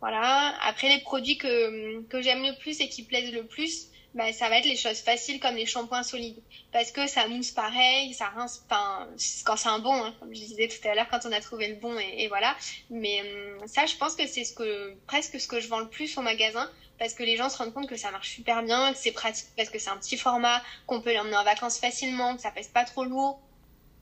voilà. 0.01 0.55
Après, 0.63 0.89
les 0.89 1.01
produits 1.01 1.39
que, 1.39 2.03
que 2.03 2.21
j'aime 2.23 2.43
le 2.43 2.57
plus 2.59 2.81
et 2.81 2.89
qui 2.89 3.03
plaisent 3.03 3.33
le 3.33 3.45
plus, 3.45 3.89
bah, 4.15 4.33
ça 4.33 4.49
va 4.49 4.59
être 4.59 4.65
les 4.65 4.77
choses 4.77 5.01
faciles 5.01 5.41
comme 5.41 5.57
les 5.57 5.67
shampoings 5.67 6.03
solides. 6.03 6.43
Parce 6.73 6.91
que 6.91 7.07
ça 7.07 7.29
mousse 7.29 7.51
pareil, 7.51 8.15
ça 8.15 8.27
rince, 8.27 8.65
enfin, 8.65 9.09
quand 9.45 9.57
c'est 9.57 9.69
un 9.69 9.79
bon, 9.79 9.93
hein, 9.93 10.15
comme 10.19 10.35
je 10.35 10.41
disais 10.41 10.69
tout 10.69 10.89
à 10.89 10.95
l'heure, 10.95 11.09
quand 11.11 11.21
on 11.25 11.33
a 11.33 11.41
trouvé 11.41 11.69
le 11.69 11.77
bon, 11.77 11.97
et, 11.99 12.27
voilà. 12.29 12.57
Mais 12.91 13.23
ça, 13.67 13.87
je 13.87 13.95
pense 13.97 14.15
que 14.15 14.27
c'est 14.27 14.45
ce 14.45 14.55
que, 14.55 14.95
presque 15.07 15.39
ce 15.39 15.47
que 15.47 15.61
je 15.61 15.69
vends 15.69 15.81
le 15.81 15.89
plus 15.89 16.17
au 16.19 16.23
magasin 16.23 16.71
parce 16.99 17.15
que 17.15 17.23
les 17.23 17.37
gens 17.37 17.49
se 17.49 17.59
rendent 17.59 17.75
compte 17.75 17.89
que 17.89 17.97
ça 17.97 18.11
marche 18.11 18.31
super 18.31 18.63
bien, 18.63 18.93
que 18.93 18.99
c'est 18.99 19.13
pratique 19.13 19.49
parce 19.57 19.71
que 19.71 19.79
c'est 19.79 19.91
un 19.91 19.97
petit 19.97 20.17
format, 20.17 20.63
qu'on 20.87 21.01
peut 21.01 21.13
l'emmener 21.13 21.37
en 21.37 21.45
vacances 21.45 21.79
facilement, 21.79 22.37
que 22.37 22.43
ça 22.43 22.51
pèse 22.51 22.69
pas 22.69 22.85
trop 22.85 23.05
lourd. 23.05 23.41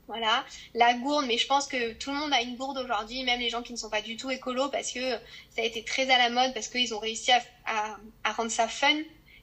Voilà, 0.07 0.45
la 0.75 0.93
gourde, 0.93 1.25
mais 1.25 1.39
je 1.39 1.47
pense 1.47 1.67
que 1.67 1.93
tout 1.93 2.11
le 2.11 2.17
monde 2.17 2.31
a 2.31 2.41
une 2.41 2.55
gourde 2.57 2.77
aujourd'hui, 2.77 3.23
même 3.23 3.39
les 3.39 3.49
gens 3.49 3.63
qui 3.63 3.73
ne 3.73 3.77
sont 3.77 3.89
pas 3.89 4.03
du 4.03 4.17
tout 4.17 4.29
écolo, 4.29 4.69
parce 4.69 4.91
que 4.91 5.13
ça 5.49 5.61
a 5.61 5.63
été 5.63 5.83
très 5.83 6.11
à 6.11 6.19
la 6.19 6.29
mode, 6.29 6.53
parce 6.53 6.67
qu'ils 6.67 6.93
ont 6.93 6.99
réussi 6.99 7.31
à, 7.31 7.97
rendre 8.33 8.51
ça 8.51 8.67
fun. 8.67 8.95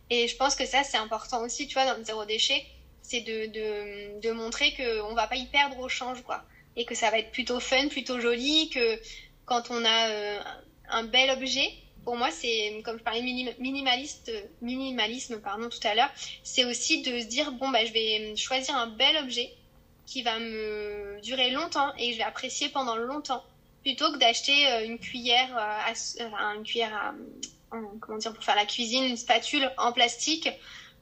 Et 0.09 0.28
je 0.28 0.36
pense 0.36 0.55
que 0.55 0.64
ça, 0.64 0.84
c'est 0.84 0.98
important 0.98 1.42
aussi, 1.42 1.66
tu 1.66 1.74
vois, 1.74 1.84
dans 1.84 1.98
le 1.98 2.05
zéro 2.05 2.24
déchet, 2.24 2.64
c'est 3.03 3.22
de, 3.22 3.46
de, 3.46 4.20
de 4.20 4.30
montrer 4.30 4.72
qu'on 4.74 5.14
va 5.14 5.26
pas 5.26 5.34
y 5.34 5.46
perdre 5.46 5.78
au 5.80 5.88
change, 5.88 6.22
quoi. 6.22 6.44
Et 6.76 6.84
que 6.84 6.94
ça 6.94 7.11
va 7.11 7.18
être 7.18 7.32
plutôt 7.32 7.59
fun, 7.59 7.88
plutôt 7.88 8.20
joli, 8.20 8.70
que 8.70 9.00
quand 9.46 9.70
on 9.70 9.84
a 9.84 10.09
euh, 10.11 10.40
un 10.90 11.03
bel 11.03 11.30
objet, 11.30 11.72
pour 12.05 12.16
moi, 12.16 12.30
c'est 12.30 12.82
comme 12.84 12.98
je 12.98 13.03
parlais 13.03 13.22
minimaliste, 13.22 14.32
minimalisme 14.61 15.40
pardon 15.40 15.68
tout 15.68 15.86
à 15.86 15.94
l'heure, 15.94 16.11
c'est 16.42 16.64
aussi 16.64 17.03
de 17.03 17.20
se 17.20 17.26
dire 17.26 17.53
bon 17.53 17.70
bah 17.70 17.84
je 17.84 17.92
vais 17.92 18.36
choisir 18.36 18.76
un 18.76 18.88
bel 18.88 19.16
objet 19.18 19.53
qui 20.07 20.22
va 20.22 20.38
me 20.38 21.20
durer 21.22 21.50
longtemps 21.50 21.94
et 21.96 22.09
que 22.09 22.12
je 22.12 22.18
vais 22.18 22.24
apprécier 22.24 22.68
pendant 22.68 22.96
longtemps. 22.96 23.44
Plutôt 23.82 24.12
que 24.12 24.18
d'acheter 24.18 24.66
euh, 24.68 24.84
une 24.84 24.98
cuillère 24.98 25.57
euh, 25.57 26.24
à, 26.34 26.55
une 26.55 26.62
cuillère 26.64 27.14
comment 28.00 28.18
dire 28.18 28.32
pour 28.32 28.44
faire 28.44 28.57
la 28.57 28.66
cuisine, 28.66 29.05
une 29.05 29.16
spatule 29.16 29.70
en 29.78 29.92
plastique 29.92 30.48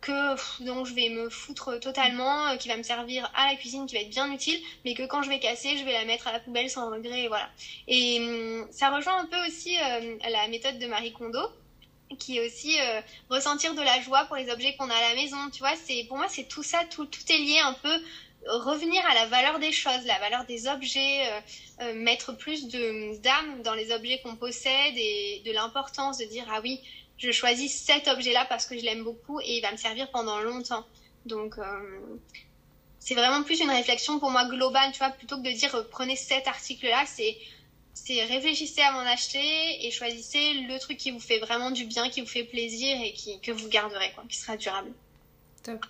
que 0.00 0.36
je 0.84 0.94
vais 0.94 1.08
me 1.10 1.28
foutre 1.28 1.78
totalement, 1.78 2.48
euh, 2.48 2.56
qui 2.56 2.68
va 2.68 2.76
me 2.76 2.82
servir 2.82 3.30
à 3.34 3.50
la 3.50 3.56
cuisine, 3.56 3.86
qui 3.86 3.94
va 3.94 4.00
être 4.00 4.10
bien 4.10 4.32
utile, 4.32 4.60
mais 4.84 4.94
que 4.94 5.06
quand 5.06 5.22
je 5.22 5.28
vais 5.28 5.38
casser, 5.38 5.76
je 5.76 5.84
vais 5.84 5.92
la 5.92 6.04
mettre 6.04 6.26
à 6.26 6.32
la 6.32 6.40
poubelle 6.40 6.70
sans 6.70 6.90
regret, 6.90 7.24
et 7.24 7.28
voilà. 7.28 7.48
Et 7.86 8.18
hum, 8.20 8.66
ça 8.70 8.90
rejoint 8.90 9.18
un 9.18 9.26
peu 9.26 9.36
aussi 9.46 9.76
euh, 9.78 10.16
la 10.28 10.48
méthode 10.48 10.78
de 10.78 10.86
Marie 10.86 11.12
Kondo, 11.12 11.40
qui 12.18 12.38
est 12.38 12.46
aussi 12.46 12.80
euh, 12.80 13.00
ressentir 13.28 13.74
de 13.74 13.82
la 13.82 14.00
joie 14.00 14.24
pour 14.24 14.36
les 14.36 14.50
objets 14.50 14.74
qu'on 14.76 14.90
a 14.90 14.94
à 14.94 15.08
la 15.10 15.14
maison. 15.14 15.36
Tu 15.52 15.60
vois, 15.60 15.76
c'est 15.76 16.04
pour 16.04 16.16
moi 16.16 16.26
c'est 16.28 16.48
tout 16.48 16.62
ça, 16.62 16.80
tout, 16.90 17.06
tout 17.06 17.20
est 17.28 17.38
lié 17.38 17.60
un 17.60 17.74
peu 17.74 18.02
revenir 18.46 19.04
à 19.06 19.14
la 19.14 19.26
valeur 19.26 19.58
des 19.58 19.70
choses, 19.70 20.04
la 20.06 20.18
valeur 20.18 20.46
des 20.46 20.66
objets, 20.66 21.28
mettre 21.94 22.32
plus 22.32 22.68
de 22.68 23.20
d'âme 23.20 23.60
dans 23.62 23.74
les 23.74 23.92
objets 23.92 24.18
qu'on 24.24 24.34
possède 24.34 24.94
et 24.96 25.42
de 25.44 25.52
l'importance 25.52 26.16
de 26.16 26.24
dire 26.24 26.46
ah 26.50 26.60
oui 26.62 26.80
je 27.20 27.30
choisis 27.30 27.70
cet 27.84 28.08
objet-là 28.08 28.46
parce 28.48 28.66
que 28.66 28.76
je 28.76 28.82
l'aime 28.82 29.04
beaucoup 29.04 29.40
et 29.40 29.58
il 29.58 29.60
va 29.60 29.70
me 29.70 29.76
servir 29.76 30.10
pendant 30.10 30.40
longtemps. 30.40 30.86
Donc, 31.26 31.58
euh, 31.58 32.16
c'est 32.98 33.14
vraiment 33.14 33.42
plus 33.42 33.60
une 33.60 33.70
réflexion 33.70 34.18
pour 34.18 34.30
moi 34.30 34.48
globale, 34.48 34.90
tu 34.92 34.98
vois, 34.98 35.10
plutôt 35.10 35.36
que 35.36 35.42
de 35.42 35.52
dire 35.52 35.74
euh, 35.74 35.82
prenez 35.90 36.16
cet 36.16 36.48
article-là, 36.48 37.04
c'est 37.06 37.36
c'est 37.92 38.24
réfléchissez 38.24 38.80
à 38.80 38.92
m'en 38.92 39.00
acheter 39.00 39.86
et 39.86 39.90
choisissez 39.90 40.54
le 40.66 40.78
truc 40.78 40.96
qui 40.96 41.10
vous 41.10 41.20
fait 41.20 41.38
vraiment 41.38 41.70
du 41.70 41.84
bien, 41.84 42.08
qui 42.08 42.22
vous 42.22 42.26
fait 42.26 42.44
plaisir 42.44 42.96
et 43.02 43.12
qui, 43.12 43.38
que 43.40 43.52
vous 43.52 43.68
garderez, 43.68 44.12
quoi, 44.14 44.24
qui 44.26 44.38
sera 44.38 44.56
durable. 44.56 44.92
Top. 45.62 45.84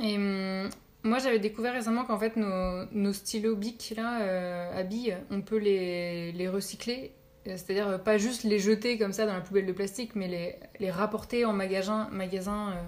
Et 0.00 0.14
hum, 0.14 0.70
moi, 1.02 1.18
j'avais 1.18 1.40
découvert 1.40 1.72
récemment 1.72 2.04
qu'en 2.04 2.18
fait, 2.18 2.36
nos, 2.36 3.12
stylos 3.12 3.56
Bic, 3.56 3.94
là, 3.96 4.20
euh, 4.20 4.80
à 4.80 4.84
billes, 4.84 5.16
on 5.30 5.40
peut 5.40 5.56
les 5.58 6.48
recycler 6.48 7.12
c'est-à-dire 7.54 7.88
euh, 7.88 7.98
pas 7.98 8.18
juste 8.18 8.44
les 8.44 8.58
jeter 8.58 8.98
comme 8.98 9.12
ça 9.12 9.26
dans 9.26 9.34
la 9.34 9.40
poubelle 9.40 9.66
de 9.66 9.72
plastique, 9.72 10.14
mais 10.14 10.28
les, 10.28 10.56
les 10.80 10.90
rapporter 10.90 11.44
en 11.44 11.52
magasin, 11.52 12.08
magasin 12.10 12.72
euh, 12.72 12.82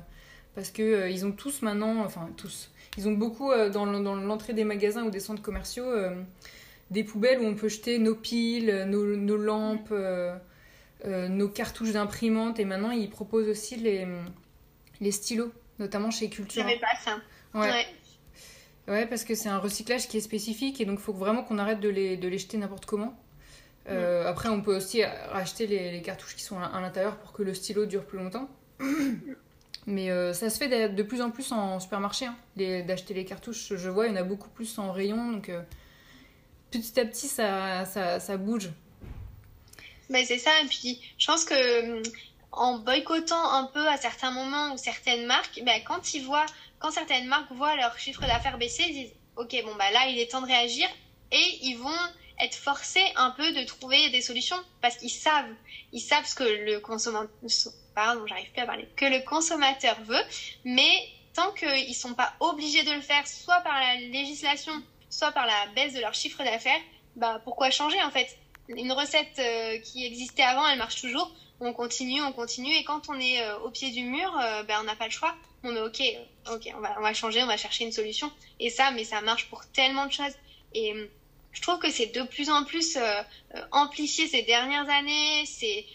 parce 0.54 0.70
que 0.70 0.82
euh, 0.82 1.11
ils 1.11 1.24
ont 1.24 1.32
tous 1.32 1.62
maintenant, 1.62 2.04
enfin 2.04 2.28
tous, 2.36 2.70
ils 2.96 3.09
ont 3.09 3.12
beaucoup 3.12 3.52
dans 3.72 3.86
l'entrée 3.86 4.54
des 4.54 4.64
magasins 4.64 5.04
ou 5.04 5.11
des 5.11 5.20
centres 5.20 5.42
commerciaux 5.42 5.86
des 6.90 7.04
poubelles 7.04 7.38
où 7.40 7.44
on 7.44 7.54
peut 7.54 7.68
jeter 7.68 7.98
nos 7.98 8.14
piles, 8.14 8.86
nos, 8.88 9.14
nos 9.14 9.36
lampes, 9.36 9.94
nos 11.04 11.48
cartouches 11.48 11.92
d'imprimante, 11.92 12.59
et 12.59 12.64
maintenant 12.64 12.90
ils 12.90 13.11
proposent 13.11 13.48
aussi 13.48 13.76
les, 13.76 14.09
les 15.00 15.12
stylos, 15.12 15.52
notamment 15.78 16.11
chez 16.11 16.28
Culture. 16.28 16.66
Je 16.66 16.80
pas 16.80 16.86
ça. 17.04 17.18
Ouais. 17.54 17.86
ouais. 18.88 19.06
parce 19.06 19.22
que 19.22 19.36
c'est 19.36 19.50
un 19.50 19.59
recyclage 19.59 20.09
qui 20.09 20.16
est 20.16 20.22
spécifique 20.22 20.80
et 20.80 20.86
donc 20.86 20.98
il 20.98 21.02
faut 21.02 21.12
vraiment 21.12 21.44
qu'on 21.44 21.59
arrête 21.59 21.80
de 21.80 21.90
les, 21.90 22.16
de 22.16 22.26
les 22.26 22.38
jeter 22.38 22.56
n'importe 22.56 22.86
comment. 22.86 23.16
Euh, 23.89 24.28
après, 24.28 24.49
on 24.49 24.61
peut 24.61 24.76
aussi 24.76 25.03
racheter 25.05 25.66
les, 25.66 26.03
cartouches 26.03 26.36
qui 26.36 26.43
sont 26.43 26.59
à, 26.59 26.80
l'intérieur 26.80 27.16
pour 27.16 27.32
que 27.32 27.43
le 27.43 27.55
stylo 27.55 27.86
dure 27.86 28.05
plus 28.05 28.18
longtemps. 28.18 28.49
Mais 29.86 30.11
euh, 30.11 30.34
ça 30.34 30.51
se 30.51 30.59
fait 30.59 30.91
de 30.91 31.03
plus 31.03 31.22
en 31.22 31.30
plus 31.30 31.51
en 31.51 31.80
supermarché, 31.80 32.26
hein, 32.26 32.36
d'acheter 32.57 33.14
les 33.14 33.24
cartouches. 33.24 33.74
Je 33.74 33.89
vois, 33.89 34.07
il 34.07 34.11
y 34.11 34.12
en 34.12 34.20
a 34.20 34.22
beaucoup 34.22 34.51
plus 34.51 34.78
en 34.78 34.93
rayon. 34.93 35.32
Donc, 35.32 35.49
euh, 35.49 35.62
petit 36.70 37.01
à 37.01 37.07
petit, 37.07 37.26
ça, 37.26 37.86
ça, 37.86 38.20
ça 38.20 38.36
bouge. 38.36 38.70
Mais 40.11 40.24
c'est 40.26 40.39
ça. 40.39 40.51
Et 40.62 40.66
puis, 40.66 41.01
je 41.16 41.26
pense 41.26 41.45
que 41.45 42.03
en 42.53 42.78
boycottant 42.78 43.53
un 43.53 43.64
peu 43.64 43.86
à 43.89 43.97
certains 43.97 44.30
moments 44.30 44.74
ou 44.74 44.76
certaines 44.76 45.26
marques, 45.26 45.62
ben, 45.64 45.80
quand 45.86 46.12
ils 46.12 46.24
voient, 46.24 46.47
quand 46.78 46.91
certaines 46.91 47.26
marques 47.26 47.53
voient 47.53 47.76
leur 47.76 47.99
chiffre 47.99 48.20
d'affaires 48.22 48.59
baisser, 48.59 48.84
ils 48.89 48.95
disent 48.95 49.14
Ok, 49.36 49.57
bon, 49.64 49.74
bah 49.76 49.91
là, 49.93 50.09
il 50.09 50.18
est 50.18 50.30
temps 50.30 50.43
de 50.43 50.47
réagir. 50.47 50.89
Et 51.30 51.59
ils 51.62 51.76
vont 51.76 51.89
être 52.41 52.55
forcés 52.55 53.05
un 53.16 53.30
peu 53.30 53.53
de 53.53 53.64
trouver 53.64 54.11
des 54.11 54.20
solutions 54.20 54.59
parce 54.80 54.97
qu'ils 54.97 55.11
savent, 55.11 55.55
ils 55.93 56.01
savent 56.01 56.26
ce 56.26 56.34
que 56.34 56.45
le 56.45 56.80
consommateur, 56.80 57.30
pardon, 57.95 58.26
j'arrive 58.26 58.51
plus 58.53 58.62
à 58.62 58.66
parler, 58.66 58.89
que 58.97 59.05
le 59.05 59.24
consommateur 59.24 60.01
veut, 60.03 60.22
mais 60.64 61.09
tant 61.34 61.53
qu'ils 61.53 61.95
sont 61.95 62.14
pas 62.14 62.34
obligés 62.41 62.82
de 62.82 62.93
le 62.93 63.01
faire, 63.01 63.26
soit 63.26 63.61
par 63.61 63.78
la 63.78 63.97
législation, 63.97 64.72
soit 65.11 65.32
par 65.32 65.47
la 65.47 65.66
baisse 65.74 65.95
de 65.95 66.01
leur 66.01 66.14
chiffre 66.14 66.43
d'affaires, 66.43 66.80
bah 67.16 67.41
pourquoi 67.45 67.70
changer 67.70 68.01
en 68.03 68.11
fait? 68.11 68.36
Une 68.68 68.93
recette 68.93 69.39
euh, 69.39 69.78
qui 69.78 70.05
existait 70.05 70.43
avant, 70.43 70.66
elle 70.66 70.78
marche 70.78 71.01
toujours. 71.01 71.32
On 71.61 71.72
continue, 71.72 72.20
on 72.22 72.32
continue, 72.32 72.72
et 72.74 72.84
quand 72.84 73.09
on 73.09 73.18
est 73.18 73.43
euh, 73.43 73.59
au 73.61 73.70
pied 73.70 73.91
du 73.91 74.05
mur, 74.05 74.39
euh, 74.39 74.62
ben 74.62 74.76
on 74.80 74.84
n'a 74.84 74.95
pas 74.95 75.07
le 75.07 75.11
choix. 75.11 75.34
On 75.64 75.74
est 75.74 75.80
ok, 75.80 76.03
ok, 76.53 76.72
on 76.76 76.80
va, 76.80 76.95
on 76.99 77.03
va 77.03 77.14
changer, 77.14 77.43
on 77.43 77.47
va 77.47 77.57
chercher 77.57 77.84
une 77.84 77.93
solution. 77.93 78.30
Et 78.61 78.70
ça, 78.70 78.91
mais 78.93 79.05
ça 79.05 79.20
marche 79.22 79.49
pour 79.49 79.66
tellement 79.72 80.07
de 80.07 80.12
choses. 80.12 80.34
Et 80.74 80.93
je 81.53 81.62
trouve 81.62 81.78
que 81.78 81.90
c'est 81.90 82.14
de 82.14 82.22
plus 82.22 82.51
en 82.51 82.64
plus 82.64 82.96
euh, 82.96 83.01
euh, 83.55 83.62
amplifié 83.72 84.26
ces 84.26 84.42
dernières 84.42 84.88
années. 84.88 85.44
C'est, 85.46 85.86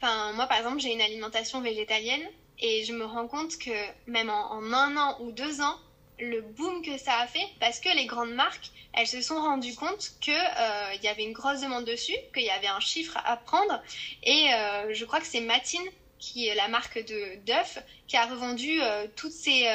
enfin, 0.00 0.32
moi 0.34 0.46
par 0.46 0.58
exemple, 0.58 0.80
j'ai 0.80 0.92
une 0.92 1.00
alimentation 1.00 1.60
végétalienne 1.60 2.26
et 2.58 2.84
je 2.84 2.92
me 2.92 3.04
rends 3.04 3.26
compte 3.26 3.58
que 3.58 3.70
même 4.06 4.30
en, 4.30 4.62
un 4.72 4.96
an 4.96 5.16
ou 5.20 5.32
deux 5.32 5.60
ans, 5.60 5.76
le 6.18 6.42
boom 6.42 6.82
que 6.82 6.98
ça 6.98 7.18
a 7.18 7.26
fait, 7.26 7.46
parce 7.60 7.80
que 7.80 7.88
les 7.96 8.04
grandes 8.04 8.34
marques, 8.34 8.70
elles 8.92 9.06
se 9.06 9.22
sont 9.22 9.40
rendues 9.40 9.74
compte 9.74 10.12
qu'il 10.20 10.34
euh, 10.34 10.94
y 11.02 11.08
avait 11.08 11.24
une 11.24 11.32
grosse 11.32 11.62
demande 11.62 11.86
dessus, 11.86 12.16
qu'il 12.34 12.42
y 12.42 12.50
avait 12.50 12.66
un 12.66 12.80
chiffre 12.80 13.16
à 13.24 13.36
prendre. 13.36 13.82
Et 14.22 14.48
je 14.90 15.04
crois 15.06 15.20
que 15.20 15.26
c'est 15.26 15.40
Matine 15.40 15.88
qui 16.18 16.46
est 16.46 16.54
la 16.54 16.68
marque 16.68 16.98
de 16.98 17.36
d'œufs, 17.46 17.78
qui 18.06 18.18
a 18.18 18.26
revendu 18.26 18.78
toutes 19.16 19.32
ses 19.32 19.66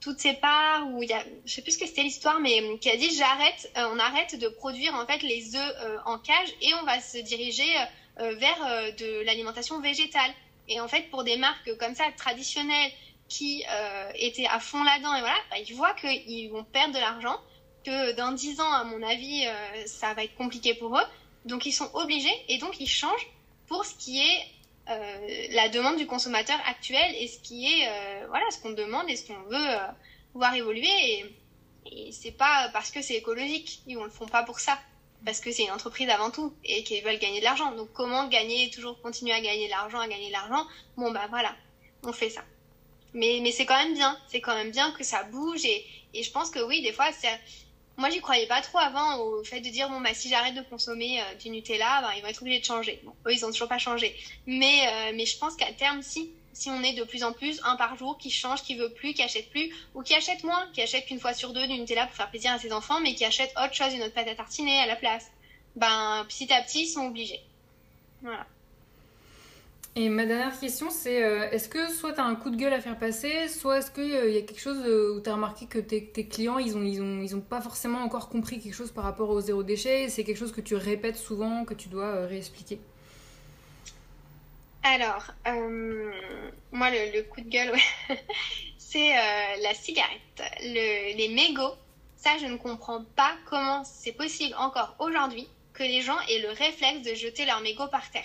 toutes 0.00 0.18
ces 0.18 0.32
parts 0.34 0.88
où 0.88 1.02
il 1.02 1.10
y 1.10 1.12
a, 1.12 1.22
je 1.44 1.52
sais 1.52 1.62
plus 1.62 1.72
ce 1.72 1.78
que 1.78 1.86
c'était 1.86 2.02
l'histoire, 2.02 2.40
mais 2.40 2.78
qui 2.80 2.90
a 2.90 2.96
dit 2.96 3.14
j'arrête, 3.14 3.70
on 3.76 3.98
arrête 3.98 4.38
de 4.38 4.48
produire 4.48 4.94
en 4.94 5.06
fait 5.06 5.22
les 5.22 5.56
œufs 5.56 5.74
en 6.06 6.18
cage 6.18 6.48
et 6.62 6.72
on 6.74 6.84
va 6.84 7.00
se 7.00 7.18
diriger 7.18 7.70
vers 8.16 8.94
de 8.98 9.22
l'alimentation 9.24 9.78
végétale. 9.80 10.30
Et 10.68 10.80
en 10.80 10.88
fait, 10.88 11.10
pour 11.10 11.22
des 11.22 11.36
marques 11.36 11.76
comme 11.76 11.94
ça 11.94 12.04
traditionnelles 12.16 12.90
qui 13.28 13.62
étaient 14.14 14.46
à 14.46 14.58
fond 14.58 14.82
là-dedans 14.82 15.14
et 15.16 15.20
voilà, 15.20 15.36
bah, 15.50 15.58
ils 15.58 15.74
voient 15.74 15.94
qu'ils 15.94 16.50
vont 16.50 16.64
perdre 16.64 16.94
de 16.94 16.98
l'argent, 16.98 17.38
que 17.84 18.12
dans 18.12 18.32
10 18.32 18.60
ans, 18.60 18.72
à 18.72 18.84
mon 18.84 19.02
avis, 19.02 19.44
ça 19.84 20.14
va 20.14 20.24
être 20.24 20.34
compliqué 20.34 20.72
pour 20.74 20.98
eux. 20.98 21.06
Donc 21.44 21.66
ils 21.66 21.72
sont 21.72 21.90
obligés 21.94 22.32
et 22.48 22.58
donc 22.58 22.80
ils 22.80 22.88
changent 22.88 23.28
pour 23.66 23.84
ce 23.84 23.94
qui 23.94 24.20
est 24.20 24.40
euh, 24.40 24.59
la 25.50 25.68
demande 25.68 25.96
du 25.96 26.06
consommateur 26.06 26.58
actuel 26.66 27.14
et 27.18 27.28
ce 27.28 27.38
qui 27.38 27.66
est 27.66 27.88
euh, 27.88 28.26
voilà 28.28 28.44
ce 28.50 28.58
qu'on 28.60 28.70
demande 28.70 29.08
et 29.08 29.16
ce 29.16 29.26
qu'on 29.26 29.42
veut 29.42 29.68
euh, 29.74 29.86
voir 30.34 30.54
évoluer. 30.54 30.88
Et, 30.88 31.36
et 31.86 32.12
c'est 32.12 32.32
pas 32.32 32.70
parce 32.72 32.90
que 32.90 33.00
c'est 33.02 33.14
écologique 33.14 33.82
ils 33.86 33.96
ne 33.96 34.04
le 34.04 34.10
font 34.10 34.26
pas 34.26 34.42
pour 34.42 34.60
ça. 34.60 34.78
Parce 35.24 35.40
que 35.40 35.52
c'est 35.52 35.64
une 35.64 35.70
entreprise 35.70 36.08
avant 36.08 36.30
tout 36.30 36.54
et 36.64 36.82
qu'ils 36.82 37.04
veulent 37.04 37.18
gagner 37.18 37.40
de 37.40 37.44
l'argent. 37.44 37.72
Donc 37.72 37.92
comment 37.92 38.26
gagner 38.28 38.70
toujours 38.70 39.00
continuer 39.02 39.32
à 39.32 39.40
gagner 39.40 39.66
de 39.66 39.70
l'argent 39.70 40.00
à 40.00 40.08
gagner 40.08 40.28
de 40.28 40.32
l'argent? 40.32 40.66
Bon 40.96 41.10
bah 41.10 41.26
voilà 41.28 41.54
on 42.02 42.12
fait 42.12 42.30
ça. 42.30 42.42
Mais 43.12 43.40
mais 43.42 43.52
c'est 43.52 43.66
quand 43.66 43.76
même 43.76 43.94
bien. 43.94 44.18
C'est 44.28 44.40
quand 44.40 44.54
même 44.54 44.70
bien 44.70 44.92
que 44.92 45.04
ça 45.04 45.24
bouge 45.24 45.64
et, 45.64 45.84
et 46.14 46.22
je 46.22 46.30
pense 46.30 46.50
que 46.50 46.60
oui 46.60 46.80
des 46.82 46.92
fois 46.92 47.10
moi, 48.00 48.08
j'y 48.08 48.20
croyais 48.20 48.46
pas 48.46 48.62
trop 48.62 48.78
avant 48.78 49.18
au 49.18 49.44
fait 49.44 49.60
de 49.60 49.68
dire 49.68 49.90
bon 49.90 50.00
bah 50.00 50.14
si 50.14 50.30
j'arrête 50.30 50.54
de 50.54 50.62
consommer 50.62 51.20
euh, 51.20 51.34
du 51.34 51.50
Nutella, 51.50 52.00
bah, 52.00 52.12
ils 52.16 52.22
vont 52.22 52.28
être 52.28 52.40
obligés 52.40 52.58
de 52.58 52.64
changer. 52.64 52.98
Bon, 53.04 53.12
eux, 53.26 53.32
ils 53.34 53.44
ont 53.44 53.50
toujours 53.50 53.68
pas 53.68 53.78
changé. 53.78 54.16
Mais 54.46 54.88
euh, 54.88 55.12
mais 55.14 55.26
je 55.26 55.36
pense 55.36 55.54
qu'à 55.54 55.70
terme, 55.72 56.00
si 56.02 56.30
si 56.54 56.70
on 56.70 56.82
est 56.82 56.94
de 56.94 57.04
plus 57.04 57.22
en 57.22 57.32
plus 57.32 57.60
un 57.62 57.76
par 57.76 57.96
jour 57.96 58.16
qui 58.16 58.30
change, 58.30 58.62
qui 58.62 58.74
veut 58.74 58.90
plus, 58.90 59.12
qui 59.12 59.22
achète 59.22 59.50
plus, 59.50 59.70
ou 59.94 60.02
qui 60.02 60.14
achète 60.14 60.42
moins, 60.44 60.66
qui 60.72 60.80
achète 60.80 61.06
qu'une 61.06 61.20
fois 61.20 61.34
sur 61.34 61.52
deux 61.52 61.66
du 61.66 61.74
Nutella 61.74 62.06
pour 62.06 62.16
faire 62.16 62.30
plaisir 62.30 62.52
à 62.52 62.58
ses 62.58 62.72
enfants, 62.72 63.00
mais 63.00 63.14
qui 63.14 63.24
achète 63.24 63.52
autre 63.62 63.74
chose, 63.74 63.92
une 63.92 64.02
autre 64.02 64.14
pâte 64.14 64.28
à 64.28 64.34
tartiner 64.34 64.78
à 64.80 64.86
la 64.86 64.96
place, 64.96 65.30
ben 65.76 66.24
petit 66.26 66.50
à 66.52 66.62
petit, 66.62 66.84
ils 66.84 66.88
sont 66.88 67.06
obligés. 67.06 67.40
Voilà. 68.22 68.46
Et 69.96 70.08
ma 70.08 70.24
dernière 70.24 70.58
question, 70.58 70.88
c'est 70.88 71.22
euh, 71.24 71.50
est-ce 71.50 71.68
que 71.68 71.90
soit 71.92 72.12
tu 72.12 72.20
as 72.20 72.24
un 72.24 72.36
coup 72.36 72.50
de 72.50 72.56
gueule 72.56 72.72
à 72.72 72.80
faire 72.80 72.96
passer, 72.96 73.48
soit 73.48 73.78
est-ce 73.78 73.90
qu'il 73.90 74.14
euh, 74.14 74.30
y 74.30 74.38
a 74.38 74.42
quelque 74.42 74.60
chose 74.60 74.80
euh, 74.86 75.16
où 75.16 75.20
tu 75.20 75.28
as 75.28 75.34
remarqué 75.34 75.66
que 75.66 75.80
tes, 75.80 76.28
clients, 76.28 76.58
ils 76.58 76.74
n'ont 76.74 76.84
ils 76.84 77.02
ont, 77.02 77.20
ils 77.22 77.34
ont 77.34 77.40
pas 77.40 77.60
forcément 77.60 77.98
encore 77.98 78.28
compris 78.28 78.60
quelque 78.60 78.74
chose 78.74 78.92
par 78.92 79.02
rapport 79.02 79.30
au 79.30 79.40
zéro 79.40 79.64
déchet 79.64 80.08
C'est 80.08 80.22
quelque 80.22 80.36
chose 80.36 80.52
que 80.52 80.60
tu 80.60 80.76
répètes 80.76 81.16
souvent, 81.16 81.64
que 81.64 81.74
tu 81.74 81.88
dois 81.88 82.26
réexpliquer? 82.26 82.78
Alors, 84.84 85.32
moi, 86.72 86.90
le, 86.90 87.22
coup 87.22 87.40
de 87.40 87.50
gueule, 87.50 87.72
c'est 88.78 89.12
la 89.60 89.74
cigarette. 89.74 90.42
Le, 90.62 91.16
les 91.16 91.28
mégots, 91.34 91.74
ça, 92.16 92.30
je 92.40 92.46
ne 92.46 92.56
comprends 92.56 93.04
pas 93.16 93.34
comment 93.44 93.82
c'est 93.84 94.12
possible 94.12 94.54
encore 94.56 94.94
aujourd'hui 95.00 95.48
que 95.74 95.82
les 95.82 96.00
gens 96.00 96.18
aient 96.28 96.40
le 96.40 96.50
réflexe 96.50 97.02
de 97.02 97.14
jeter 97.14 97.44
leurs 97.44 97.60
mégots 97.60 97.88
par 97.88 98.08
terre. 98.10 98.24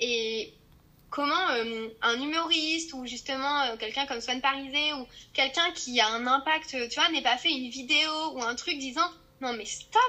Et 0.00 0.54
comment 1.12 1.50
euh, 1.50 1.88
un 2.00 2.20
humoriste 2.20 2.94
ou 2.94 3.06
justement 3.06 3.62
euh, 3.64 3.76
quelqu'un 3.76 4.06
comme 4.06 4.20
Swan 4.20 4.40
Parisé 4.40 4.94
ou 4.94 5.06
quelqu'un 5.34 5.70
qui 5.74 6.00
a 6.00 6.08
un 6.08 6.26
impact, 6.26 6.70
tu 6.88 6.98
vois, 6.98 7.08
n'ait 7.10 7.22
pas 7.22 7.36
fait 7.36 7.50
une 7.50 7.68
vidéo 7.68 8.10
ou 8.34 8.42
un 8.42 8.56
truc 8.56 8.78
disant 8.78 9.08
non 9.40 9.52
mais 9.52 9.66
stop 9.66 10.00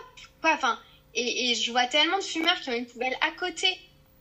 quoi, 0.41 0.53
enfin 0.53 0.79
et, 1.13 1.53
je 1.53 1.71
vois 1.71 1.85
tellement 1.85 2.17
de 2.17 2.23
fumeurs 2.23 2.59
qui 2.61 2.69
ont 2.69 2.73
une 2.73 2.87
poubelle 2.87 3.15
à 3.21 3.29
côté, 3.31 3.67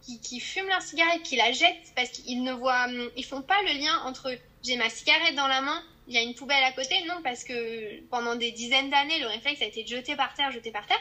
qui, 0.03 0.21
qui 0.21 0.41
fument 0.41 0.69
leur 0.69 0.83
cigarette, 0.83 1.23
qui 1.23 1.37
la 1.37 1.51
jettent 1.53 1.93
parce 1.97 2.11
qu'ils 2.11 2.43
ne 2.43 2.53
voient, 2.53 2.85
hum, 2.85 3.11
ils 3.17 3.25
font 3.25 3.41
pas 3.41 3.63
le 3.63 3.79
lien 3.79 3.99
entre 4.05 4.37
j'ai 4.63 4.77
ma 4.77 4.91
cigarette 4.91 5.35
dans 5.35 5.47
la 5.47 5.63
main, 5.63 5.83
il 6.09 6.15
y 6.15 6.19
a 6.19 6.21
une 6.21 6.35
poubelle 6.35 6.65
à 6.65 6.73
côté, 6.73 6.97
non 7.07 7.23
parce 7.23 7.45
que 7.45 8.01
pendant 8.11 8.35
des 8.35 8.51
dizaines 8.51 8.91
d'années 8.91 9.21
le 9.21 9.29
réflexe 9.29 9.63
a 9.63 9.67
été 9.67 9.87
jeter 9.87 10.17
par 10.17 10.35
terre, 10.35 10.51
jeter 10.51 10.73
par 10.73 10.87
terre, 10.87 11.01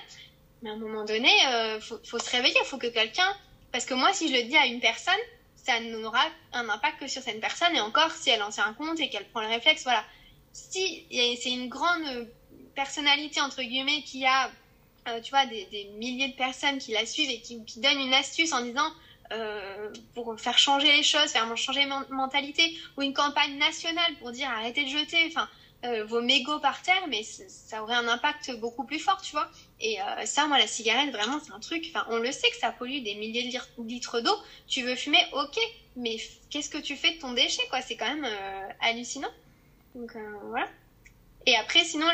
mais 0.61 0.69
à 0.69 0.73
un 0.73 0.77
moment 0.77 1.03
donné, 1.05 1.32
euh, 1.47 1.82
faut, 1.82 1.99
faut 2.05 2.19
se 2.19 2.29
réveiller, 2.29 2.55
il 2.61 2.67
faut 2.67 2.77
que 2.77 2.88
quelqu'un, 2.88 3.36
parce 3.71 3.86
que 3.86 3.95
moi 3.95 4.13
si 4.13 4.27
je 4.27 4.34
le 4.34 4.43
dis 4.43 4.57
à 4.57 4.67
une 4.67 4.79
personne 4.79 5.19
ça 5.64 5.80
n'aura 5.80 6.24
un 6.53 6.68
impact 6.70 6.99
que 6.99 7.07
sur 7.07 7.22
cette 7.22 7.39
personne, 7.39 7.76
et 7.76 7.82
encore 7.82 8.12
si 8.12 8.30
elle 8.30 8.41
en 8.43 8.49
tient 8.49 8.74
compte 8.74 8.99
et 8.99 9.09
qu'elle 9.09 9.28
prend 9.30 9.41
le 9.41 9.47
réflexe, 9.47 9.84
voilà. 9.84 10.03
Si 10.53 11.05
c'est 11.09 11.51
une 11.51 11.70
grande 11.70 12.28
personnalité, 12.76 13.41
entre 13.41 13.62
guillemets, 13.62 14.01
qui 14.03 14.26
a, 14.26 14.51
euh, 15.07 15.22
tu 15.22 15.32
vois, 15.32 15.45
des, 15.45 15.91
milliers 15.97 16.30
de 16.30 16.36
personnes 16.36 16.78
qui 16.78 16.91
la 16.91 17.05
suivent 17.05 17.30
et 17.30 17.41
qui, 17.41 17.64
qui 17.66 17.80
donnent 17.80 17.99
une 17.99 18.14
astuce 18.14 18.51
en 18.53 18.62
disant, 18.62 18.91
euh, 19.32 19.93
pour 20.14 20.38
faire 20.39 20.57
changer 20.57 20.91
les 20.91 21.03
choses, 21.03 21.30
faire 21.30 21.47
changer 21.55 21.88
mentalité, 22.09 22.78
ou 22.97 23.01
une 23.01 23.14
campagne 23.14 23.57
nationale 23.57 24.14
pour 24.20 24.32
dire 24.32 24.49
arrêtez 24.49 24.84
de 24.84 24.89
jeter, 24.89 25.26
enfin, 25.28 25.47
euh, 25.86 26.03
vos 26.05 26.22
mégots 26.22 26.59
par 26.59 26.82
terre, 26.82 27.07
mais 27.07 27.24
ça 27.24 27.82
aurait 27.82 27.95
un 27.95 28.07
impact 28.07 28.51
beaucoup 28.59 28.86
plus 28.86 28.99
fort, 28.99 29.22
tu 29.22 29.32
vois. 29.32 29.49
Et 29.82 29.99
euh, 29.99 30.25
ça, 30.25 30.47
moi, 30.47 30.57
la 30.57 30.67
cigarette, 30.67 31.11
vraiment, 31.11 31.39
c'est 31.43 31.51
un 31.51 31.59
truc. 31.59 31.86
Enfin, 31.89 32.05
on 32.09 32.17
le 32.17 32.32
sait 32.32 32.49
que 32.49 32.57
ça 32.57 32.71
pollue 32.71 33.01
des 33.01 33.15
milliers 33.15 33.43
de 33.43 33.84
litres 33.88 34.21
d'eau. 34.21 34.36
Tu 34.67 34.84
veux 34.84 34.95
fumer, 34.95 35.23
ok, 35.34 35.59
mais 35.95 36.17
qu'est-ce 36.49 36.69
que 36.69 36.77
tu 36.77 36.95
fais 36.95 37.15
de 37.15 37.19
ton 37.19 37.34
déchet, 37.34 37.63
quoi? 37.69 37.82
C'est 37.82 37.95
quand 37.95 38.07
même 38.07 38.25
euh, 38.25 38.67
hallucinant. 38.82 39.32
Donc 39.95 40.15
voilà. 40.49 40.67
Et 41.45 41.55
après, 41.55 41.84
sinon, 41.84 42.07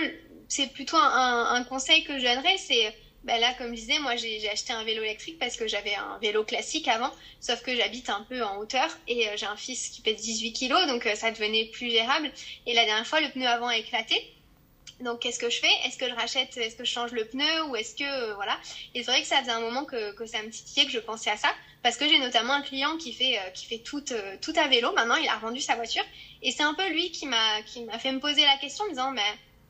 c'est 0.48 0.68
plutôt 0.68 0.98
un, 0.98 1.64
conseil 1.66 2.04
que 2.04 2.18
je 2.18 2.24
donnerais, 2.24 2.58
c'est 2.58 2.96
bah 3.24 3.38
là, 3.40 3.54
comme 3.58 3.76
je 3.76 3.82
disais, 3.82 4.00
moi 4.00 4.16
j'ai 4.16 4.48
acheté 4.50 4.72
un 4.72 4.84
vélo 4.86 5.04
électrique 5.04 5.38
parce 5.38 5.58
que 5.58 5.68
j'avais 5.68 5.96
un 5.96 6.18
vélo 6.20 6.46
classique 6.46 6.88
avant, 6.88 7.12
sauf 7.42 7.62
que 7.62 7.76
j'habite 7.76 8.10
un 8.10 8.26
peu 8.30 8.42
en 8.42 8.58
hauteur 8.58 8.90
et 9.08 9.28
euh, 9.28 9.32
j'ai 9.36 9.46
un 9.46 9.58
fils 9.58 9.90
qui 9.90 10.02
pèse 10.02 10.22
18 10.22 10.54
kilos, 10.54 10.88
donc 10.88 11.06
euh, 11.06 11.16
ça 11.16 11.32
devenait 11.32 11.66
plus 11.66 11.90
gérable. 11.90 12.32
Et 12.66 12.74
la 12.74 12.86
dernière 12.86 13.06
fois, 13.06 13.20
le 13.20 13.30
pneu 13.30 13.46
avant 13.46 13.68
a 13.68 13.78
éclaté. 13.78 14.16
Donc 15.00 15.20
qu'est-ce 15.20 15.40
que 15.40 15.50
je 15.50 15.60
fais? 15.60 15.72
Est-ce 15.86 15.98
que 15.98 16.08
je 16.10 16.14
rachète 16.14 16.58
Est-ce 16.58 16.76
que 16.76 16.84
je 16.84 16.92
change 16.92 17.12
le 17.12 17.26
pneu 17.26 17.64
ou 17.68 17.76
est-ce 17.76 17.96
que 17.96 18.04
euh, 18.04 18.36
voilà. 18.36 18.58
Et 18.96 19.04
c'est 19.04 19.12
vrai 19.12 19.22
que 19.22 19.28
ça 19.28 19.40
faisait 19.40 19.52
un 19.52 19.60
moment 19.60 19.86
que, 19.86 20.14
que 20.14 20.26
ça 20.26 20.42
me 20.42 20.50
titillait 20.50 20.86
que 20.86 20.92
je 20.92 21.00
pensais 21.00 21.30
à 21.30 21.38
ça 21.38 21.50
parce 21.84 21.98
que 21.98 22.08
j'ai 22.08 22.20
notamment 22.20 22.54
un 22.54 22.62
client 22.62 22.98
qui 22.98 23.14
fait 23.14 23.38
qui 23.54 23.66
fait 23.68 23.80
tout 23.80 24.04
tout 24.42 24.54
à 24.56 24.68
vélo. 24.68 24.92
Maintenant, 24.94 25.16
il 25.16 25.28
a 25.28 25.36
revendu 25.36 25.62
sa 25.62 25.76
voiture. 25.76 26.04
Et 26.42 26.52
c'est 26.52 26.64
un 26.64 26.74
peu 26.74 26.88
lui 26.90 27.12
qui 27.12 27.28
m'a 27.28 27.62
qui 27.64 27.84
m'a 27.84 28.00
fait 28.00 28.12
me 28.12 28.20
poser 28.20 28.42
la 28.44 28.58
question 28.58 28.86
en 28.86 28.88
me 28.88 28.94
disant 28.94 29.12
mais 29.12 29.22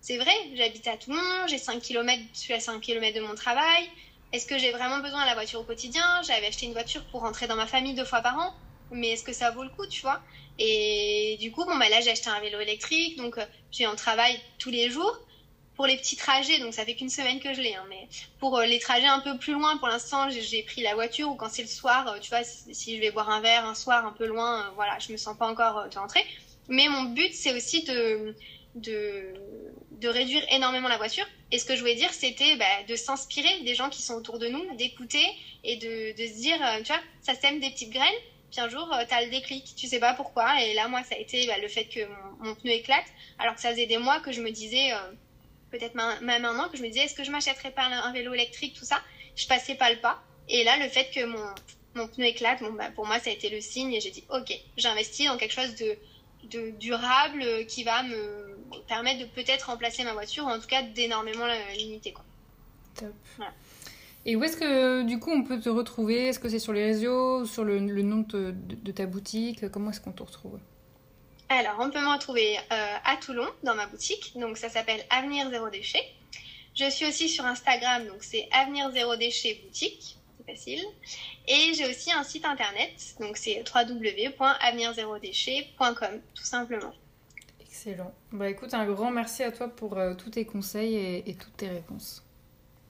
c'est 0.02 0.18
vrai, 0.18 0.32
j'habite 0.56 0.88
à 0.88 0.96
Toulon, 0.96 1.48
j'ai 1.48 1.58
5 1.58 1.82
km, 1.82 2.22
je 2.34 2.40
suis 2.40 2.54
à 2.54 2.60
5 2.60 2.80
km 2.80 3.20
de 3.20 3.26
mon 3.26 3.36
travail. 3.36 3.90
Est-ce 4.32 4.46
que 4.46 4.58
j'ai 4.58 4.72
vraiment 4.72 5.00
besoin 5.00 5.22
de 5.24 5.28
la 5.28 5.34
voiture 5.34 5.60
au 5.60 5.64
quotidien? 5.64 6.22
J'avais 6.26 6.48
acheté 6.48 6.66
une 6.66 6.74
voiture 6.74 7.04
pour 7.12 7.22
rentrer 7.22 7.48
dans 7.48 7.56
ma 7.56 7.68
famille 7.68 7.94
deux 7.94 8.06
fois 8.06 8.22
par 8.22 8.38
an, 8.38 8.54
mais 8.92 9.10
est-ce 9.10 9.24
que 9.24 9.34
ça 9.34 9.52
vaut 9.52 9.64
le 9.64 9.70
coup, 9.70 9.86
tu 9.88 10.02
vois? 10.02 10.22
Et 10.60 11.38
du 11.40 11.52
coup, 11.52 11.66
bon, 11.66 11.78
bah 11.78 11.90
là, 11.90 12.02
j'ai 12.02 12.12
acheté 12.12 12.30
un 12.30 12.40
vélo 12.40 12.60
électrique, 12.60 13.18
donc 13.18 13.38
euh, 13.38 13.46
j'ai 13.72 13.86
un 13.86 13.96
travail 13.96 14.40
tous 14.60 14.70
les 14.70 14.90
jours. 14.90 15.20
Pour 15.76 15.86
les 15.86 15.96
petits 15.96 16.16
trajets, 16.16 16.58
donc 16.58 16.74
ça 16.74 16.84
fait 16.86 16.96
qu'une 16.96 17.10
semaine 17.12 17.40
que 17.40 17.54
je 17.54 17.62
l'ai, 17.62 17.76
hein, 17.76 17.86
mais 17.88 18.08
pour 18.40 18.58
euh, 18.58 18.66
les 18.66 18.80
trajets 18.80 19.06
un 19.06 19.20
peu 19.20 19.38
plus 19.38 19.54
loin, 19.54 19.78
pour 19.78 19.88
l'instant, 19.88 20.28
j'ai 20.32 20.64
pris 20.64 20.82
la 20.82 20.96
voiture 20.96 21.30
ou 21.30 21.36
quand 21.36 21.50
c'est 21.50 21.62
le 21.62 21.68
soir, 21.68 22.08
euh, 22.08 22.20
tu 22.20 22.30
vois, 22.30 22.44
si, 22.44 22.96
je 22.96 23.00
vais 23.00 23.12
boire 23.12 23.30
un 23.30 23.42
verre 23.42 23.64
un 23.64 23.76
soir 23.76 24.04
un 24.04 24.12
peu 24.12 24.26
loin, 24.26 24.72
voilà, 24.74 24.98
je 24.98 25.12
me 25.12 25.18
sens 25.18 25.38
pas 25.38 25.48
encore 25.48 25.88
de 25.88 26.00
rentrer. 26.00 26.26
Mais 26.68 26.90
mon 26.90 27.04
but, 27.04 27.32
c'est 27.32 27.56
aussi 27.56 27.84
de, 27.84 28.36
de 28.74 29.34
de 29.92 30.08
réduire 30.08 30.44
énormément 30.52 30.88
la 30.88 30.98
voiture. 30.98 31.26
Et 31.52 31.60
ce 31.60 31.66
que 31.66 31.76
je 31.76 31.82
voulais 31.82 31.96
dire, 31.96 32.12
c'était 32.14 32.56
bah, 32.56 32.66
de 32.88 32.96
s'inspirer 32.96 33.62
des 33.64 33.74
gens 33.74 33.90
qui 33.90 34.02
sont 34.02 34.14
autour 34.14 34.38
de 34.38 34.48
nous, 34.48 34.76
d'écouter 34.76 35.26
et 35.64 35.78
de, 35.78 36.16
de, 36.16 36.28
se 36.28 36.40
dire, 36.40 36.58
tu 36.84 36.92
vois, 36.92 37.02
ça 37.22 37.34
sème 37.34 37.60
des 37.60 37.70
petites 37.70 37.92
graines. 37.92 38.14
Puis 38.52 38.62
un 38.62 38.70
jour, 38.70 38.92
euh, 38.94 39.04
tu 39.08 39.14
as 39.14 39.24
le 39.24 39.30
déclic, 39.30 39.76
tu 39.76 39.88
sais 39.88 40.00
pas 40.00 40.14
pourquoi. 40.14 40.64
Et 40.64 40.74
là, 40.74 40.88
moi, 40.88 41.04
ça 41.04 41.16
a 41.16 41.18
été 41.18 41.48
bah, 41.48 41.58
le 41.58 41.68
fait 41.68 41.86
que 41.86 42.00
mon, 42.40 42.56
pneu 42.56 42.72
éclate, 42.72 43.06
alors 43.40 43.56
que 43.56 43.62
ça 43.62 43.72
faisait 43.72 43.88
des 43.88 43.98
mois 43.98 44.20
que 44.20 44.32
je 44.32 44.42
me 44.42 44.52
disais, 44.52 44.94
euh, 44.94 45.12
peut-être 45.72 45.96
même 45.96 46.46
un 46.46 46.60
an, 46.60 46.70
que 46.70 46.78
je 46.78 46.84
me 46.84 46.88
disais, 46.88 47.02
est-ce 47.02 47.16
que 47.16 47.24
je 47.24 47.32
m'achèterais 47.32 47.72
pas 47.72 47.84
un, 47.84 48.14
vélo 48.14 48.34
électrique, 48.34 48.76
tout 48.78 48.86
ça? 48.86 49.02
Je 49.36 49.48
passais 49.48 49.76
pas 49.76 49.92
le 49.92 49.98
pas. 49.98 50.22
Et 50.48 50.64
là, 50.64 50.78
le 50.78 50.88
fait 50.88 51.12
que 51.14 51.26
mon, 51.26 51.46
mon 51.96 52.08
pneu 52.08 52.26
éclate, 52.26 52.62
bon, 52.62 52.72
bah, 52.72 52.90
pour 52.92 53.06
moi, 53.06 53.20
ça 53.20 53.30
a 53.30 53.34
été 53.34 53.50
le 53.50 53.60
signe. 53.60 53.94
Et 53.94 54.00
j'ai 54.00 54.12
dit, 54.12 54.24
ok, 54.30 54.54
j'investis 54.78 55.28
dans 55.28 55.38
quelque 55.38 55.54
chose 55.54 55.76
de, 55.76 55.98
de 56.46 56.70
durable 56.72 57.66
qui 57.68 57.84
va 57.84 58.04
me 58.04 58.58
permettre 58.88 59.20
de 59.20 59.26
peut-être 59.26 59.64
remplacer 59.64 60.04
ma 60.06 60.14
voiture 60.14 60.46
ou 60.46 60.50
en 60.50 60.60
tout 60.60 60.68
cas 60.68 60.84
d'énormément 60.84 61.46
la 61.46 61.74
limiter. 61.74 62.14
Quoi. 62.14 62.24
Top. 62.96 63.14
Et 64.30 64.36
où 64.36 64.44
est-ce 64.44 64.58
que 64.58 65.04
du 65.04 65.20
coup 65.20 65.32
on 65.32 65.44
peut 65.44 65.58
te 65.60 65.70
retrouver? 65.70 66.28
Est-ce 66.28 66.38
que 66.38 66.50
c'est 66.50 66.60
sur 66.60 66.74
les 66.74 66.84
réseaux, 66.84 67.46
sur 67.46 67.64
le, 67.64 67.80
nom 67.80 68.26
de, 68.28 68.92
ta 68.92 69.06
boutique? 69.06 69.72
Comment 69.72 69.92
est-ce 69.92 70.02
qu'on 70.02 70.12
te 70.12 70.22
retrouve? 70.22 70.60
Alors 71.48 71.78
on 71.80 71.90
peut 71.90 72.02
me 72.02 72.14
retrouver 72.14 72.58
euh, 72.58 72.98
à 73.06 73.16
Toulon 73.16 73.48
dans 73.64 73.74
ma 73.74 73.88
boutique, 73.88 74.38
donc 74.38 74.58
ça 74.58 74.68
s'appelle 74.68 75.00
Avenir 75.10 75.50
Zéro 75.50 75.70
Déchet. 75.70 76.04
Je 76.76 76.90
suis 76.90 77.08
aussi 77.08 77.30
sur 77.30 77.46
Instagram, 77.46 78.06
donc 78.06 78.22
c'est 78.22 78.50
Avenir 78.52 78.92
Zéro 78.92 79.16
Déchet 79.16 79.62
Boutique, 79.64 80.18
c'est 80.38 80.46
facile. 80.46 80.84
Et 81.48 81.74
j'ai 81.74 81.90
aussi 81.90 82.12
un 82.12 82.26
site 82.26 82.44
internet, 82.44 83.16
donc 83.22 83.38
c'est 83.38 83.64
www.avenirzérodéchet.com, 83.74 86.20
tout 86.36 86.44
simplement. 86.44 86.92
Excellent. 87.62 88.14
Bah 88.34 88.50
écoute, 88.50 88.74
un 88.74 88.86
grand 88.86 89.12
merci 89.12 89.44
à 89.44 89.54
toi 89.54 89.70
pour 89.70 89.98
euh, 89.98 90.16
tous 90.16 90.32
tes 90.32 90.44
conseils 90.44 91.24
et, 91.26 91.34
toutes 91.36 91.56
tes 91.56 91.70
réponses. 91.70 92.27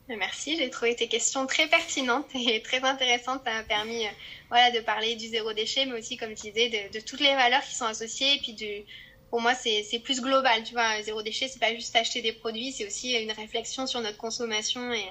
Merci, 0.09 0.57
j'ai 0.57 0.69
trouvé 0.69 0.95
tes 0.95 1.07
questions 1.07 1.45
très 1.47 1.67
pertinentes 1.67 2.29
et 2.33 2.61
très 2.61 2.81
intéressantes. 2.83 3.41
Ça 3.45 3.53
m'a 3.53 3.63
permis 3.63 4.05
euh, 4.05 4.11
voilà, 4.49 4.71
de 4.71 4.79
parler 4.79 5.15
du 5.15 5.27
zéro 5.27 5.51
déchet, 5.53 5.85
mais 5.85 5.99
aussi, 5.99 6.15
comme 6.15 6.33
tu 6.33 6.51
disais, 6.51 6.89
de, 6.93 6.99
toutes 7.01 7.19
les 7.19 7.35
valeurs 7.35 7.61
qui 7.61 7.75
sont 7.75 7.85
associées. 7.85 8.35
Et 8.35 8.39
puis, 8.39 8.85
pour 9.29 9.41
moi, 9.41 9.53
c'est 9.53 9.99
plus 9.99 10.21
global. 10.21 10.63
Tu 10.63 10.73
vois, 10.73 11.01
zéro 11.01 11.21
déchet, 11.21 11.49
c'est 11.49 11.59
pas 11.59 11.75
juste 11.75 11.95
acheter 11.95 12.21
des 12.21 12.31
produits, 12.31 12.71
c'est 12.71 12.87
aussi 12.87 13.13
une 13.13 13.31
réflexion 13.31 13.85
sur 13.85 14.01
notre 14.01 14.17
consommation 14.17 14.93
et, 14.93 15.09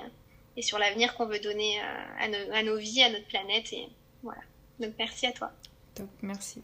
et 0.56 0.62
sur 0.62 0.78
l'avenir 0.78 1.14
qu'on 1.14 1.26
veut 1.26 1.40
donner 1.40 1.78
euh, 1.80 1.84
à 2.18 2.28
nos, 2.28 2.54
à 2.54 2.62
nos 2.62 2.76
vies, 2.78 3.02
à 3.02 3.10
notre 3.10 3.26
planète. 3.26 3.72
Et 3.74 3.88
voilà. 4.22 4.40
Donc, 4.80 4.94
merci 4.98 5.26
à 5.26 5.32
toi. 5.32 5.52
Top, 5.94 6.08
merci. 6.22 6.62